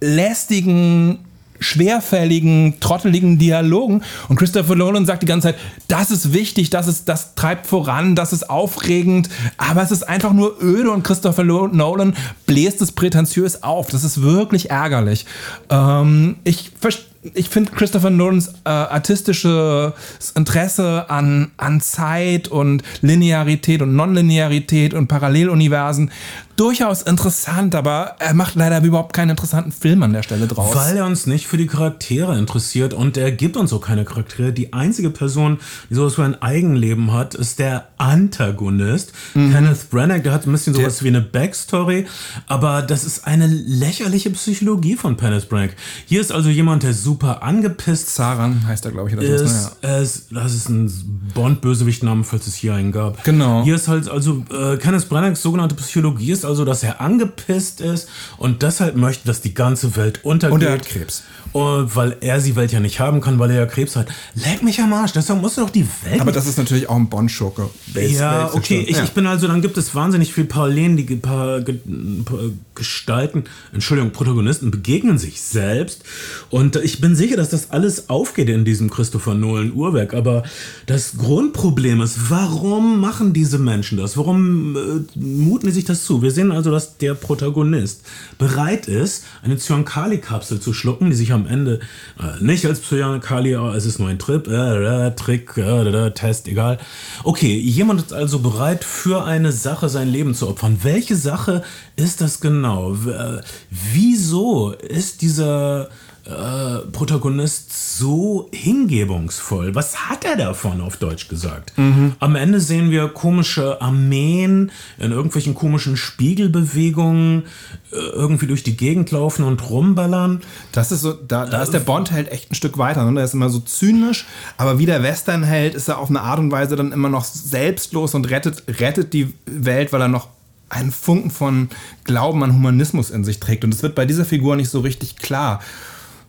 lästigen, 0.04 1.20
schwerfälligen, 1.60 2.80
trotteligen 2.80 3.40
Dialogen. 3.40 4.04
Und 4.28 4.36
Christopher 4.36 4.76
Nolan 4.76 5.06
sagt 5.06 5.24
die 5.24 5.28
ganze 5.28 5.50
Zeit, 5.50 5.60
das 5.88 6.12
ist 6.12 6.34
wichtig, 6.34 6.70
das, 6.70 6.88
ist, 6.88 7.08
das 7.08 7.36
treibt 7.36 7.66
voran, 7.68 8.16
das 8.16 8.34
ist 8.34 8.50
aufregend, 8.50 9.30
aber 9.58 9.82
es 9.82 9.92
ist 9.92 10.04
einfach 10.04 10.34
nur 10.34 10.62
öde 10.62 10.92
und 10.92 11.04
Christopher 11.04 11.44
Nolan 11.44 12.16
bläst 12.46 12.82
es 12.82 12.92
prätentiös 12.92 13.64
auf. 13.64 13.88
Das 13.88 14.04
ist 14.04 14.22
wirklich 14.22 14.70
ärgerlich. 14.70 15.26
Ähm, 15.70 16.36
ich 16.44 16.72
verstehe 16.80 17.13
ich 17.34 17.50
finde 17.50 17.72
Christopher 17.72 18.10
Nolans 18.10 18.50
äh, 18.66 18.70
artistisches 18.70 19.94
Interesse 20.36 21.10
an, 21.10 21.52
an 21.58 21.82
Zeit 21.82 22.48
und 22.48 22.84
Linearität 23.02 23.82
und 23.82 23.96
Nonlinearität 23.96 24.94
und 24.94 25.08
Paralleluniversen 25.08 26.12
durchaus 26.56 27.02
interessant, 27.02 27.74
aber 27.74 28.16
er 28.20 28.34
macht 28.34 28.56
leider 28.56 28.82
überhaupt 28.84 29.14
keinen 29.14 29.32
interessanten 29.32 29.72
Film 29.72 30.04
an 30.04 30.14
der 30.14 30.24
Stelle 30.24 30.48
draus. 30.48 30.76
Weil 30.76 30.98
er 30.98 31.06
uns 31.06 31.26
nicht 31.26 31.48
für 31.48 31.58
die 31.58 31.68
Charaktere 31.68 32.38
interessiert 32.38 32.94
und 32.94 33.18
er 33.18 33.32
gibt 33.32 33.58
uns 33.58 33.74
auch 33.74 33.82
keine 33.82 34.06
Charaktere. 34.06 34.54
Die 34.54 34.74
einzige 34.74 35.10
Person, 35.10 35.60
die 35.90 35.96
sowas 35.96 36.18
wie 36.18 36.22
ein 36.22 36.42
Eigenleben 36.42 37.12
hat, 37.12 37.34
ist 37.34 37.60
der 37.60 37.88
Antagonist. 37.98 39.14
Kenneth 39.34 39.90
Branagh, 39.90 40.24
der 40.24 40.32
hat 40.32 40.46
ein 40.46 40.52
bisschen 40.52 40.74
sowas 40.74 41.04
wie 41.04 41.08
eine 41.08 41.22
Backstory, 41.22 42.06
aber 42.48 42.82
das 42.82 43.04
ist 43.04 43.26
eine 43.26 43.48
lächerliche 43.48 44.30
Psychologie 44.32 44.96
von 44.96 45.18
Kenneth 45.18 45.50
Branagh. 45.50 45.74
Hier 46.06 46.22
ist 46.22 46.32
also 46.32 46.50
jemand, 46.50 46.84
der 46.84 46.94
super 47.14 47.44
angepisst 47.44 48.16
Saran 48.16 48.66
heißt 48.68 48.86
er, 48.86 48.92
glaube 48.92 49.10
ich, 49.10 49.16
oder 49.16 49.24
ist, 49.24 49.72
er 49.82 50.02
ist, 50.02 50.28
das 50.32 50.54
ist 50.56 50.68
ein 50.68 50.92
Bond-Bösewicht-Name, 51.36 52.24
falls 52.24 52.48
es 52.48 52.56
hier 52.56 52.74
einen 52.74 52.92
gab. 52.92 53.24
Genau. 53.24 53.64
Hier 53.64 53.76
ist 53.76 53.88
halt 53.88 54.10
also, 54.10 54.44
äh, 54.52 54.78
Kenneth 54.78 55.08
Branaghs 55.10 55.44
sogenannte 55.44 55.76
Psychologie 55.76 56.32
ist 56.32 56.44
also, 56.44 56.66
dass 56.66 56.82
er 56.82 57.02
angepisst 57.02 57.82
ist 57.82 58.10
und 58.38 58.64
deshalb 58.64 58.96
möchte, 58.96 59.28
dass 59.28 59.42
die 59.42 59.54
ganze 59.54 59.96
Welt 59.96 60.26
untergeht. 60.26 60.54
Und 60.56 60.64
er 60.64 60.72
hat 60.72 60.86
Krebs. 60.88 61.24
Und 61.52 61.96
weil 61.96 62.18
er 62.22 62.40
die 62.40 62.56
Welt 62.56 62.72
ja 62.72 62.80
nicht 62.80 63.00
haben 63.00 63.22
kann, 63.22 63.38
weil 63.38 63.52
er 63.52 63.58
ja 63.58 63.66
Krebs 63.68 63.96
hat. 63.96 64.08
Leck 64.34 64.64
mich 64.64 64.82
am 64.82 64.92
Arsch, 64.92 65.12
deshalb 65.12 65.40
musst 65.40 65.58
du 65.58 65.62
doch 65.62 65.70
die 65.70 65.86
Welt 66.04 66.20
Aber 66.20 66.32
das 66.32 66.48
ist 66.48 66.58
natürlich 66.58 66.90
auch 66.90 66.96
ein 66.96 67.10
Bond-Schurke. 67.10 67.70
ja, 67.94 68.50
okay, 68.54 68.84
ich, 68.88 68.98
ja. 68.98 69.04
ich 69.04 69.12
bin 69.12 69.28
also, 69.28 69.48
dann 69.48 69.62
gibt 69.62 69.78
es 69.78 69.94
wahnsinnig 69.94 70.34
viel 70.34 70.46
Parallelen, 70.46 70.98
die 70.98 71.04
paar, 71.16 71.62
paar 71.62 72.40
Gestalten, 72.76 73.44
Entschuldigung, 73.72 74.12
Protagonisten 74.12 74.72
begegnen 74.72 75.18
sich 75.18 75.42
selbst 75.42 76.04
und 76.50 76.76
ich 76.78 77.02
bin 77.02 77.16
sicher, 77.16 77.38
dass 77.38 77.50
das 77.50 77.72
alles 77.72 78.10
aufgeht 78.10 78.50
in 78.50 78.66
diesem 78.66 78.90
Christopher 78.90 79.34
Nolan 79.34 79.74
Uhrwerk, 79.74 80.14
aber 80.14 80.44
das 80.86 81.18
Grundproblem 81.18 82.02
ist, 82.02 82.30
warum 82.30 83.00
machen 83.00 83.34
diese 83.34 83.60
Menschen 83.60 83.98
das? 83.98 84.18
Warum 84.18 84.76
äh, 84.76 85.20
muten 85.20 85.68
die 85.68 85.74
sich 85.74 85.86
das 85.86 86.06
zu? 86.06 86.22
Wir 86.22 86.32
sehen 86.32 86.52
also, 86.52 86.72
dass 86.72 86.98
der 86.98 87.14
Protagonist 87.14 88.04
bereit 88.38 88.88
ist, 88.88 89.26
eine 89.44 89.58
Zyankali-Kapsel 89.58 90.60
zu 90.60 90.74
schlucken, 90.74 91.10
die 91.10 91.16
sich 91.16 91.32
am 91.32 91.48
Ende 91.48 91.80
äh, 92.20 92.44
nicht 92.44 92.66
als 92.66 92.82
Zyankali, 92.82 93.54
äh, 93.54 93.76
es 93.76 93.86
ist 93.86 94.00
nur 94.00 94.10
ein 94.10 94.20
Trip, 94.20 94.48
äh, 94.48 95.08
äh, 95.08 95.16
Trick, 95.16 95.58
äh, 95.58 96.08
äh, 96.08 96.12
Test, 96.12 96.48
egal. 96.48 96.80
Okay, 97.24 97.58
jemand 97.58 98.02
ist 98.02 98.14
also 98.14 98.40
bereit, 98.40 98.84
für 98.84 99.26
eine 99.26 99.52
Sache 99.52 99.90
sein 99.90 100.10
Leben 100.10 100.34
zu 100.34 100.48
opfern. 100.48 100.80
Welche 100.84 101.16
Sache 101.16 101.64
ist 101.96 102.22
das 102.22 102.40
genau? 102.40 102.94
Äh, 102.94 103.42
wieso 103.70 104.72
ist 104.72 105.22
dieser 105.22 105.90
äh, 106.26 106.88
Protagonist 106.92 107.98
so 107.98 108.50
hingebungsvoll? 108.54 109.76
Was 109.76 110.10
hat 110.10 110.24
er 110.24 110.38
davon, 110.38 110.80
auf 110.80 110.98
Deutsch 110.98 111.28
gesagt? 111.28 111.74
Am 112.20 112.36
Ende 112.36 112.62
sehen 112.62 112.92
wir 112.92 113.10
komische 113.10 113.82
Armeen 113.82 114.72
in 114.98 115.12
irgendwelchen 115.12 115.54
komischen 115.54 115.98
Spiegelbewegungen 115.98 117.44
äh, 117.92 117.96
irgendwie 117.96 118.48
durch 118.48 118.64
die 118.64 118.78
Gegend 118.78 119.12
laufen 119.12 119.44
und 119.44 119.70
rumballern. 119.70 120.42
Das 120.72 120.92
ist 120.92 121.02
so, 121.02 121.12
da, 121.12 121.46
da 121.46 121.62
ist 121.62 121.74
der 121.74 121.80
Bond-Held 121.80 122.32
echt 122.32 122.52
ein 122.52 122.56
Stück 122.56 122.78
weiter. 122.78 123.04
Ne? 123.04 123.16
Der 123.16 123.26
ist 123.26 123.34
immer 123.34 123.50
so 123.50 123.60
zynisch, 123.60 124.26
aber 124.58 124.80
wie 124.80 124.86
der 124.86 125.04
Western-Held 125.04 125.76
ist 125.76 125.90
er 125.90 126.00
auf 126.00 126.10
eine 126.10 126.22
Art 126.22 126.40
und 126.40 126.52
Weise 126.52 126.76
dann 126.76 126.94
immer 126.94 127.10
noch 127.10 127.26
selbstlos 127.26 128.16
und 128.16 128.30
rettet, 128.30 128.64
rettet 128.80 129.14
die 129.14 129.34
Welt, 129.46 129.92
weil 129.92 130.02
er 130.02 130.08
noch 130.08 130.30
einen 130.74 130.92
Funken 130.92 131.32
von 131.32 131.70
Glauben 132.04 132.44
an 132.44 132.54
Humanismus 132.54 133.10
in 133.10 133.24
sich 133.24 133.40
trägt. 133.40 133.64
Und 133.64 133.74
es 133.74 133.84
wird 133.84 133.96
bei 133.96 134.06
dieser 134.06 134.26
Figur 134.26 134.56
nicht 134.56 134.70
so 134.70 134.80
richtig 134.80 135.18
klar. 135.18 135.62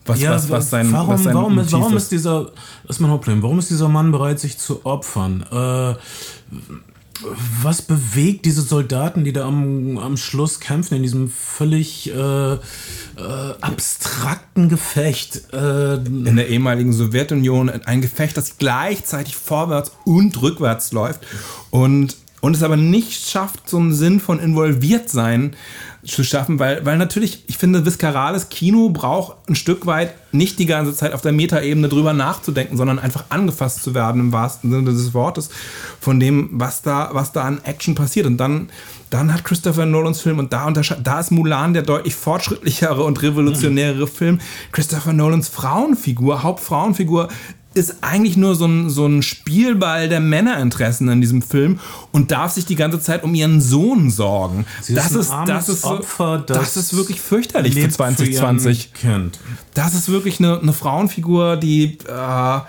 Was, 0.07 0.21
Ja, 0.21 0.33
was, 0.33 0.51
was 0.51 0.71
sein, 0.71 0.93
warum, 0.93 1.09
was 1.09 1.23
sein 1.23 1.35
warum, 1.35 1.59
ist, 1.59 1.73
warum 1.73 1.97
ist 1.97 2.13
dieser, 2.13 2.53
das 2.87 2.97
ist 2.97 3.01
mein 3.01 3.11
Hauptproblem, 3.11 3.43
warum 3.43 3.59
ist 3.59 3.71
dieser 3.71 3.89
Mann 3.89 4.13
bereit, 4.13 4.39
sich 4.39 4.59
zu 4.59 4.85
opfern? 4.85 5.47
Äh, 5.51 5.95
was 7.63 7.83
bewegt 7.83 8.45
diese 8.45 8.63
Soldaten, 8.63 9.25
die 9.25 9.33
da 9.33 9.47
am, 9.47 9.99
am 9.99 10.17
Schluss 10.17 10.61
kämpfen, 10.61 10.97
in 10.97 11.03
diesem 11.03 11.31
völlig 11.31 12.11
äh, 12.11 12.55
äh, 12.55 12.59
abstrakten 13.61 14.69
Gefecht? 14.69 15.53
Äh, 15.53 15.95
in 15.95 16.37
der 16.37 16.49
ehemaligen 16.49 16.93
Sowjetunion 16.93 17.71
ein 17.71 18.01
Gefecht, 18.01 18.37
das 18.37 18.59
gleichzeitig 18.59 19.37
vorwärts 19.37 19.93
und 20.05 20.43
rückwärts 20.43 20.93
läuft 20.93 21.21
und, 21.71 22.17
und 22.45 22.55
es 22.55 22.63
aber 22.63 22.77
nicht 22.77 23.27
schafft, 23.27 23.71
so 23.71 23.79
einen 23.79 23.95
Sinn 23.95 24.21
von 24.21 24.39
Involviertsein 24.39 25.57
zu 26.05 26.23
schaffen, 26.23 26.59
weil, 26.59 26.85
weil 26.85 26.99
natürlich, 26.99 27.43
ich 27.47 27.57
finde, 27.57 27.87
viscerales 27.87 28.51
Kino 28.51 28.91
braucht 28.91 29.49
ein 29.49 29.55
Stück 29.55 29.87
weit 29.87 30.13
nicht 30.31 30.59
die 30.59 30.67
ganze 30.67 30.95
Zeit 30.95 31.15
auf 31.15 31.23
der 31.23 31.33
Metaebene 31.33 31.89
drüber 31.89 32.13
nachzudenken, 32.13 32.77
sondern 32.77 32.99
einfach 32.99 33.25
angefasst 33.31 33.83
zu 33.83 33.95
werden 33.95 34.21
im 34.21 34.33
wahrsten 34.33 34.71
Sinne 34.71 34.93
des 34.93 35.15
Wortes 35.15 35.49
von 35.99 36.21
dem, 36.21 36.51
was 36.53 36.83
da, 36.83 37.09
was 37.13 37.33
da 37.33 37.45
an 37.45 37.63
Action 37.65 37.95
passiert. 37.95 38.27
Und 38.27 38.37
dann, 38.37 38.69
dann 39.09 39.33
hat 39.33 39.45
Christopher 39.45 39.87
Nolans 39.87 40.21
Film 40.21 40.39
und 40.39 40.53
da, 40.53 40.71
da 40.71 41.21
ist 41.21 41.31
Mulan 41.31 41.73
der 41.73 41.83
deutlich 41.83 42.15
fortschrittlichere 42.15 43.03
und 43.03 43.23
revolutionärere 43.23 44.07
Film. 44.07 44.39
Christopher 44.71 45.15
Nolans 45.15 45.49
Frauenfigur, 45.49 46.43
Hauptfrauenfigur, 46.43 47.29
ist 47.75 47.97
eigentlich 48.03 48.37
nur 48.37 48.55
so 48.55 48.67
ein, 48.67 48.89
so 48.89 49.07
ein 49.07 49.23
Spielball 49.23 50.09
der 50.09 50.21
Männerinteressen 50.21 51.09
in 51.09 51.21
diesem 51.21 51.43
Film 51.43 51.81
und 52.13 52.31
darf 52.31 52.53
sich 52.53 52.67
die 52.67 52.77
ganze 52.77 53.01
Zeit 53.01 53.25
um 53.25 53.35
ihren 53.35 53.61
Sohn 53.61 54.11
sorgen. 54.11 54.65
Sie 54.81 54.95
das 54.95 55.13
ein 55.13 55.21
ist, 55.21 55.31
armes 55.31 55.67
das 55.67 55.69
ist, 55.69 55.85
Opfer, 55.85 56.39
das, 56.47 56.57
das 56.59 56.77
ist 56.77 56.97
wirklich 56.97 57.21
fürchterlich 57.21 57.75
für 57.75 57.81
lebt 57.81 57.93
2020. 57.93 58.91
Für 58.93 58.99
Kind. 58.99 59.41
Das 59.75 59.95
ist 59.95 60.09
wirklich 60.09 60.39
eine, 60.39 60.61
eine 60.61 60.73
Frauenfigur, 60.73 61.57
die 61.57 61.99
äh, 62.09 62.61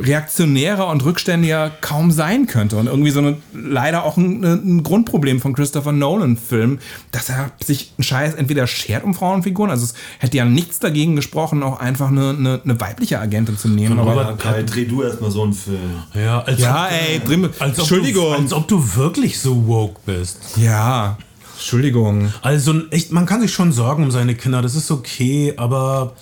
reaktionärer 0.00 0.88
und 0.88 1.04
rückständiger 1.04 1.70
kaum 1.80 2.10
sein 2.10 2.46
könnte. 2.46 2.76
Und 2.76 2.86
irgendwie 2.86 3.10
so 3.10 3.20
eine, 3.20 3.36
leider 3.52 4.04
auch 4.04 4.16
ein, 4.16 4.42
ein 4.42 4.82
Grundproblem 4.82 5.40
von 5.40 5.52
Christopher 5.52 5.92
Nolan-Filmen, 5.92 6.80
dass 7.10 7.28
er 7.28 7.50
sich 7.62 7.92
einen 7.98 8.04
Scheiß 8.04 8.34
entweder 8.34 8.66
schert 8.66 9.04
um 9.04 9.14
Frauenfiguren, 9.14 9.70
also 9.70 9.84
es 9.84 9.94
hätte 10.18 10.38
ja 10.38 10.44
nichts 10.44 10.78
dagegen 10.78 11.16
gesprochen, 11.16 11.62
auch 11.62 11.78
einfach 11.78 12.08
eine, 12.08 12.30
eine, 12.30 12.60
eine 12.64 12.80
weibliche 12.80 13.20
Agentin 13.20 13.58
zu 13.58 13.68
nehmen. 13.68 13.96
Von 13.96 14.08
Aber, 14.08 14.22
Robert 14.22 14.38
Kai, 14.38 14.62
dreh 14.62 14.86
du 14.86 15.02
erstmal 15.02 15.30
so 15.30 15.42
einen 15.42 15.52
Film. 15.52 16.02
Ja, 16.14 16.40
als 16.40 16.60
ja, 16.60 16.86
ob, 16.86 16.92
ey, 16.92 17.18
Brim, 17.18 17.44
als 17.44 17.72
ob 17.72 17.78
Entschuldigung. 17.78 18.32
Du, 18.32 18.42
als 18.42 18.52
ob 18.52 18.68
du 18.68 18.96
wirklich 18.96 19.38
so 19.38 19.66
woke 19.66 20.00
bist. 20.06 20.56
ja, 20.56 21.16
Entschuldigung. 21.54 22.32
Also 22.42 22.88
echt, 22.90 23.12
man 23.12 23.24
kann 23.24 23.40
sich 23.40 23.52
schon 23.52 23.70
sorgen 23.70 24.02
um 24.02 24.10
seine 24.10 24.34
Kinder, 24.34 24.62
das 24.62 24.74
ist 24.74 24.90
okay, 24.90 25.54
aber 25.56 26.14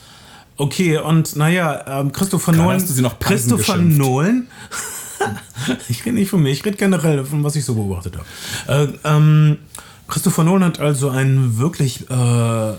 okay, 0.61 0.99
und 0.99 1.37
naja, 1.37 1.85
ähm, 2.01 2.13
Christopher 2.13 2.53
Gerade 2.53 2.63
Nolan. 2.65 2.77
hast 2.81 2.89
du 2.89 2.95
sie 2.95 3.03
noch 3.03 3.19
Pansen 3.19 3.57
Christopher 3.57 3.79
geschimpft. 3.79 3.99
Nolan. 3.99 4.47
ich 5.89 6.05
rede 6.05 6.17
nicht 6.17 6.31
von 6.31 6.43
mir, 6.43 6.51
ich 6.51 6.65
rede 6.65 6.77
generell 6.77 7.25
von 7.25 7.45
was 7.45 7.57
ich 7.57 7.65
so 7.65 7.75
beobachtet 7.75 8.17
habe. 8.17 8.93
Äh, 9.05 9.09
ähm, 9.09 9.59
Christopher 10.09 10.45
Nolan 10.45 10.65
hat 10.65 10.81
also 10.81 11.11
einen 11.11 11.59
wirklich 11.59 12.11
äh, 12.11 12.73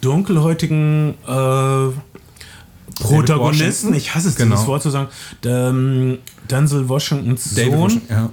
dunkelhäutigen 0.00 1.14
äh, 1.26 1.88
Protagonisten, 3.02 3.94
ich 3.94 4.14
hasse 4.14 4.28
es, 4.28 4.36
Genau. 4.36 4.54
dieses 4.54 4.68
Wort 4.68 4.82
zu 4.82 4.90
sagen, 4.90 5.08
ähm, 5.44 6.18
Denzel 6.50 6.88
Washingtons 6.88 7.54
Sohn 7.54 7.78
Washington, 7.78 8.12
ja. 8.12 8.30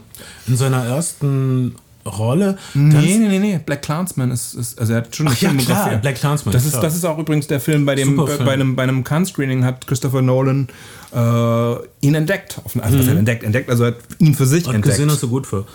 in 0.48 0.58
seiner 0.58 0.84
ersten 0.86 1.76
Rolle. 2.06 2.58
Nee, 2.74 3.18
nee, 3.18 3.28
nee, 3.28 3.40
nee. 3.40 3.60
Black 3.66 3.82
Clansman 3.82 4.32
ist, 4.32 4.54
ist 4.54 4.80
also 4.80 4.94
er 4.94 4.98
hat 5.00 5.16
schon 5.16 5.28
eine 5.28 5.36
Ach 5.36 5.42
ja, 5.42 5.50
Filmografie. 5.50 5.90
klar, 5.90 5.98
Black 6.02 6.16
Klansman, 6.16 6.54
Das 6.54 6.66
ist, 6.66 6.72
klar. 6.72 6.84
das 6.84 6.96
ist 6.96 7.06
auch 7.06 7.18
übrigens 7.18 7.48
der 7.48 7.60
Film, 7.60 7.86
bei 7.86 7.96
dem 7.96 8.16
Super 8.18 8.38
bei, 8.44 8.54
einem, 8.54 8.76
bei 8.76 8.84
einem 8.84 9.04
Cannes-Screening 9.04 9.64
hat 9.66 9.86
Christopher 9.88 10.22
Nolan 10.22 10.68
äh, 11.14 11.74
ihn 12.02 12.16
entdeckt. 12.16 12.60
Also 12.82 12.98
heißt 13.00 13.08
entdeckt, 13.10 13.44
entdeckt, 13.44 13.70
also 13.70 13.84
er 13.84 13.92
hat 13.92 13.98
ihn 14.20 14.34
für 14.36 14.46
sich 14.46 14.68
Hat 14.68 14.76
entdeckt. 14.76 14.96
gesehen, 14.96 15.10
dass 15.10 15.20
so 15.20 15.28
gut 15.28 15.48
war. 15.52 15.66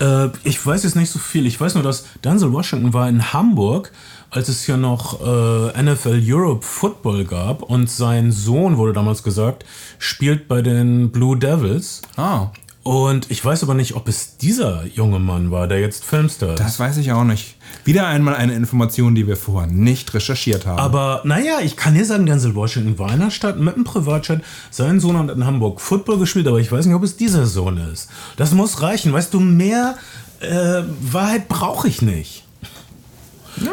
Äh, 0.00 0.30
ich 0.44 0.64
weiß 0.64 0.82
jetzt 0.84 0.96
nicht 0.96 1.10
so 1.10 1.18
viel. 1.18 1.46
Ich 1.46 1.60
weiß 1.60 1.74
nur, 1.74 1.82
dass 1.84 2.04
Denzel 2.24 2.52
Washington 2.52 2.92
war 2.92 3.08
in 3.08 3.32
Hamburg, 3.32 3.92
als 4.30 4.48
es 4.48 4.64
hier 4.64 4.76
noch 4.76 5.20
äh, 5.20 5.82
NFL 5.82 6.20
Europe 6.24 6.64
Football 6.66 7.24
gab 7.24 7.62
und 7.62 7.88
sein 7.88 8.32
Sohn, 8.32 8.76
wurde 8.76 8.92
damals 8.92 9.22
gesagt, 9.22 9.64
spielt 9.98 10.48
bei 10.48 10.62
den 10.62 11.10
Blue 11.10 11.38
Devils. 11.38 12.02
ah, 12.16 12.48
Und 12.84 13.30
ich 13.30 13.42
weiß 13.42 13.62
aber 13.62 13.72
nicht, 13.72 13.96
ob 13.96 14.08
es 14.08 14.36
dieser 14.36 14.84
junge 14.84 15.18
Mann 15.18 15.50
war, 15.50 15.66
der 15.66 15.80
jetzt 15.80 16.04
Filmstar 16.04 16.50
ist. 16.50 16.60
das 16.60 16.78
weiß 16.78 16.98
ich 16.98 17.12
auch 17.12 17.24
nicht. 17.24 17.56
Wieder 17.84 18.06
einmal 18.06 18.34
eine 18.34 18.52
Information, 18.52 19.14
die 19.14 19.26
wir 19.26 19.38
vorher 19.38 19.70
nicht 19.70 20.12
recherchiert 20.12 20.66
haben. 20.66 20.78
Aber 20.78 21.22
naja, 21.24 21.60
ich 21.62 21.76
kann 21.76 21.94
dir 21.94 22.04
sagen, 22.04 22.26
Denzel 22.26 22.54
Washington 22.54 22.98
war 22.98 23.10
in 23.14 23.20
der 23.20 23.30
Stadt 23.30 23.58
mit 23.58 23.74
einem 23.74 23.84
Privatjet. 23.84 24.42
Sein 24.70 25.00
Sohn 25.00 25.16
hat 25.16 25.30
in 25.30 25.46
Hamburg 25.46 25.80
Football 25.80 26.18
gespielt, 26.18 26.46
aber 26.46 26.60
ich 26.60 26.70
weiß 26.70 26.84
nicht, 26.84 26.94
ob 26.94 27.02
es 27.02 27.16
dieser 27.16 27.46
Sohn 27.46 27.78
ist. 27.78 28.10
Das 28.36 28.52
muss 28.52 28.82
reichen. 28.82 29.14
Weißt 29.14 29.32
du, 29.32 29.40
mehr 29.40 29.96
äh, 30.40 30.82
Wahrheit 31.00 31.48
brauche 31.48 31.88
ich 31.88 32.02
nicht. 32.02 32.43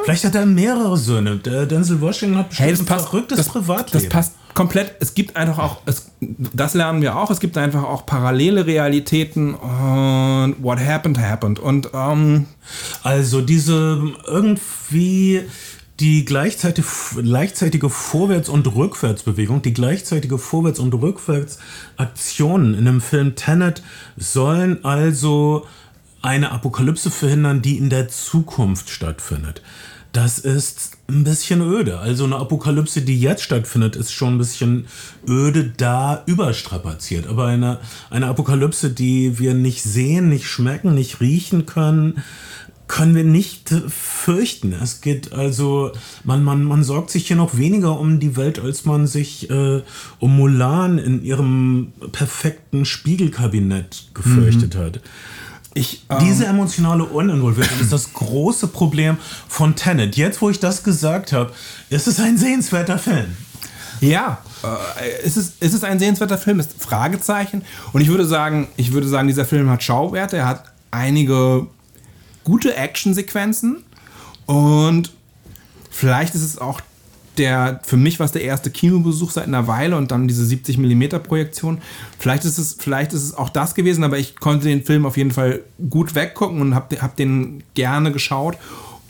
Vielleicht 0.03 0.23
hat 0.25 0.35
er 0.35 0.45
mehrere 0.45 0.97
Söhne. 0.97 1.37
Der 1.37 1.65
Denzel 1.65 2.01
Washington 2.01 2.37
hat 2.37 2.49
bestimmt 2.49 2.65
Hey, 2.65 2.71
das 2.73 2.79
ein 2.81 2.85
passt, 2.85 3.05
verrücktes 3.09 3.37
das, 3.37 3.47
Privatleben. 3.49 4.03
das 4.05 4.09
passt 4.09 4.33
komplett. 4.53 4.95
Es 4.99 5.13
gibt 5.13 5.35
einfach 5.35 5.59
auch, 5.59 5.77
es, 5.85 6.11
das 6.19 6.73
lernen 6.73 7.01
wir 7.01 7.15
auch, 7.17 7.31
es 7.31 7.39
gibt 7.39 7.57
einfach 7.57 7.83
auch 7.83 8.05
parallele 8.05 8.65
Realitäten 8.65 9.53
und 9.55 10.55
what 10.61 10.79
happened, 10.79 11.17
happened. 11.19 11.59
Und 11.59 11.89
ähm, 11.93 12.45
Also 13.03 13.41
diese 13.41 14.01
irgendwie 14.27 15.41
die 15.99 16.25
gleichzeitige, 16.25 16.87
gleichzeitige 17.21 17.89
Vorwärts- 17.89 18.49
und 18.49 18.65
Rückwärtsbewegung, 18.75 19.61
die 19.61 19.73
gleichzeitige 19.73 20.37
Vorwärts- 20.39 20.79
und 20.79 20.93
Rückwärtsaktionen 20.95 22.73
in 22.73 22.85
dem 22.85 23.01
Film 23.01 23.35
Tenet 23.35 23.83
sollen 24.17 24.83
also 24.83 25.65
eine 26.21 26.51
Apokalypse 26.51 27.09
verhindern, 27.11 27.61
die 27.61 27.77
in 27.77 27.89
der 27.89 28.07
Zukunft 28.09 28.89
stattfindet. 28.89 29.61
Das 30.11 30.39
ist 30.39 30.97
ein 31.07 31.23
bisschen 31.23 31.61
öde. 31.61 31.99
Also 31.99 32.25
eine 32.25 32.35
Apokalypse, 32.35 33.01
die 33.01 33.19
jetzt 33.19 33.43
stattfindet, 33.43 33.95
ist 33.95 34.11
schon 34.11 34.35
ein 34.35 34.37
bisschen 34.37 34.87
öde 35.27 35.71
da 35.77 36.23
überstrapaziert. 36.25 37.27
Aber 37.27 37.45
eine, 37.45 37.79
eine 38.09 38.27
Apokalypse, 38.27 38.89
die 38.89 39.39
wir 39.39 39.53
nicht 39.53 39.83
sehen, 39.83 40.27
nicht 40.27 40.47
schmecken, 40.47 40.95
nicht 40.95 41.21
riechen 41.21 41.65
können, 41.65 42.21
können 42.89 43.15
wir 43.15 43.23
nicht 43.23 43.73
fürchten. 43.87 44.73
Es 44.73 44.99
geht 44.99 45.31
also, 45.31 45.93
man, 46.25 46.43
man, 46.43 46.65
man 46.65 46.83
sorgt 46.83 47.09
sich 47.09 47.27
hier 47.27 47.37
noch 47.37 47.55
weniger 47.55 47.97
um 47.97 48.19
die 48.19 48.35
Welt, 48.35 48.59
als 48.59 48.83
man 48.83 49.07
sich 49.07 49.49
äh, 49.49 49.81
um 50.19 50.35
Mulan 50.35 50.97
in 50.97 51.23
ihrem 51.23 51.93
perfekten 52.11 52.83
Spiegelkabinett 52.83 54.09
gefürchtet 54.13 54.75
hat. 54.75 54.99
Ich, 55.73 56.03
ähm, 56.09 56.17
Diese 56.19 56.45
emotionale 56.45 57.05
Uninvolviertheit 57.05 57.79
ist 57.79 57.93
das 57.93 58.11
große 58.11 58.67
Problem 58.67 59.17
von 59.47 59.75
Tenet. 59.75 60.17
Jetzt, 60.17 60.41
wo 60.41 60.49
ich 60.49 60.59
das 60.59 60.83
gesagt 60.83 61.31
habe, 61.31 61.53
ist 61.89 62.07
es 62.07 62.19
ein 62.19 62.37
sehenswerter 62.37 62.97
Film. 62.97 63.37
Ja, 64.01 64.39
äh, 64.63 65.25
ist, 65.25 65.37
es, 65.37 65.53
ist 65.59 65.73
es 65.73 65.83
ein 65.83 65.97
sehenswerter 65.99 66.37
Film? 66.37 66.59
Ist 66.59 66.73
Fragezeichen. 66.77 67.63
Und 67.93 68.01
ich 68.01 68.09
würde 68.09 68.25
sagen, 68.25 68.67
ich 68.75 68.91
würde 68.91 69.07
sagen, 69.07 69.27
dieser 69.27 69.45
Film 69.45 69.69
hat 69.69 69.81
Schauwerte. 69.81 70.37
Er 70.37 70.47
hat 70.47 70.65
einige 70.91 71.67
gute 72.43 72.75
Actionsequenzen 72.75 73.83
und 74.47 75.11
vielleicht 75.89 76.35
ist 76.35 76.41
es 76.41 76.57
auch 76.57 76.81
der, 77.37 77.79
für 77.83 77.97
mich 77.97 78.19
war 78.19 78.25
es 78.25 78.31
der 78.31 78.43
erste 78.43 78.69
Kinobesuch 78.69 79.31
seit 79.31 79.47
einer 79.47 79.67
Weile 79.67 79.97
und 79.97 80.11
dann 80.11 80.27
diese 80.27 80.45
70 80.45 80.77
mm 80.77 81.21
Projektion. 81.23 81.81
Vielleicht 82.19 82.45
ist 82.45 82.57
es, 82.57 82.75
vielleicht 82.77 83.13
ist 83.13 83.23
es 83.23 83.33
auch 83.33 83.49
das 83.49 83.75
gewesen, 83.75 84.03
aber 84.03 84.17
ich 84.17 84.35
konnte 84.35 84.67
den 84.67 84.83
Film 84.83 85.05
auf 85.05 85.17
jeden 85.17 85.31
Fall 85.31 85.61
gut 85.89 86.15
weggucken 86.15 86.61
und 86.61 86.75
habe 86.75 87.01
hab 87.01 87.15
den 87.15 87.63
gerne 87.73 88.11
geschaut, 88.11 88.57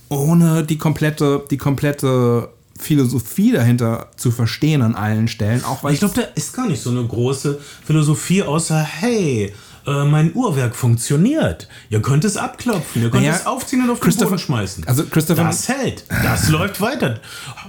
ohne 0.10 0.64
die 0.64 0.78
komplette, 0.78 1.44
die 1.50 1.58
komplette 1.58 2.50
Philosophie 2.78 3.52
dahinter 3.52 4.08
zu 4.18 4.32
verstehen 4.32 4.82
an 4.82 4.96
allen 4.96 5.28
Stellen. 5.28 5.64
Auch 5.64 5.84
weil 5.84 5.94
Ich 5.94 6.00
glaube, 6.00 6.16
da 6.16 6.22
ist 6.36 6.54
gar 6.54 6.68
nicht 6.68 6.82
so 6.82 6.90
eine 6.90 7.06
große 7.06 7.60
Philosophie, 7.86 8.44
außer, 8.44 8.82
hey, 8.82 9.54
äh, 9.92 10.06
mein 10.06 10.34
Uhrwerk 10.34 10.76
funktioniert. 10.76 11.68
Ihr 11.90 12.02
könnt 12.02 12.24
es 12.26 12.38
abklopfen, 12.38 13.02
ihr 13.04 13.10
könnt 13.10 13.24
Naja, 13.24 13.36
es 13.36 13.46
aufziehen 13.46 13.84
und 13.84 13.90
auf 13.90 14.00
den 14.00 14.04
Christopher- 14.06 14.30
Boden 14.32 14.40
schmeißen. 14.40 14.88
also 14.88 15.04
Christopher- 15.06 15.44
das 15.44 15.68
hält, 15.68 16.06
das 16.10 16.50
läuft 16.50 16.80
weiter. 16.82 17.20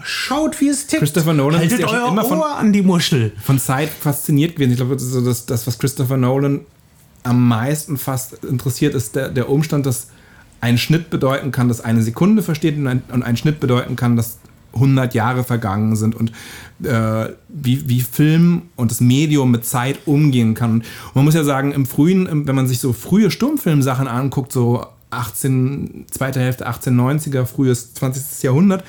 Schaut, 0.02 0.60
wie 0.60 0.68
es 0.68 0.86
tickt. 0.86 1.00
Christopher 1.00 1.32
Nolan 1.34 1.62
ist 1.62 1.72
Haltet 1.72 1.80
ja 1.80 1.88
schon 1.88 1.98
euer 1.98 2.08
immer 2.08 2.24
von- 2.24 2.38
Ohr 2.38 2.56
an 2.56 2.72
die 2.72 2.82
Muschel. 2.82 3.32
von 3.42 3.58
Zeit 3.58 3.88
fasziniert 3.90 4.54
gewesen. 4.56 4.70
Ich 4.72 4.76
glaube, 4.78 4.94
das 4.94 5.02
ist 5.02 5.12
so 5.12 5.20
das, 5.24 5.46
das, 5.46 5.66
was 5.66 5.78
Christopher 5.78 6.16
Nolan 6.16 6.60
am 7.24 7.46
meisten 7.48 7.98
fast 7.98 8.42
interessiert, 8.44 8.94
ist 8.94 9.14
der, 9.14 9.28
der 9.28 9.48
Umstand, 9.48 9.86
dass 9.86 10.08
ein 10.60 10.78
Schnitt 10.78 11.10
bedeuten 11.10 11.50
kann, 11.52 11.68
dass 11.68 11.80
eine 11.80 12.02
Sekunde 12.02 12.42
versteht 12.42 12.76
und 12.76 12.86
ein, 12.86 13.02
und 13.12 13.22
ein 13.22 13.36
Schnitt 13.36 13.60
bedeuten 13.60 13.96
kann, 13.96 14.16
dass 14.16 14.38
100 14.74 15.14
Jahre 15.14 15.44
vergangen 15.44 15.96
sind 15.96 16.14
und 16.14 16.32
äh, 16.82 17.30
wie, 17.48 17.88
wie 17.88 18.00
Film 18.00 18.62
und 18.76 18.90
das 18.90 19.00
Medium 19.00 19.50
mit 19.50 19.64
Zeit 19.64 20.00
umgehen 20.06 20.54
kann. 20.54 20.78
Und 20.80 21.14
man 21.14 21.24
muss 21.24 21.34
ja 21.34 21.44
sagen, 21.44 21.72
im 21.72 21.86
frühen, 21.86 22.46
wenn 22.46 22.54
man 22.54 22.66
sich 22.66 22.78
so 22.78 22.92
frühe 22.92 23.30
Stummfilmsachen 23.30 24.08
anguckt, 24.08 24.52
so 24.52 24.86
18, 25.10 26.06
zweite 26.10 26.40
Hälfte 26.40 26.68
1890er, 26.68 27.44
frühes 27.44 27.94
20. 27.94 28.42
Jahrhundert 28.42 28.84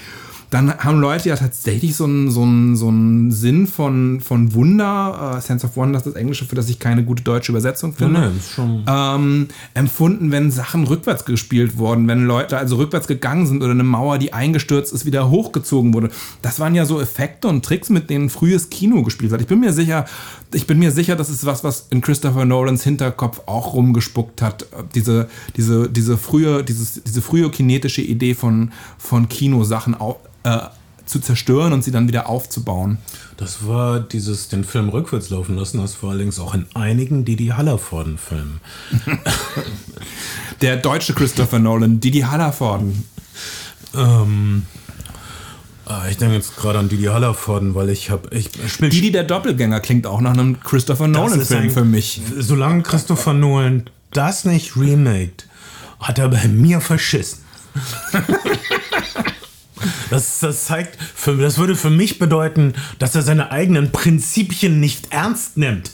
dann 0.54 0.78
haben 0.78 1.00
Leute 1.00 1.30
ja 1.30 1.36
tatsächlich 1.36 1.96
so 1.96 2.04
einen, 2.04 2.30
so 2.30 2.44
einen, 2.44 2.76
so 2.76 2.88
einen 2.88 3.32
Sinn 3.32 3.66
von, 3.66 4.22
von 4.22 4.54
Wunder, 4.54 5.36
uh, 5.36 5.42
Sense 5.42 5.66
of 5.66 5.76
Wonder 5.76 5.98
ist 5.98 6.06
das 6.06 6.14
Englische, 6.14 6.46
für 6.46 6.54
das 6.54 6.70
ich 6.70 6.78
keine 6.78 7.04
gute 7.04 7.24
deutsche 7.24 7.52
Übersetzung 7.52 7.94
finde, 7.94 8.32
ja, 8.58 8.64
nee, 8.64 8.84
ähm, 8.88 9.48
empfunden, 9.74 10.30
wenn 10.30 10.52
Sachen 10.52 10.84
rückwärts 10.86 11.26
gespielt 11.26 11.78
wurden, 11.78 12.08
wenn 12.08 12.26
Leute 12.26 12.56
also 12.56 12.76
rückwärts 12.76 13.08
gegangen 13.08 13.48
sind 13.48 13.64
oder 13.64 13.72
eine 13.72 13.84
Mauer, 13.84 14.20
die 14.20 14.34
eingestürzt 14.34 14.94
ist, 14.94 15.06
wieder 15.06 15.32
hochgezogen 15.32 15.92
wurde. 15.96 16.12
Das 16.44 16.60
waren 16.60 16.76
ja 16.76 16.86
so 16.86 17.02
Effekte 17.02 17.48
und 17.48 17.66
Tricks, 17.66 17.90
mit 17.90 18.12
denen 18.12 18.30
frühes 18.30 18.70
Kino 18.70 19.02
gespielt 19.02 19.32
wird. 19.32 19.42
Ich 19.42 19.48
bin 19.48 19.60
mir 19.60 19.74
sicher, 19.74 20.06
ich 20.54 20.68
bin 20.68 20.78
mir 20.78 20.92
sicher, 20.92 21.16
das 21.16 21.32
ist 21.32 21.48
was, 21.48 21.64
was 21.64 21.88
in 21.90 22.02
Christopher 22.02 22.46
Nolans 22.46 22.84
Hinterkopf 22.84 23.42
auch 23.48 23.74
rumgespuckt 23.74 24.44
hat. 24.44 24.68
Diese, 24.94 25.30
diese, 25.58 25.90
diese 25.90 26.16
frühe, 26.16 26.64
dieses, 26.64 27.02
diese 27.02 27.24
frühe 27.24 27.50
kinetische 27.50 28.04
Idee 28.04 28.36
von, 28.36 28.72
von 29.00 29.28
Kinosachen 29.28 29.96
äh, 30.44 30.60
zu 31.06 31.20
zerstören 31.20 31.74
und 31.74 31.84
sie 31.84 31.92
dann 31.92 32.08
wieder 32.08 32.30
aufzubauen. 32.30 32.98
Das 33.38 33.68
war 33.68 34.00
dieses, 34.00 34.48
den 34.50 34.64
Film 34.64 34.90
rückwärts 34.90 35.30
laufen 35.30 35.56
lassen, 35.56 35.80
das 35.80 36.02
war 36.02 36.12
allerdings 36.12 36.40
auch 36.40 36.54
in 36.54 36.66
einigen 36.76 37.26
Didi 37.26 37.48
Hallervorden-Filmen. 37.48 38.62
Der 40.62 40.78
deutsche 40.78 41.14
Christopher 41.14 41.60
Nolan, 41.60 42.00
Didi 42.00 42.22
Hallervorden. 42.22 43.04
Ähm, 43.96 44.66
ah, 45.86 46.04
ich 46.10 46.18
denke 46.18 46.36
jetzt 46.36 46.56
gerade 46.56 46.80
an 46.80 46.90
Didi 46.90 47.06
Hallervorden, 47.06 47.76
weil 47.76 47.90
ich 47.90 48.10
habe. 48.10 48.30
Ich 48.36 48.50
spiel 48.68 48.90
Didi 48.90 49.12
der 49.12 49.24
Doppelgänger 49.24 49.82
klingt 49.82 50.08
auch 50.08 50.22
nach 50.22 50.34
einem 50.34 50.60
Christopher 50.62 51.08
Nolan-Film 51.08 51.70
für 51.70 51.84
mich. 51.84 52.22
Solange 52.40 52.84
Christopher 52.84 53.34
Nolan 53.34 53.90
das 54.12 54.46
nicht 54.46 54.78
remaked, 54.78 55.48
hat 56.00 56.18
er 56.18 56.30
bei 56.30 56.48
mir 56.48 56.80
verschissen. 56.80 57.40
Das, 60.10 60.40
das 60.40 60.66
zeigt, 60.66 60.98
für, 61.02 61.36
das 61.38 61.58
würde 61.58 61.76
für 61.76 61.90
mich 61.90 62.20
bedeuten, 62.20 62.74
dass 63.00 63.16
er 63.16 63.22
seine 63.22 63.52
eigenen 63.52 63.92
Prinzipien 63.92 64.80
nicht 64.80 65.12
ernst 65.12 65.58
nimmt. 65.58 65.92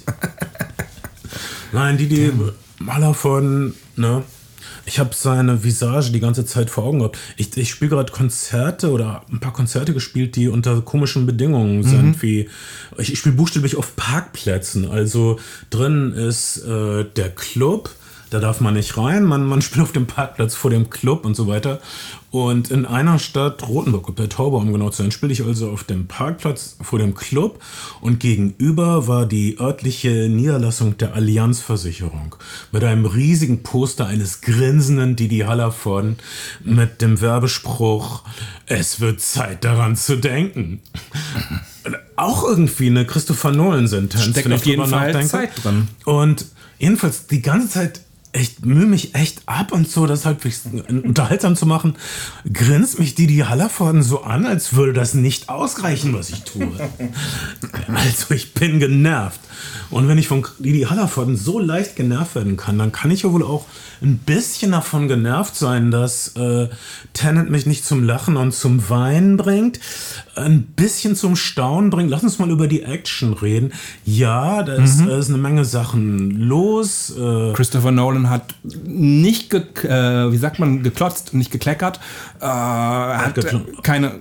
Nein, 1.71 1.97
die, 1.97 2.07
die 2.07 2.31
Maler 2.79 3.13
von, 3.13 3.75
ne? 3.95 4.23
Ich 4.85 4.97
habe 4.97 5.11
seine 5.13 5.63
Visage 5.63 6.11
die 6.11 6.19
ganze 6.19 6.45
Zeit 6.45 6.71
vor 6.71 6.83
Augen 6.83 6.99
gehabt. 6.99 7.19
Ich, 7.37 7.55
ich 7.55 7.69
spiele 7.69 7.91
gerade 7.91 8.11
Konzerte 8.11 8.89
oder 8.89 9.23
ein 9.31 9.39
paar 9.39 9.53
Konzerte 9.53 9.93
gespielt, 9.93 10.35
die 10.35 10.47
unter 10.47 10.81
komischen 10.81 11.27
Bedingungen 11.27 11.83
sind, 11.83 12.05
mhm. 12.05 12.21
wie 12.21 12.49
ich, 12.97 13.13
ich 13.13 13.19
spiele 13.19 13.35
buchstäblich 13.35 13.75
auf 13.75 13.95
Parkplätzen. 13.95 14.89
Also 14.89 15.39
drin 15.69 16.13
ist 16.13 16.65
äh, 16.65 17.05
der 17.05 17.29
Club, 17.29 17.91
da 18.29 18.39
darf 18.39 18.61
man 18.61 18.73
nicht 18.73 18.97
rein, 18.97 19.23
man, 19.23 19.45
man 19.45 19.61
spielt 19.63 19.83
auf 19.83 19.91
dem 19.91 20.07
Parkplatz 20.07 20.55
vor 20.55 20.71
dem 20.71 20.89
Club 20.89 21.25
und 21.25 21.35
so 21.35 21.47
weiter. 21.47 21.79
Und 22.31 22.69
in 22.69 22.85
einer 22.85 23.17
Stadt, 23.17 23.67
Rotenburg, 23.67 24.15
bei 24.15 24.27
Taube, 24.27 24.57
um 24.57 24.71
genau 24.71 24.91
zu 24.91 25.01
sein, 25.01 25.11
spiele 25.11 25.33
ich 25.33 25.43
also 25.43 25.71
auf 25.71 25.83
dem 25.83 26.05
Parkplatz 26.05 26.77
vor 26.79 26.99
dem 26.99 27.15
Club 27.15 27.59
und 28.01 28.19
gegenüber 28.19 29.07
war 29.07 29.25
die 29.25 29.59
örtliche 29.59 30.29
Niederlassung 30.29 30.95
der 30.97 31.15
Allianzversicherung 31.15 32.35
mit 32.71 32.83
einem 32.83 33.05
riesigen 33.05 33.63
Poster 33.63 34.05
eines 34.05 34.41
grinsenden 34.41 35.15
Didi 35.15 35.39
Hallervorden 35.39 36.17
mit 36.63 37.01
dem 37.01 37.19
Werbespruch, 37.19 38.21
es 38.67 38.99
wird 38.99 39.21
Zeit 39.21 39.63
daran 39.63 39.95
zu 39.95 40.17
denken. 40.17 40.81
Auch 42.15 42.43
irgendwie 42.43 42.87
eine 42.87 43.05
Christopher 43.05 43.51
Nolan-Sentenz. 43.51 44.31
Steckt 44.31 44.51
auf 44.51 44.65
jeden 44.65 44.85
Fall 44.85 45.25
Zeit 45.25 45.63
drin. 45.63 45.87
Und 46.03 46.45
jedenfalls 46.77 47.27
die 47.27 47.41
ganze 47.41 47.69
Zeit 47.69 48.01
ich 48.31 48.59
mühe 48.59 48.85
mich 48.85 49.15
echt 49.15 49.41
ab 49.47 49.71
und 49.71 49.89
so, 49.89 50.05
das 50.05 50.25
halt 50.25 50.39
unterhaltsam 50.87 51.55
zu 51.55 51.65
machen, 51.65 51.95
grinst 52.51 52.99
mich 52.99 53.15
Didi 53.15 53.37
Hallervorden 53.37 54.03
so 54.03 54.21
an, 54.21 54.45
als 54.45 54.73
würde 54.73 54.93
das 54.93 55.15
nicht 55.15 55.49
ausreichen, 55.49 56.13
was 56.13 56.29
ich 56.29 56.43
tue. 56.43 56.69
also 57.87 58.33
ich 58.33 58.53
bin 58.53 58.79
genervt. 58.79 59.39
Und 59.89 60.07
wenn 60.07 60.19
ich 60.19 60.27
von 60.27 60.45
Didi 60.59 60.81
Hallervorden 60.81 61.35
so 61.35 61.59
leicht 61.59 61.95
genervt 61.95 62.35
werden 62.35 62.55
kann, 62.55 62.77
dann 62.77 62.91
kann 62.91 63.09
ich 63.09 63.23
ja 63.23 63.31
wohl 63.31 63.43
auch 63.43 63.65
ein 64.01 64.17
bisschen 64.19 64.71
davon 64.71 65.07
genervt 65.07 65.55
sein, 65.55 65.89
dass 65.89 66.35
äh, 66.35 66.69
Tennant 67.13 67.49
mich 67.49 67.65
nicht 67.65 67.83
zum 67.83 68.03
Lachen 68.03 68.37
und 68.37 68.53
zum 68.53 68.89
Weinen 68.89 69.37
bringt, 69.37 69.79
ein 70.39 70.63
bisschen 70.63 71.15
zum 71.15 71.35
Staunen 71.35 71.89
bringt. 71.89 72.09
Lass 72.09 72.23
uns 72.23 72.39
mal 72.39 72.49
über 72.49 72.67
die 72.67 72.83
Action 72.83 73.33
reden. 73.33 73.73
Ja, 74.05 74.63
da 74.63 74.75
ist, 74.75 74.99
mhm. 74.99 75.09
ist 75.09 75.29
eine 75.29 75.37
Menge 75.37 75.65
Sachen 75.65 76.31
los. 76.31 77.13
Äh 77.17 77.53
Christopher 77.53 77.91
Nolan 77.91 78.29
hat 78.29 78.55
nicht, 78.85 79.53
äh, 79.53 80.31
wie 80.31 80.37
sagt 80.37 80.59
man, 80.59 80.83
geklotzt, 80.83 81.33
nicht 81.33 81.51
gekleckert. 81.51 81.99
Äh, 82.41 82.45
er 82.45 83.25
hat 83.25 83.83
keine 83.83 84.19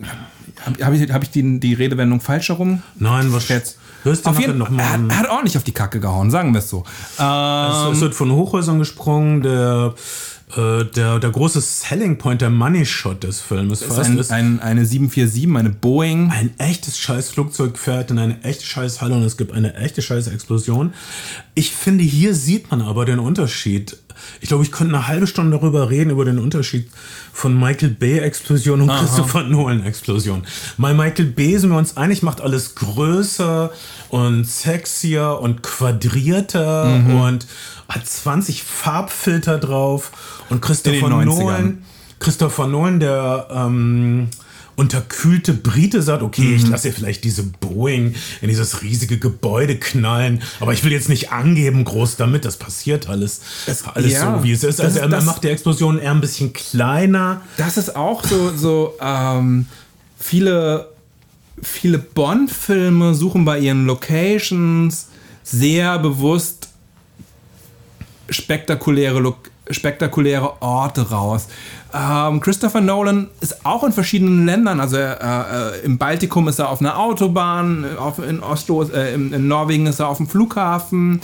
habe 0.82 0.96
ich, 0.96 1.12
hab 1.12 1.22
ich 1.22 1.30
die, 1.30 1.60
die 1.60 1.74
Redewendung 1.74 2.20
falsch 2.20 2.48
herum? 2.48 2.82
Nein, 2.98 3.32
was 3.32 3.48
jetzt? 3.48 3.78
Hörst 4.04 4.26
du 4.26 4.30
auf 4.30 4.38
jeden, 4.38 4.58
noch 4.58 4.70
mal 4.70 4.82
er, 4.82 4.92
hat, 4.92 5.00
er 5.08 5.18
hat 5.18 5.30
ordentlich 5.30 5.56
auf 5.56 5.64
die 5.64 5.72
Kacke 5.72 6.00
gehauen, 6.00 6.30
sagen 6.30 6.52
wir 6.52 6.60
es 6.60 6.68
so. 6.68 6.84
Ähm, 7.18 7.92
es, 7.92 8.00
wird 8.00 8.14
von 8.14 8.30
Hochhäusern 8.30 8.78
gesprungen, 8.78 9.42
der 9.42 9.94
äh, 10.56 10.84
der, 10.84 11.18
der 11.18 11.30
große 11.30 11.60
Selling 11.60 12.18
Point, 12.18 12.40
der 12.40 12.50
Money 12.50 12.86
Shot 12.86 13.24
des 13.24 13.40
Films 13.40 13.82
ist, 13.82 13.98
ein, 13.98 14.18
ist 14.18 14.30
ein, 14.30 14.60
eine 14.60 14.86
747, 14.86 15.56
eine 15.56 15.70
Boeing. 15.70 16.30
Ein 16.30 16.50
echtes 16.58 16.98
scheiß 16.98 17.30
Flugzeug 17.30 17.78
fährt 17.78 18.10
in 18.10 18.18
eine 18.18 18.42
echte 18.44 18.64
scheiß 18.64 19.00
Halle 19.00 19.14
und 19.16 19.22
es 19.22 19.36
gibt 19.36 19.52
eine 19.52 19.74
echte 19.74 20.00
scheiß 20.00 20.28
Explosion. 20.28 20.94
Ich 21.54 21.72
finde, 21.72 22.04
hier 22.04 22.34
sieht 22.34 22.70
man 22.70 22.80
aber 22.80 23.04
den 23.04 23.18
Unterschied. 23.18 23.98
Ich 24.40 24.48
glaube, 24.48 24.64
ich 24.64 24.72
könnte 24.72 24.94
eine 24.94 25.08
halbe 25.08 25.26
Stunde 25.26 25.56
darüber 25.56 25.90
reden, 25.90 26.10
über 26.10 26.24
den 26.24 26.38
Unterschied 26.38 26.90
von 27.32 27.58
Michael 27.58 27.90
Bay 27.90 28.18
Explosion 28.18 28.80
und 28.80 28.90
Aha. 28.90 29.00
Christopher 29.00 29.44
Nolan 29.44 29.84
Explosion. 29.84 30.44
Bei 30.76 30.94
Michael 30.94 31.26
Bay 31.26 31.58
sind 31.58 31.70
wir 31.70 31.78
uns 31.78 31.96
einig, 31.96 32.22
macht 32.22 32.40
alles 32.40 32.74
größer 32.74 33.70
und 34.08 34.44
sexier 34.44 35.38
und 35.40 35.62
quadrierter 35.62 36.86
mhm. 36.86 37.20
und 37.20 37.46
hat 37.88 38.06
20 38.06 38.62
Farbfilter 38.62 39.58
drauf 39.58 40.12
und 40.50 40.60
Christopher 40.60 41.08
Nolan, 41.08 41.84
Christopher 42.18 42.66
Nolan, 42.66 43.00
der 43.00 43.48
ähm, 43.50 44.28
unterkühlte 44.78 45.54
Brite 45.54 46.02
sagt, 46.02 46.22
okay, 46.22 46.42
mhm. 46.42 46.56
ich 46.56 46.68
lasse 46.68 46.92
vielleicht 46.92 47.24
diese 47.24 47.42
Boeing 47.42 48.14
in 48.40 48.48
dieses 48.48 48.80
riesige 48.80 49.18
Gebäude 49.18 49.76
knallen, 49.76 50.40
aber 50.60 50.72
ich 50.72 50.84
will 50.84 50.92
jetzt 50.92 51.08
nicht 51.08 51.32
angeben 51.32 51.84
groß 51.84 52.14
damit, 52.16 52.44
das 52.44 52.58
passiert 52.58 53.08
alles, 53.08 53.40
das, 53.66 53.84
alles 53.88 54.12
ja, 54.12 54.38
so, 54.38 54.44
wie 54.44 54.52
es 54.52 54.62
ist. 54.62 54.80
Also 54.80 55.00
er 55.00 55.08
das, 55.08 55.24
macht 55.24 55.42
die 55.42 55.48
Explosion 55.48 55.98
eher 55.98 56.12
ein 56.12 56.20
bisschen 56.20 56.52
kleiner. 56.52 57.40
Das 57.56 57.76
ist 57.76 57.96
auch 57.96 58.24
so, 58.24 58.56
so 58.56 58.94
ähm, 59.00 59.66
viele, 60.16 60.88
viele 61.60 61.98
Bond-Filme 61.98 63.14
suchen 63.14 63.44
bei 63.44 63.58
ihren 63.58 63.84
Locations 63.84 65.08
sehr 65.42 65.98
bewusst 65.98 66.68
spektakuläre, 68.30 69.34
spektakuläre 69.70 70.60
Orte 70.60 71.10
raus. 71.10 71.48
Ähm, 71.94 72.40
Christopher 72.40 72.80
Nolan 72.80 73.28
ist 73.40 73.64
auch 73.64 73.82
in 73.84 73.92
verschiedenen 73.92 74.44
Ländern, 74.44 74.80
also 74.80 74.96
äh, 74.98 75.80
im 75.84 75.96
Baltikum 75.96 76.48
ist 76.48 76.58
er 76.58 76.68
auf 76.68 76.80
einer 76.80 76.98
Autobahn, 76.98 77.86
auf, 77.98 78.18
in 78.18 78.42
Oslo, 78.42 78.82
äh, 78.82 79.14
in, 79.14 79.32
in 79.32 79.48
Norwegen 79.48 79.86
ist 79.86 80.00
er 80.00 80.08
auf 80.08 80.18
dem 80.18 80.28
Flughafen 80.28 81.20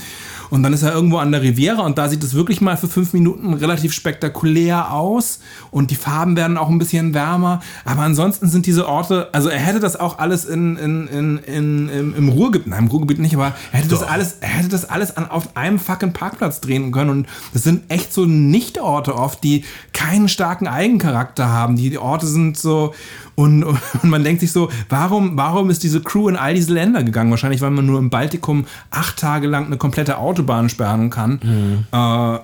und 0.55 0.63
dann 0.63 0.73
ist 0.73 0.85
er 0.85 0.95
irgendwo 0.95 1.17
an 1.17 1.33
der 1.33 1.43
Riviera 1.43 1.83
und 1.83 1.99
da 1.99 2.09
sieht 2.09 2.23
es 2.23 2.35
wirklich 2.35 2.61
mal 2.61 2.77
für 2.77 2.87
fünf 2.87 3.13
Minuten 3.13 3.55
relativ 3.55 3.93
spektakulär 3.93 4.93
aus 4.93 5.41
und 5.73 5.91
die 5.91 5.97
Farben 5.97 6.37
werden 6.37 6.59
auch 6.59 6.69
ein 6.69 6.79
bisschen 6.79 7.13
wärmer. 7.13 7.61
Aber 7.85 8.03
ansonsten 8.03 8.49
sind 8.49 8.65
diese 8.67 8.87
Orte, 8.87 9.31
also 9.33 9.49
er 9.49 9.59
hätte 9.59 9.81
das 9.81 9.99
auch 9.99 10.21
alles 10.21 10.45
in, 10.45 10.77
in, 10.77 11.09
in, 11.09 11.39
in, 11.39 11.89
im, 11.89 12.15
im 12.15 12.29
Ruhrgebiet, 12.29 12.69
nein, 12.69 12.85
im 12.85 12.87
Ruhrgebiet 12.87 13.19
nicht, 13.19 13.35
aber 13.35 13.53
er 13.73 13.81
hätte 13.81 13.89
Doch. 13.89 14.03
das 14.03 14.09
alles, 14.09 14.37
er 14.43 14.49
hätte 14.49 14.69
das 14.69 14.89
alles 14.89 15.17
an, 15.17 15.29
auf 15.29 15.57
einem 15.57 15.81
fucking 15.81 16.13
Parkplatz 16.13 16.61
drehen 16.61 16.93
können. 16.93 17.11
Und 17.11 17.27
das 17.53 17.65
sind 17.65 17.91
echt 17.91 18.15
so 18.15 18.25
Nicht-Orte 18.25 19.17
oft, 19.17 19.43
die 19.43 19.65
keinen 19.93 20.29
starken 20.29 20.69
Eigencharakter 20.69 21.49
haben. 21.49 21.75
Die 21.75 21.99
Orte 21.99 22.29
sind 22.29 22.57
so, 22.57 22.95
und, 23.35 23.65
und, 23.65 24.05
man 24.05 24.25
denkt 24.25 24.41
sich 24.41 24.53
so, 24.53 24.71
warum, 24.89 25.37
warum 25.37 25.71
ist 25.71 25.83
diese 25.83 26.01
Crew 26.01 26.29
in 26.29 26.37
all 26.37 26.55
diese 26.55 26.73
Länder 26.73 27.03
gegangen? 27.03 27.31
Wahrscheinlich, 27.31 27.61
weil 27.61 27.71
man 27.71 27.87
nur 27.87 27.99
im 27.99 28.11
Baltikum 28.11 28.67
acht 28.91 29.19
Tage 29.19 29.47
lang 29.47 29.67
eine 29.67 29.77
komplette 29.77 30.19
Autobahn 30.19 30.69
sperren 30.69 31.11
kann. 31.11 31.41
Mhm. 31.43 31.85
Äh, 31.93 32.39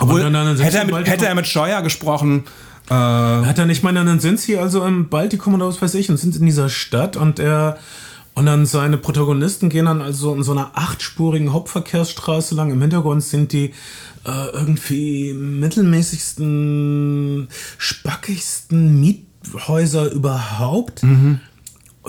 obwohl, 0.00 0.22
dann, 0.22 0.32
dann 0.32 0.58
hätte, 0.58 0.78
er 0.78 0.84
mit, 0.84 1.08
hätte 1.08 1.26
er 1.26 1.34
mit 1.34 1.46
Scheuer 1.46 1.82
gesprochen. 1.82 2.44
Äh, 2.88 2.94
hat 2.94 3.58
er 3.58 3.66
nicht, 3.66 3.82
meine, 3.82 4.04
dann 4.04 4.20
sind 4.20 4.40
sie 4.40 4.58
also 4.58 4.84
im 4.84 5.08
Baltikum 5.08 5.54
oder 5.54 5.68
was 5.68 5.80
weiß 5.80 5.94
ich 5.94 6.10
und 6.10 6.16
sind 6.16 6.36
in 6.36 6.46
dieser 6.46 6.68
Stadt 6.68 7.16
und 7.16 7.38
er 7.38 7.78
und 8.34 8.46
dann 8.46 8.64
seine 8.64 8.96
Protagonisten 8.96 9.68
gehen 9.68 9.84
dann 9.84 10.00
also 10.00 10.34
in 10.34 10.42
so 10.42 10.52
einer 10.52 10.70
achtspurigen 10.74 11.52
Hauptverkehrsstraße 11.52 12.54
lang. 12.54 12.70
Im 12.70 12.80
Hintergrund 12.80 13.22
sind 13.22 13.52
die 13.52 13.74
äh, 14.24 14.46
irgendwie 14.52 15.34
mittelmäßigsten, 15.34 17.48
spackigsten 17.76 19.00
Miet 19.00 19.26
Häuser 19.66 20.10
überhaupt? 20.10 21.02
Mhm. 21.02 21.40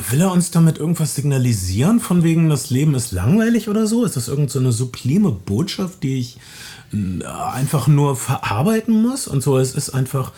Will 0.10 0.22
er 0.22 0.32
uns 0.32 0.50
damit 0.50 0.80
irgendwas 0.80 1.14
signalisieren, 1.16 2.00
von 2.00 2.24
wegen 2.24 2.50
das 2.50 2.72
Leben 2.72 2.96
ist 2.96 3.12
langweilig 3.12 3.70
oder 3.70 3.86
so? 3.86 4.06
Ist 4.06 4.18
das 4.18 4.28
irgendeine 4.28 4.72
so 4.72 4.86
sublime 4.86 5.32
Botschaft, 5.32 6.02
die 6.02 6.20
ich 6.20 6.40
einfach 6.94 7.88
nur 7.88 8.16
verarbeiten 8.16 9.02
muss 9.02 9.28
und 9.28 9.42
so. 9.42 9.58
Es 9.58 9.76
ist 9.76 9.90
einfach, 9.92 10.32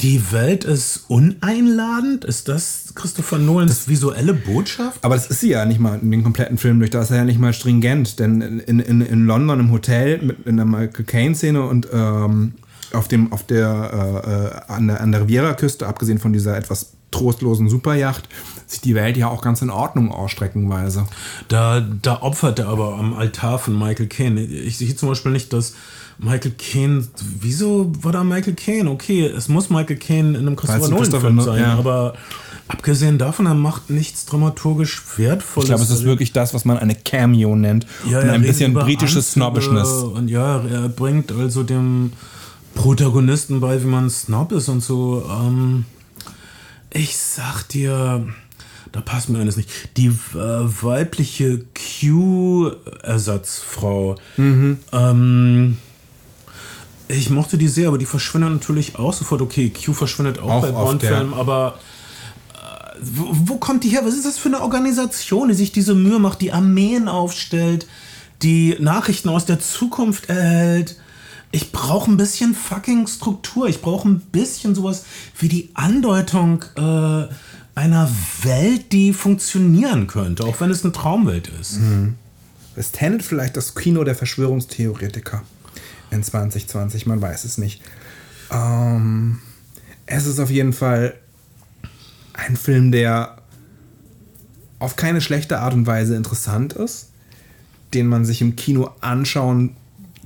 die 0.00 0.32
Welt 0.32 0.64
ist 0.64 1.04
uneinladend. 1.08 2.24
Ist 2.24 2.48
das 2.48 2.92
Christopher 2.94 3.38
Nolans 3.38 3.88
visuelle 3.88 4.34
Botschaft? 4.34 5.04
Aber 5.04 5.14
das 5.14 5.26
ist 5.28 5.40
sie 5.40 5.50
ja 5.50 5.64
nicht 5.64 5.80
mal 5.80 5.98
in 6.00 6.10
den 6.10 6.22
kompletten 6.22 6.58
Film 6.58 6.78
durch. 6.78 6.90
Da 6.90 7.02
ist 7.02 7.10
er 7.10 7.18
ja 7.18 7.24
nicht 7.24 7.40
mal 7.40 7.52
stringent. 7.52 8.18
Denn 8.18 8.40
in, 8.40 8.80
in, 8.80 9.00
in 9.00 9.26
London 9.26 9.60
im 9.60 9.70
Hotel 9.70 10.22
mit 10.22 10.46
in 10.46 10.56
der 10.56 10.66
Michael 10.66 11.04
Caine-Szene 11.04 11.62
und 11.62 11.88
ähm, 11.92 12.54
auf 12.92 13.08
dem, 13.08 13.32
auf 13.32 13.44
der, 13.44 14.62
äh, 14.68 14.72
an 14.72 14.88
der, 14.88 15.00
an 15.00 15.12
der 15.12 15.22
Riviera-Küste, 15.22 15.86
abgesehen 15.86 16.18
von 16.18 16.32
dieser 16.32 16.56
etwas 16.56 16.92
trostlosen 17.10 17.68
Superjacht, 17.68 18.28
sieht 18.66 18.84
die 18.84 18.94
Welt 18.94 19.16
ja 19.16 19.28
auch 19.28 19.42
ganz 19.42 19.62
in 19.62 19.70
Ordnung 19.70 20.12
aus, 20.12 20.30
streckenweise. 20.30 21.06
Da, 21.48 21.80
da 21.80 22.22
opfert 22.22 22.58
er 22.58 22.68
aber 22.68 22.96
am 22.98 23.14
Altar 23.14 23.58
von 23.58 23.78
Michael 23.78 24.08
Caine. 24.08 24.42
Ich 24.42 24.76
sehe 24.78 24.94
zum 24.94 25.08
Beispiel 25.08 25.32
nicht, 25.32 25.52
dass 25.52 25.74
Michael 26.18 26.52
Caine, 26.58 27.06
wieso 27.40 27.92
war 28.02 28.12
da 28.12 28.24
Michael 28.24 28.54
Caine? 28.54 28.90
Okay, 28.90 29.24
es 29.24 29.48
muss 29.48 29.70
Michael 29.70 29.96
Caine 29.96 30.36
in 30.36 30.46
einem 30.46 30.56
Christopher 30.56 30.88
Nolan-Film 30.88 31.40
sein, 31.40 31.62
ja. 31.62 31.74
aber 31.74 32.14
abgesehen 32.66 33.18
davon, 33.18 33.46
er 33.46 33.54
macht 33.54 33.88
nichts 33.88 34.26
dramaturgisch 34.26 35.02
Wertvolles. 35.16 35.68
Ich 35.68 35.74
glaube, 35.74 35.84
es 35.84 35.90
ist 35.90 36.04
wirklich 36.04 36.32
das, 36.32 36.52
was 36.54 36.64
man 36.64 36.76
eine 36.76 36.94
Cameo 36.94 37.56
nennt. 37.56 37.86
Ja, 38.10 38.20
und 38.20 38.28
ein 38.28 38.42
bisschen 38.42 38.74
britisches 38.74 39.32
Snobbishness. 39.32 39.88
Und 39.88 40.28
ja, 40.28 40.60
er 40.60 40.88
bringt 40.88 41.32
also 41.32 41.62
dem 41.62 42.12
Protagonisten 42.78 43.60
bei, 43.60 43.82
wie 43.82 43.88
man 43.88 44.08
Snob 44.08 44.52
ist 44.52 44.68
und 44.68 44.84
so. 44.84 45.28
Ähm, 45.28 45.84
ich 46.90 47.18
sag 47.18 47.64
dir, 47.64 48.24
da 48.92 49.00
passt 49.00 49.28
mir 49.28 49.40
eines 49.40 49.56
nicht. 49.56 49.68
Die 49.96 50.06
äh, 50.06 50.12
weibliche 50.34 51.64
Q-Ersatzfrau. 52.00 54.14
Mhm. 54.36 54.78
Ähm, 54.92 55.78
ich 57.08 57.30
mochte 57.30 57.58
die 57.58 57.66
sehr, 57.66 57.88
aber 57.88 57.98
die 57.98 58.06
verschwindet 58.06 58.52
natürlich 58.52 58.94
auch 58.96 59.12
sofort. 59.12 59.42
Okay, 59.42 59.70
Q 59.70 59.92
verschwindet 59.92 60.38
auch, 60.38 60.48
auch 60.48 60.62
bei 60.62 60.70
Bond-Filmen, 60.70 61.34
aber 61.34 61.80
äh, 62.54 62.58
wo, 63.02 63.26
wo, 63.32 63.56
kommt 63.56 63.82
die 63.82 63.88
her? 63.88 64.02
Was 64.04 64.14
ist 64.14 64.24
das 64.24 64.38
für 64.38 64.50
eine 64.50 64.60
Organisation, 64.60 65.48
die 65.48 65.54
sich 65.54 65.72
diese 65.72 65.96
Mühe 65.96 66.20
macht, 66.20 66.40
die 66.40 66.52
Armeen 66.52 67.08
aufstellt, 67.08 67.88
die 68.42 68.76
Nachrichten 68.78 69.30
aus 69.30 69.46
der 69.46 69.58
Zukunft 69.58 70.28
erhält? 70.28 70.94
Ich 71.50 71.72
brauche 71.72 72.10
ein 72.10 72.16
bisschen 72.16 72.54
fucking 72.54 73.06
Struktur. 73.06 73.68
Ich 73.68 73.80
brauche 73.80 74.08
ein 74.08 74.20
bisschen 74.20 74.74
sowas 74.74 75.04
wie 75.38 75.48
die 75.48 75.70
Andeutung 75.74 76.64
äh, 76.76 77.26
einer 77.74 78.10
Welt, 78.42 78.92
die 78.92 79.12
funktionieren 79.12 80.06
könnte, 80.06 80.44
auch 80.44 80.60
wenn 80.60 80.70
es 80.70 80.84
eine 80.84 80.92
Traumwelt 80.92 81.50
ist. 81.60 81.78
Mhm. 81.78 82.16
Ist 82.76 82.94
Tenet 82.94 83.22
vielleicht 83.22 83.56
das 83.56 83.74
Kino 83.74 84.04
der 84.04 84.14
Verschwörungstheoretiker? 84.14 85.42
in 86.10 86.22
2020, 86.22 87.06
man 87.06 87.20
weiß 87.20 87.44
es 87.44 87.58
nicht. 87.58 87.82
Ähm, 88.50 89.40
es 90.06 90.26
ist 90.26 90.38
auf 90.40 90.50
jeden 90.50 90.72
Fall 90.72 91.14
ein 92.32 92.56
Film, 92.56 92.92
der 92.92 93.42
auf 94.78 94.96
keine 94.96 95.20
schlechte 95.20 95.58
Art 95.58 95.74
und 95.74 95.86
Weise 95.86 96.14
interessant 96.14 96.72
ist, 96.72 97.10
den 97.94 98.06
man 98.06 98.24
sich 98.24 98.40
im 98.40 98.56
Kino 98.56 98.90
anschauen 99.00 99.76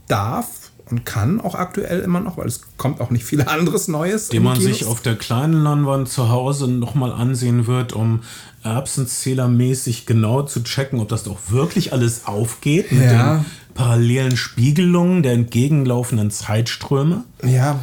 darf 0.08 0.61
und 0.92 1.06
kann 1.06 1.40
auch 1.40 1.54
aktuell 1.54 2.00
immer 2.00 2.20
noch, 2.20 2.36
weil 2.36 2.46
es 2.46 2.60
kommt 2.76 3.00
auch 3.00 3.10
nicht 3.10 3.24
viel 3.24 3.42
anderes 3.48 3.88
Neues. 3.88 4.28
Den 4.28 4.42
man 4.42 4.58
Kinos. 4.58 4.78
sich 4.78 4.86
auf 4.86 5.00
der 5.00 5.16
kleinen 5.16 5.54
Leinwand 5.54 6.08
zu 6.08 6.28
Hause 6.28 6.68
nochmal 6.68 7.12
ansehen 7.12 7.66
wird, 7.66 7.94
um 7.94 8.20
erbsenzählermäßig 8.62 10.06
genau 10.06 10.42
zu 10.42 10.62
checken, 10.62 11.00
ob 11.00 11.08
das 11.08 11.24
doch 11.24 11.38
wirklich 11.48 11.92
alles 11.94 12.26
aufgeht 12.26 12.92
mit 12.92 13.10
ja. 13.10 13.38
den 13.38 13.44
parallelen 13.74 14.36
Spiegelungen 14.36 15.22
der 15.22 15.32
entgegenlaufenden 15.32 16.30
Zeitströme. 16.30 17.24
Ja. 17.42 17.80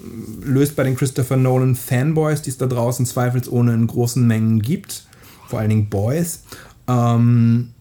löst 0.43 0.77
bei 0.77 0.85
den 0.85 0.97
Christopher 0.97 1.37
Nolan 1.37 1.77
Fanboys, 1.77 2.41
die 2.41 2.49
es 2.49 2.57
da 2.57 2.65
draußen 2.65 3.05
zweifelsohne 3.05 3.75
in 3.75 3.87
großen 3.87 4.27
Mengen 4.27 4.63
gibt, 4.63 5.05
vor 5.47 5.59
allen 5.59 5.69
Dingen 5.69 5.91
Boys, 5.91 6.45
ähm, 6.89 7.75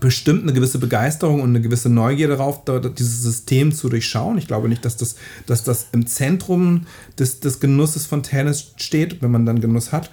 bestimmt 0.00 0.42
eine 0.42 0.52
gewisse 0.52 0.78
Begeisterung 0.78 1.40
und 1.40 1.50
eine 1.50 1.60
gewisse 1.60 1.88
Neugier 1.88 2.28
darauf, 2.28 2.62
dieses 2.64 3.22
System 3.22 3.72
zu 3.72 3.88
durchschauen. 3.88 4.38
Ich 4.38 4.46
glaube 4.46 4.68
nicht, 4.68 4.84
dass 4.84 4.96
das, 4.96 5.16
dass 5.46 5.64
das 5.64 5.88
im 5.92 6.06
Zentrum 6.06 6.86
des, 7.18 7.40
des 7.40 7.60
Genusses 7.60 8.06
von 8.06 8.22
Tennis 8.22 8.72
steht, 8.76 9.22
wenn 9.22 9.30
man 9.30 9.46
dann 9.46 9.60
Genuss 9.60 9.92
hat. 9.92 10.10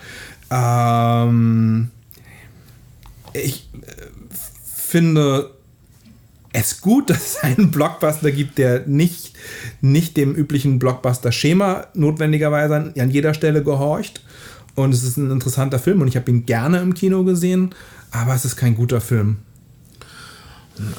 Ähm, 0.49 1.91
ich 3.33 3.69
äh, 3.73 4.05
finde 4.75 5.51
es 6.53 6.81
gut, 6.81 7.09
dass 7.09 7.17
es 7.17 7.43
einen 7.43 7.71
Blockbuster 7.71 8.31
gibt, 8.31 8.57
der 8.57 8.85
nicht, 8.87 9.33
nicht 9.81 10.15
dem 10.17 10.33
üblichen 10.33 10.79
Blockbuster-Schema 10.79 11.87
notwendigerweise 11.93 12.75
an, 12.75 12.93
an 12.97 13.11
jeder 13.11 13.33
Stelle 13.33 13.63
gehorcht. 13.63 14.23
Und 14.75 14.93
es 14.93 15.03
ist 15.03 15.17
ein 15.17 15.29
interessanter 15.29 15.77
Film 15.77 16.01
und 16.01 16.07
ich 16.07 16.15
habe 16.15 16.31
ihn 16.31 16.45
gerne 16.45 16.79
im 16.79 16.95
Kino 16.95 17.23
gesehen, 17.23 17.75
aber 18.11 18.33
es 18.33 18.43
ist 18.43 18.55
kein 18.55 18.75
guter 18.75 19.01
Film. 19.01 19.37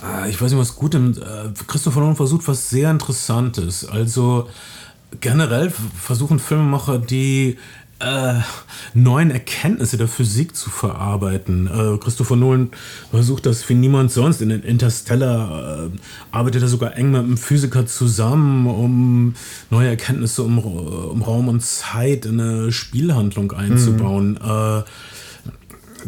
Ah, 0.03 0.27
ich 0.27 0.41
weiß 0.41 0.53
nicht, 0.53 0.61
was 0.61 0.77
gut 0.77 0.95
ist. 0.95 1.19
Äh, 1.19 1.51
Christopher 1.67 2.01
Nolan 2.01 2.17
versucht 2.17 2.47
was 2.47 2.71
sehr 2.71 2.91
Interessantes. 2.91 3.87
Also 3.87 4.49
generell 5.21 5.73
versuchen 6.01 6.39
Filmemacher, 6.39 6.99
die 6.99 7.59
äh, 8.01 8.35
neuen 8.93 9.31
Erkenntnisse 9.31 9.97
der 9.97 10.09
Physik 10.09 10.55
zu 10.55 10.71
verarbeiten. 10.71 11.67
Äh, 11.67 11.99
Christopher 11.99 12.37
Nolan 12.37 12.71
versucht 13.11 13.47
das 13.47 13.69
wie 13.69 13.75
niemand 13.75 14.13
sonst. 14.13 14.43
In 14.43 14.51
Interstellar 14.51 15.87
äh, 15.87 15.91
arbeitet 16.31 16.63
er 16.63 16.69
sogar 16.69 16.97
eng 16.97 17.11
mit 17.11 17.23
einem 17.23 17.37
Physiker 17.37 17.87
zusammen, 17.87 18.67
um 18.67 19.35
neue 19.71 19.89
Erkenntnisse 19.89 20.43
um, 20.43 20.59
um 20.59 21.23
Raum 21.23 21.49
und 21.49 21.63
Zeit 21.63 22.27
in 22.27 22.41
eine 22.41 22.73
Spielhandlung 22.73 23.53
einzubauen. 23.53 24.39
Mhm 24.41 24.85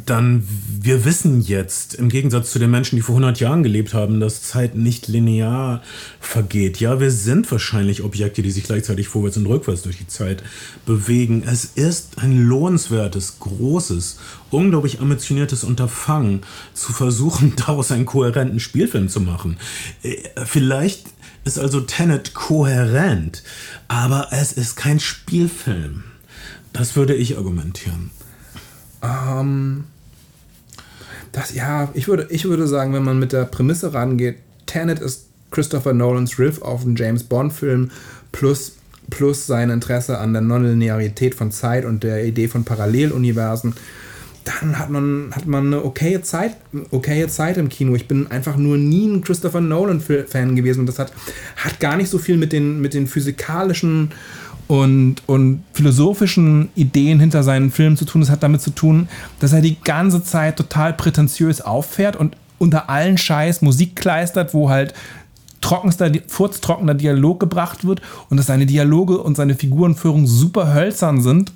dann 0.05 0.47
wir 0.87 1.05
wissen 1.05 1.41
jetzt, 1.41 1.95
im 1.95 2.09
Gegensatz 2.09 2.53
zu 2.53 2.59
den 2.59 2.71
Menschen, 2.71 2.97
die 2.97 3.03
vor 3.03 3.15
100 3.15 3.41
Jahren 3.41 3.63
gelebt 3.63 3.95
haben, 3.95 4.21
dass 4.21 4.43
Zeit 4.43 4.77
nicht 4.77 5.09
linear 5.09 5.83
vergeht. 6.21 6.79
Ja, 6.79 7.01
wir 7.01 7.11
sind 7.11 7.51
wahrscheinlich 7.51 8.03
Objekte, 8.05 8.43
die 8.43 8.51
sich 8.51 8.65
gleichzeitig 8.65 9.09
vorwärts 9.09 9.37
und 9.37 9.47
rückwärts 9.47 9.83
durch 9.83 9.99
die 9.99 10.07
Zeit 10.07 10.43
bewegen. 10.85 11.43
Es 11.45 11.65
ist 11.65 12.19
ein 12.19 12.47
lohnenswertes, 12.47 13.41
großes, 13.41 14.19
unglaublich 14.51 15.01
ambitioniertes 15.01 15.65
Unterfangen, 15.65 16.43
zu 16.75 16.93
versuchen, 16.93 17.55
daraus 17.67 17.91
einen 17.91 18.07
kohärenten 18.07 18.61
Spielfilm 18.61 19.09
zu 19.09 19.21
machen. 19.21 19.57
Äh, 20.03 20.17
vielleicht 20.45 21.05
ist 21.45 21.59
also 21.59 21.81
Tenet 21.81 22.35
kohärent, 22.35 23.43
aber 23.89 24.29
es 24.33 24.53
ist 24.53 24.77
kein 24.77 25.01
Spielfilm. 25.01 26.05
Das 26.73 26.95
würde 26.95 27.15
ich 27.15 27.39
argumentieren. 27.39 28.11
Ähm, 29.03 29.85
das, 31.33 31.55
ja, 31.55 31.91
ich 31.95 32.09
würde, 32.09 32.27
ich 32.31 32.45
würde 32.45 32.67
sagen, 32.67 32.95
wenn 32.95 33.05
man 33.05 33.19
mit 33.19 33.33
der 33.33 33.45
Prämisse 33.45 33.93
rangeht, 33.93 34.37
Tenet 34.67 35.01
ist 35.01 35.27
Christopher 35.51 35.93
Nolans 35.93 36.39
Riff 36.39 36.63
auf 36.63 36.83
einen 36.83 36.97
James 36.97 37.25
Bond-Film 37.25 37.91
plus, 38.33 38.77
plus 39.11 39.47
sein 39.47 39.71
Interesse 39.71 40.19
an 40.19 40.33
der 40.33 40.43
Nonlinearität 40.43 41.35
von 41.35 41.53
Zeit 41.53 41.85
und 41.85 42.03
der 42.03 42.25
Idee 42.25 42.49
von 42.49 42.65
Paralleluniversen, 42.65 43.75
dann 44.45 44.79
hat 44.79 44.91
man, 44.91 45.33
hat 45.35 45.47
man 45.47 45.67
eine 45.67 45.85
okaye 45.85 46.23
Zeit, 46.23 46.57
okaye 46.91 47.27
Zeit 47.29 47.57
im 47.59 47.69
Kino. 47.69 47.97
Ich 47.97 48.07
bin 48.07 48.29
einfach 48.29 48.57
nur 48.57 48.79
nie 48.79 49.09
ein 49.09 49.23
Christopher 49.23 49.61
Nolan-Fan 49.61 50.55
gewesen 50.55 50.81
und 50.81 50.87
das 50.87 50.99
hat, 50.99 51.13
hat 51.57 51.81
gar 51.81 51.97
nicht 51.97 52.09
so 52.09 52.19
viel 52.19 52.37
mit 52.37 52.53
den, 52.53 52.81
mit 52.81 52.95
den 52.95 53.09
physikalischen 53.09 54.13
und, 54.69 55.17
und 55.27 55.63
philosophischen 55.73 56.71
Ideen 56.75 57.21
hinter 57.21 57.43
seinen 57.43 57.71
Filmen 57.71 57.97
zu 57.97 58.05
tun. 58.05 58.21
Das 58.21 58.31
hat 58.31 58.43
damit 58.43 58.61
zu 58.61 58.71
tun, 58.71 59.09
dass 59.41 59.53
er 59.53 59.61
die 59.61 59.81
ganze 59.81 60.23
Zeit 60.23 60.57
total 60.57 60.93
prätentiös 60.93 61.61
auffährt 61.61 62.17
und 62.17 62.37
unter 62.59 62.89
allen 62.89 63.19
Scheiß 63.19 63.63
Musik 63.63 63.97
kleistert, 63.97 64.55
wo 64.55 64.71
halt 64.71 64.95
trockenster, 65.61 66.11
furztrockener 66.27 66.95
Dialog 66.95 67.41
gebracht 67.41 67.87
wird 67.87 68.01
und 68.29 68.37
dass 68.37 68.47
seine 68.47 68.67
Dialoge 68.67 69.19
und 69.19 69.37
seine 69.37 69.55
Figurenführung 69.55 70.27
super 70.27 70.75
hölzern 70.75 71.23
sind 71.23 71.53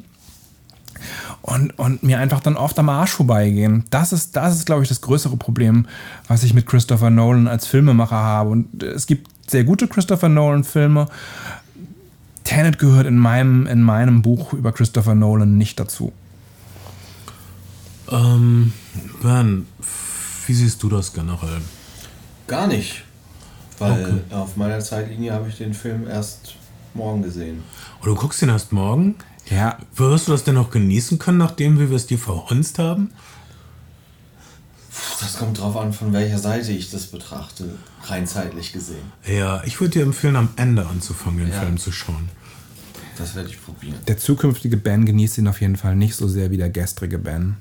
und, 1.42 1.78
und 1.78 2.02
mir 2.02 2.18
einfach 2.18 2.40
dann 2.40 2.56
oft 2.56 2.78
am 2.78 2.88
Arsch 2.88 3.12
vorbeigehen. 3.12 3.84
Das 3.90 4.12
ist, 4.12 4.36
das 4.36 4.56
ist, 4.56 4.66
glaube 4.66 4.82
ich, 4.82 4.88
das 4.88 5.00
größere 5.00 5.36
Problem, 5.36 5.86
was 6.28 6.42
ich 6.42 6.54
mit 6.54 6.66
Christopher 6.66 7.10
Nolan 7.10 7.48
als 7.48 7.66
Filmemacher 7.66 8.16
habe. 8.16 8.50
Und 8.50 8.82
es 8.82 9.06
gibt 9.06 9.28
sehr 9.50 9.64
gute 9.64 9.88
Christopher 9.88 10.28
Nolan-Filme, 10.28 11.08
Tenet 12.50 12.80
gehört 12.80 13.06
in 13.06 13.16
meinem, 13.16 13.68
in 13.68 13.80
meinem 13.80 14.22
Buch 14.22 14.52
über 14.54 14.72
Christopher 14.72 15.14
Nolan 15.14 15.56
nicht 15.56 15.78
dazu. 15.78 16.12
Ähm, 18.10 18.72
Ben, 19.22 19.68
wie 20.48 20.54
siehst 20.54 20.82
du 20.82 20.88
das 20.88 21.12
generell? 21.12 21.60
Gar 22.48 22.66
nicht. 22.66 23.04
Weil 23.78 24.24
auf 24.30 24.56
meiner 24.56 24.80
Zeitlinie 24.80 25.32
habe 25.32 25.48
ich 25.48 25.58
den 25.58 25.74
Film 25.74 26.08
erst 26.08 26.56
morgen 26.92 27.22
gesehen. 27.22 27.62
Oh, 28.02 28.06
du 28.06 28.16
guckst 28.16 28.42
ihn 28.42 28.48
erst 28.48 28.72
morgen? 28.72 29.14
Ja, 29.48 29.78
Wirst 29.94 30.26
du 30.26 30.32
das 30.32 30.42
denn 30.42 30.56
noch 30.56 30.72
genießen 30.72 31.20
können, 31.20 31.38
nachdem 31.38 31.78
wir 31.78 31.88
es 31.92 32.08
dir 32.08 32.18
verhunzt 32.18 32.80
haben? 32.80 33.12
Das 35.20 35.38
kommt 35.38 35.60
drauf 35.60 35.76
an, 35.76 35.92
von 35.92 36.12
welcher 36.12 36.38
Seite 36.40 36.72
ich 36.72 36.90
das 36.90 37.06
betrachte, 37.06 37.76
rein 38.06 38.26
zeitlich 38.26 38.72
gesehen. 38.72 39.12
Ja, 39.24 39.62
ich 39.64 39.80
würde 39.80 39.92
dir 39.92 40.02
empfehlen, 40.02 40.34
am 40.34 40.48
Ende 40.56 40.84
anzufangen, 40.88 41.38
den 41.38 41.50
Ja. 41.52 41.60
Film 41.60 41.78
zu 41.78 41.92
schauen. 41.92 42.28
Das 43.20 43.34
werde 43.34 43.50
ich 43.50 43.62
probieren. 43.62 43.94
der 44.08 44.18
zukünftige 44.18 44.76
Ben 44.76 45.04
genießt 45.04 45.38
ihn 45.38 45.48
auf 45.48 45.60
jeden 45.60 45.76
Fall 45.76 45.94
nicht 45.94 46.16
so 46.16 46.26
sehr 46.26 46.50
wie 46.50 46.56
der 46.56 46.70
gestrige 46.70 47.18
Ben. 47.18 47.56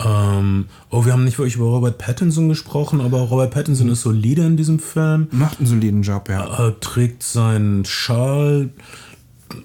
Ähm, 0.00 0.66
oh, 0.90 1.04
wir 1.04 1.12
haben 1.12 1.24
nicht 1.24 1.38
wirklich 1.38 1.56
über 1.56 1.66
Robert 1.66 1.98
Pattinson 1.98 2.48
gesprochen, 2.48 3.00
aber 3.00 3.20
Robert 3.20 3.52
Pattinson 3.52 3.88
ist 3.88 4.02
solide 4.02 4.42
in 4.42 4.56
diesem 4.56 4.80
Film. 4.80 5.28
Macht 5.30 5.58
einen 5.58 5.66
soliden 5.66 6.02
Job, 6.02 6.28
ja. 6.28 6.44
Er 6.44 6.80
trägt 6.80 7.22
seinen 7.22 7.84
Schal 7.84 8.70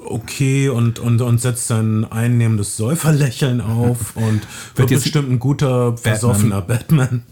okay 0.06 0.70
und, 0.70 1.00
und, 1.00 1.22
und 1.22 1.42
setzt 1.42 1.68
sein 1.68 2.06
einnehmendes 2.06 2.78
Säuferlächeln 2.78 3.62
auf 3.62 4.16
und 4.16 4.42
wird 4.76 4.92
jetzt 4.92 5.04
bestimmt 5.04 5.32
ein 5.32 5.40
guter, 5.40 5.98
versoffener 5.98 6.62
Batman. 6.62 7.24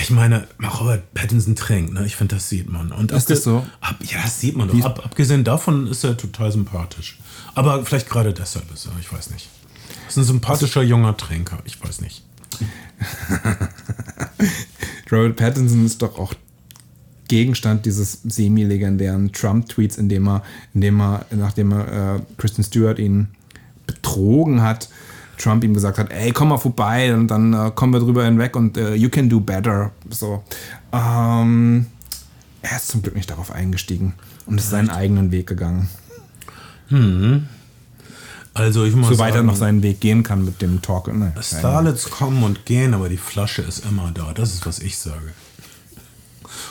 Ich 0.00 0.10
meine, 0.10 0.48
Robert 0.80 1.14
Pattinson 1.14 1.54
trinkt, 1.54 1.92
ne? 1.92 2.04
Ich 2.04 2.16
finde, 2.16 2.34
das 2.34 2.48
sieht 2.48 2.68
man. 2.68 2.90
Und 2.90 3.12
Ist 3.12 3.30
das 3.30 3.44
so? 3.44 3.64
Ab, 3.80 3.96
ja, 4.02 4.22
das 4.22 4.40
sieht 4.40 4.56
man 4.56 4.68
doch. 4.68 4.84
Ab, 4.84 5.02
abgesehen 5.04 5.44
davon 5.44 5.86
ist 5.86 6.04
er 6.04 6.16
total 6.16 6.50
sympathisch. 6.50 7.18
Aber 7.54 7.84
vielleicht 7.84 8.10
gerade 8.10 8.32
deshalb 8.32 8.72
ist 8.72 8.86
er, 8.86 8.92
ich 9.00 9.12
weiß 9.12 9.30
nicht. 9.30 9.48
Ist 10.08 10.18
ein 10.18 10.24
sympathischer 10.24 10.82
junger 10.82 11.16
Trinker, 11.16 11.58
ich 11.64 11.82
weiß 11.82 12.00
nicht. 12.00 12.24
Robert 15.12 15.36
Pattinson 15.36 15.86
ist 15.86 16.02
doch 16.02 16.18
auch 16.18 16.34
Gegenstand 17.28 17.86
dieses 17.86 18.20
semi-legendären 18.24 19.32
Trump-Tweets, 19.32 19.96
in 19.96 20.08
dem 20.08 20.28
er, 20.28 20.42
in 20.74 20.80
dem 20.80 21.00
er, 21.00 21.24
nachdem 21.30 21.72
er 21.72 22.16
äh, 22.16 22.20
Kristen 22.36 22.62
Stewart 22.62 22.98
ihn 22.98 23.28
betrogen 23.86 24.62
hat, 24.62 24.88
Trump 25.38 25.64
ihm 25.64 25.74
gesagt 25.74 25.98
hat, 25.98 26.10
ey, 26.10 26.32
komm 26.32 26.48
mal 26.48 26.58
vorbei 26.58 27.14
und 27.14 27.28
dann 27.28 27.52
äh, 27.52 27.70
kommen 27.74 27.92
wir 27.92 28.00
drüber 28.00 28.24
hinweg 28.24 28.56
und 28.56 28.76
äh, 28.76 28.94
you 28.94 29.08
can 29.08 29.28
do 29.28 29.40
better. 29.40 29.90
So. 30.10 30.42
Ähm, 30.92 31.86
er 32.62 32.76
ist 32.76 32.88
zum 32.88 33.02
Glück 33.02 33.14
nicht 33.14 33.30
darauf 33.30 33.50
eingestiegen 33.50 34.14
und 34.46 34.58
ist 34.58 34.70
seinen 34.70 34.90
eigenen 34.90 35.30
Weg 35.30 35.46
gegangen. 35.46 35.88
Also 38.54 38.84
ich 38.84 38.94
muss 38.94 39.08
Soweit 39.08 39.30
er 39.30 39.38
sagen, 39.38 39.46
noch 39.46 39.56
seinen 39.56 39.82
Weg 39.82 40.00
gehen 40.00 40.22
kann 40.22 40.44
mit 40.44 40.62
dem 40.62 40.80
Talk. 40.80 41.12
Ne, 41.12 41.32
Starlets 41.40 42.10
kommen 42.10 42.42
und 42.42 42.66
gehen, 42.66 42.94
aber 42.94 43.08
die 43.08 43.16
Flasche 43.16 43.62
ist 43.62 43.84
immer 43.84 44.12
da. 44.12 44.32
Das 44.32 44.54
ist, 44.54 44.64
was 44.64 44.78
ich 44.78 44.96
sage. 44.96 45.32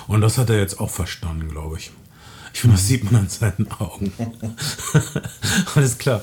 Und 0.08 0.22
das 0.22 0.38
hat 0.38 0.50
er 0.50 0.60
jetzt 0.60 0.80
auch 0.80 0.90
verstanden, 0.90 1.50
glaube 1.50 1.78
ich. 1.78 1.92
Ich 2.54 2.62
finde, 2.62 2.78
das 2.78 2.88
sieht 2.88 3.12
man 3.12 3.22
an 3.24 3.30
seinen 3.30 3.70
Augen. 3.80 4.14
Alles 5.76 5.98
klar. 5.98 6.22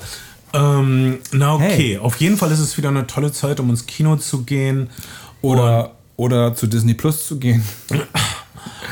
Ähm, 0.53 1.19
na 1.31 1.55
okay, 1.55 1.69
Hey. 1.69 1.97
auf 1.97 2.17
jeden 2.17 2.37
Fall 2.37 2.51
ist 2.51 2.59
es 2.59 2.77
wieder 2.77 2.89
eine 2.89 3.07
tolle 3.07 3.31
Zeit, 3.31 3.59
um 3.59 3.69
ins 3.69 3.85
Kino 3.85 4.15
zu 4.17 4.43
gehen. 4.43 4.89
Oder, 5.41 5.91
oder 6.17 6.53
zu 6.55 6.67
Disney 6.67 6.93
Plus 6.93 7.25
zu 7.27 7.39
gehen. 7.39 7.63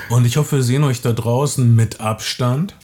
Und 0.09 0.25
ich 0.25 0.37
hoffe, 0.37 0.55
wir 0.57 0.63
sehen 0.63 0.83
euch 0.83 1.01
da 1.01 1.11
draußen 1.13 1.75
mit 1.75 2.01
Abstand. 2.01 2.75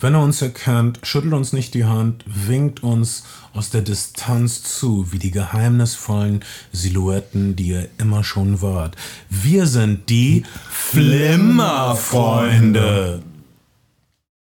Wenn 0.00 0.14
ihr 0.16 0.20
uns 0.20 0.40
erkennt, 0.42 0.98
schüttelt 1.02 1.34
uns 1.34 1.52
nicht 1.52 1.74
die 1.74 1.84
Hand, 1.84 2.24
winkt 2.26 2.82
uns 2.82 3.24
aus 3.54 3.68
der 3.70 3.82
Distanz 3.82 4.62
zu, 4.62 5.12
wie 5.12 5.18
die 5.18 5.30
geheimnisvollen 5.30 6.40
Silhouetten, 6.72 7.54
die 7.54 7.66
ihr 7.68 7.88
immer 7.98 8.24
schon 8.24 8.62
wart. 8.62 8.96
Wir 9.28 9.66
sind 9.66 10.08
die 10.08 10.44
Flimmerfreunde. 10.70 13.22